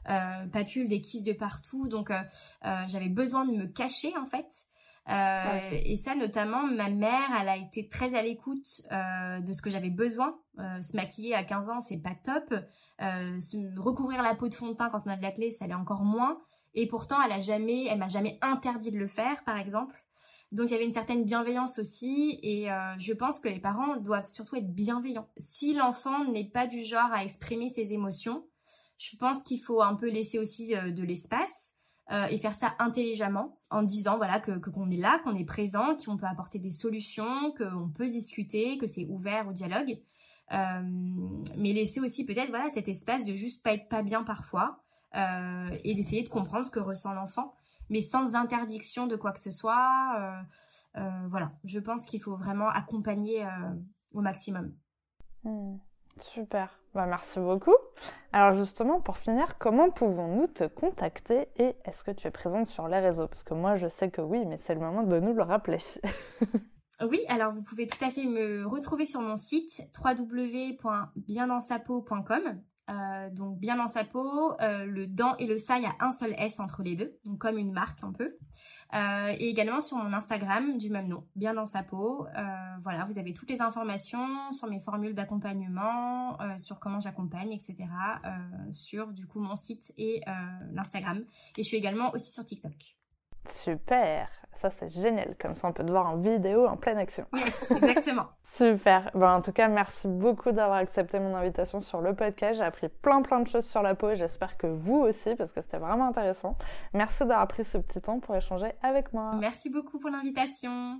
euh, 0.09 0.45
papules, 0.51 0.89
des 0.89 0.99
kisses 0.99 1.23
de 1.23 1.31
partout. 1.31 1.87
Donc 1.87 2.11
euh, 2.11 2.21
j'avais 2.87 3.09
besoin 3.09 3.45
de 3.45 3.53
me 3.53 3.65
cacher 3.65 4.11
en 4.17 4.25
fait. 4.25 4.47
Et 5.85 5.97
ça, 5.97 6.15
notamment, 6.15 6.63
ma 6.63 6.89
mère, 6.89 7.29
elle 7.41 7.49
a 7.49 7.57
été 7.57 7.87
très 7.87 8.15
à 8.15 8.21
l'écoute 8.21 8.81
de 8.89 9.53
ce 9.53 9.61
que 9.61 9.69
j'avais 9.69 9.89
besoin. 9.89 10.39
Se 10.57 10.95
maquiller 10.95 11.35
à 11.35 11.43
15 11.43 11.69
ans, 11.69 11.81
c'est 11.81 12.01
pas 12.01 12.15
top. 12.23 12.53
Se 12.99 13.81
recouvrir 13.81 14.21
la 14.21 14.33
peau 14.33 14.47
de 14.47 14.53
fond 14.53 14.69
de 14.69 14.75
teint 14.75 14.89
quand 14.89 15.01
on 15.05 15.09
a 15.09 15.17
de 15.17 15.21
la 15.21 15.31
clé, 15.31 15.51
ça 15.51 15.67
l'est 15.67 15.73
encore 15.73 16.05
moins. 16.05 16.39
Et 16.73 16.87
pourtant, 16.87 17.17
elle 17.21 17.29
m'a 17.97 18.07
jamais 18.07 18.39
interdit 18.41 18.91
de 18.91 18.97
le 18.97 19.07
faire, 19.07 19.43
par 19.43 19.57
exemple. 19.57 20.03
Donc 20.53 20.69
il 20.69 20.73
y 20.73 20.75
avait 20.75 20.85
une 20.85 20.93
certaine 20.93 21.25
bienveillance 21.25 21.79
aussi, 21.79 22.39
et 22.43 22.71
euh, 22.71 22.93
je 22.99 23.11
pense 23.11 23.39
que 23.39 23.49
les 23.49 23.59
parents 23.59 23.97
doivent 23.97 24.27
surtout 24.27 24.55
être 24.55 24.71
bienveillants. 24.71 25.27
Si 25.39 25.73
l'enfant 25.73 26.25
n'est 26.25 26.47
pas 26.47 26.67
du 26.67 26.83
genre 26.83 27.11
à 27.11 27.23
exprimer 27.23 27.69
ses 27.69 27.91
émotions, 27.91 28.45
je 28.99 29.17
pense 29.17 29.41
qu'il 29.41 29.59
faut 29.59 29.81
un 29.81 29.95
peu 29.95 30.07
laisser 30.07 30.37
aussi 30.37 30.75
euh, 30.75 30.91
de 30.91 31.01
l'espace 31.01 31.73
euh, 32.11 32.27
et 32.27 32.37
faire 32.37 32.53
ça 32.53 32.75
intelligemment, 32.77 33.57
en 33.71 33.81
disant 33.81 34.17
voilà 34.17 34.39
que 34.39 34.51
qu'on 34.59 34.91
est 34.91 34.97
là, 34.97 35.19
qu'on 35.23 35.35
est 35.35 35.43
présent, 35.43 35.95
qu'on 35.95 36.17
peut 36.17 36.27
apporter 36.27 36.59
des 36.59 36.69
solutions, 36.69 37.51
qu'on 37.57 37.89
peut 37.89 38.09
discuter, 38.09 38.77
que 38.77 38.85
c'est 38.85 39.07
ouvert 39.09 39.47
au 39.47 39.53
dialogue, 39.53 39.97
mais 40.51 41.73
laisser 41.73 41.99
aussi 41.99 42.25
peut-être 42.25 42.49
voilà 42.49 42.69
cet 42.75 42.87
espace 42.87 43.25
de 43.25 43.33
juste 43.33 43.63
pas 43.63 43.73
être 43.73 43.89
pas 43.89 44.03
bien 44.03 44.23
parfois 44.23 44.82
euh, 45.15 45.77
et 45.83 45.93
d'essayer 45.93 46.23
de 46.23 46.29
comprendre 46.29 46.65
ce 46.65 46.71
que 46.71 46.79
ressent 46.79 47.13
l'enfant, 47.13 47.53
mais 47.89 48.01
sans 48.01 48.35
interdiction 48.35 49.07
de 49.07 49.15
quoi 49.15 49.31
que 49.31 49.39
ce 49.39 49.51
soit. 49.51 50.15
Euh, 50.17 51.01
euh, 51.01 51.27
voilà, 51.29 51.51
je 51.63 51.79
pense 51.79 52.05
qu'il 52.05 52.21
faut 52.21 52.35
vraiment 52.35 52.69
accompagner 52.69 53.45
au 54.13 54.21
maximum. 54.21 54.73
Hmm, 55.43 55.77
super, 56.17 56.79
bah, 56.93 57.05
merci 57.05 57.39
beaucoup. 57.39 57.75
Alors 58.31 58.53
justement, 58.53 59.01
pour 59.01 59.17
finir, 59.17 59.57
comment 59.57 59.91
pouvons-nous 59.91 60.47
te 60.47 60.65
contacter 60.65 61.49
et 61.57 61.75
est-ce 61.85 62.03
que 62.03 62.11
tu 62.11 62.27
es 62.27 62.31
présente 62.31 62.67
sur 62.67 62.87
les 62.87 62.99
réseaux? 62.99 63.27
Parce 63.27 63.43
que 63.43 63.53
moi, 63.53 63.75
je 63.75 63.87
sais 63.87 64.09
que 64.09 64.21
oui, 64.21 64.45
mais 64.45 64.57
c'est 64.57 64.73
le 64.73 64.81
moment 64.81 65.03
de 65.03 65.19
nous 65.19 65.33
le 65.33 65.43
rappeler. 65.43 65.79
Oui, 67.01 67.21
alors 67.27 67.51
vous 67.51 67.63
pouvez 67.63 67.87
tout 67.87 68.05
à 68.05 68.11
fait 68.11 68.23
me 68.23 68.65
retrouver 68.65 69.05
sur 69.05 69.19
mon 69.19 69.35
site 69.35 69.81
www.biendansapeau.com 70.01 72.61
euh, 72.89 73.29
donc 73.29 73.59
bien 73.59 73.77
dans 73.77 73.87
sa 73.87 74.03
peau, 74.03 74.53
euh, 74.59 74.85
le 74.85 75.07
dans 75.07 75.37
et 75.37 75.45
le 75.45 75.57
ça, 75.57 75.77
il 75.77 75.83
y 75.83 75.87
a 75.87 75.95
un 75.99 76.11
seul 76.11 76.35
S 76.37 76.59
entre 76.59 76.83
les 76.83 76.95
deux, 76.95 77.17
donc 77.25 77.39
comme 77.39 77.57
une 77.57 77.71
marque 77.71 78.03
un 78.03 78.11
peu. 78.11 78.35
Euh, 78.93 79.33
et 79.39 79.49
également 79.49 79.81
sur 79.81 79.97
mon 79.97 80.13
Instagram 80.13 80.77
du 80.77 80.89
même 80.89 81.07
nom, 81.07 81.25
bien 81.35 81.53
dans 81.53 81.65
sa 81.65 81.81
peau. 81.81 82.27
voilà, 82.81 83.05
vous 83.05 83.17
avez 83.17 83.33
toutes 83.33 83.49
les 83.49 83.61
informations 83.61 84.51
sur 84.51 84.67
mes 84.67 84.79
formules 84.79 85.15
d'accompagnement, 85.15 86.37
sur 86.59 86.79
comment 86.79 86.99
j'accompagne, 86.99 87.53
etc. 87.53 87.85
sur 88.71 89.07
du 89.07 89.25
coup 89.25 89.39
mon 89.39 89.55
site 89.55 89.93
et 89.97 90.21
l'Instagram. 90.71 91.23
Et 91.57 91.63
je 91.63 91.67
suis 91.67 91.77
également 91.77 92.11
aussi 92.11 92.31
sur 92.31 92.45
TikTok. 92.45 92.95
Super, 93.45 94.42
ça 94.55 94.69
c'est 94.69 94.89
génial, 94.89 95.35
comme 95.39 95.55
ça 95.55 95.67
on 95.67 95.73
peut 95.73 95.85
te 95.85 95.91
voir 95.91 96.07
en 96.07 96.17
vidéo 96.17 96.67
en 96.67 96.77
pleine 96.77 96.97
action. 96.97 97.25
exactement. 97.69 98.27
Super, 98.43 99.09
ben, 99.15 99.35
en 99.35 99.41
tout 99.41 99.51
cas 99.51 99.67
merci 99.67 100.07
beaucoup 100.07 100.51
d'avoir 100.51 100.77
accepté 100.77 101.19
mon 101.19 101.35
invitation 101.35 101.81
sur 101.81 102.01
le 102.01 102.15
podcast, 102.15 102.59
j'ai 102.59 102.65
appris 102.65 102.89
plein 102.89 103.21
plein 103.21 103.39
de 103.39 103.47
choses 103.47 103.65
sur 103.65 103.81
la 103.81 103.95
peau 103.95 104.09
et 104.09 104.15
j'espère 104.15 104.57
que 104.57 104.67
vous 104.67 104.97
aussi 104.97 105.35
parce 105.35 105.51
que 105.51 105.61
c'était 105.61 105.79
vraiment 105.79 106.07
intéressant. 106.07 106.57
Merci 106.93 107.19
d'avoir 107.25 107.47
pris 107.47 107.65
ce 107.65 107.77
petit 107.77 108.01
temps 108.01 108.19
pour 108.19 108.35
échanger 108.35 108.71
avec 108.81 109.13
moi. 109.13 109.35
Merci 109.39 109.69
beaucoup 109.69 109.99
pour 109.99 110.09
l'invitation. 110.09 110.99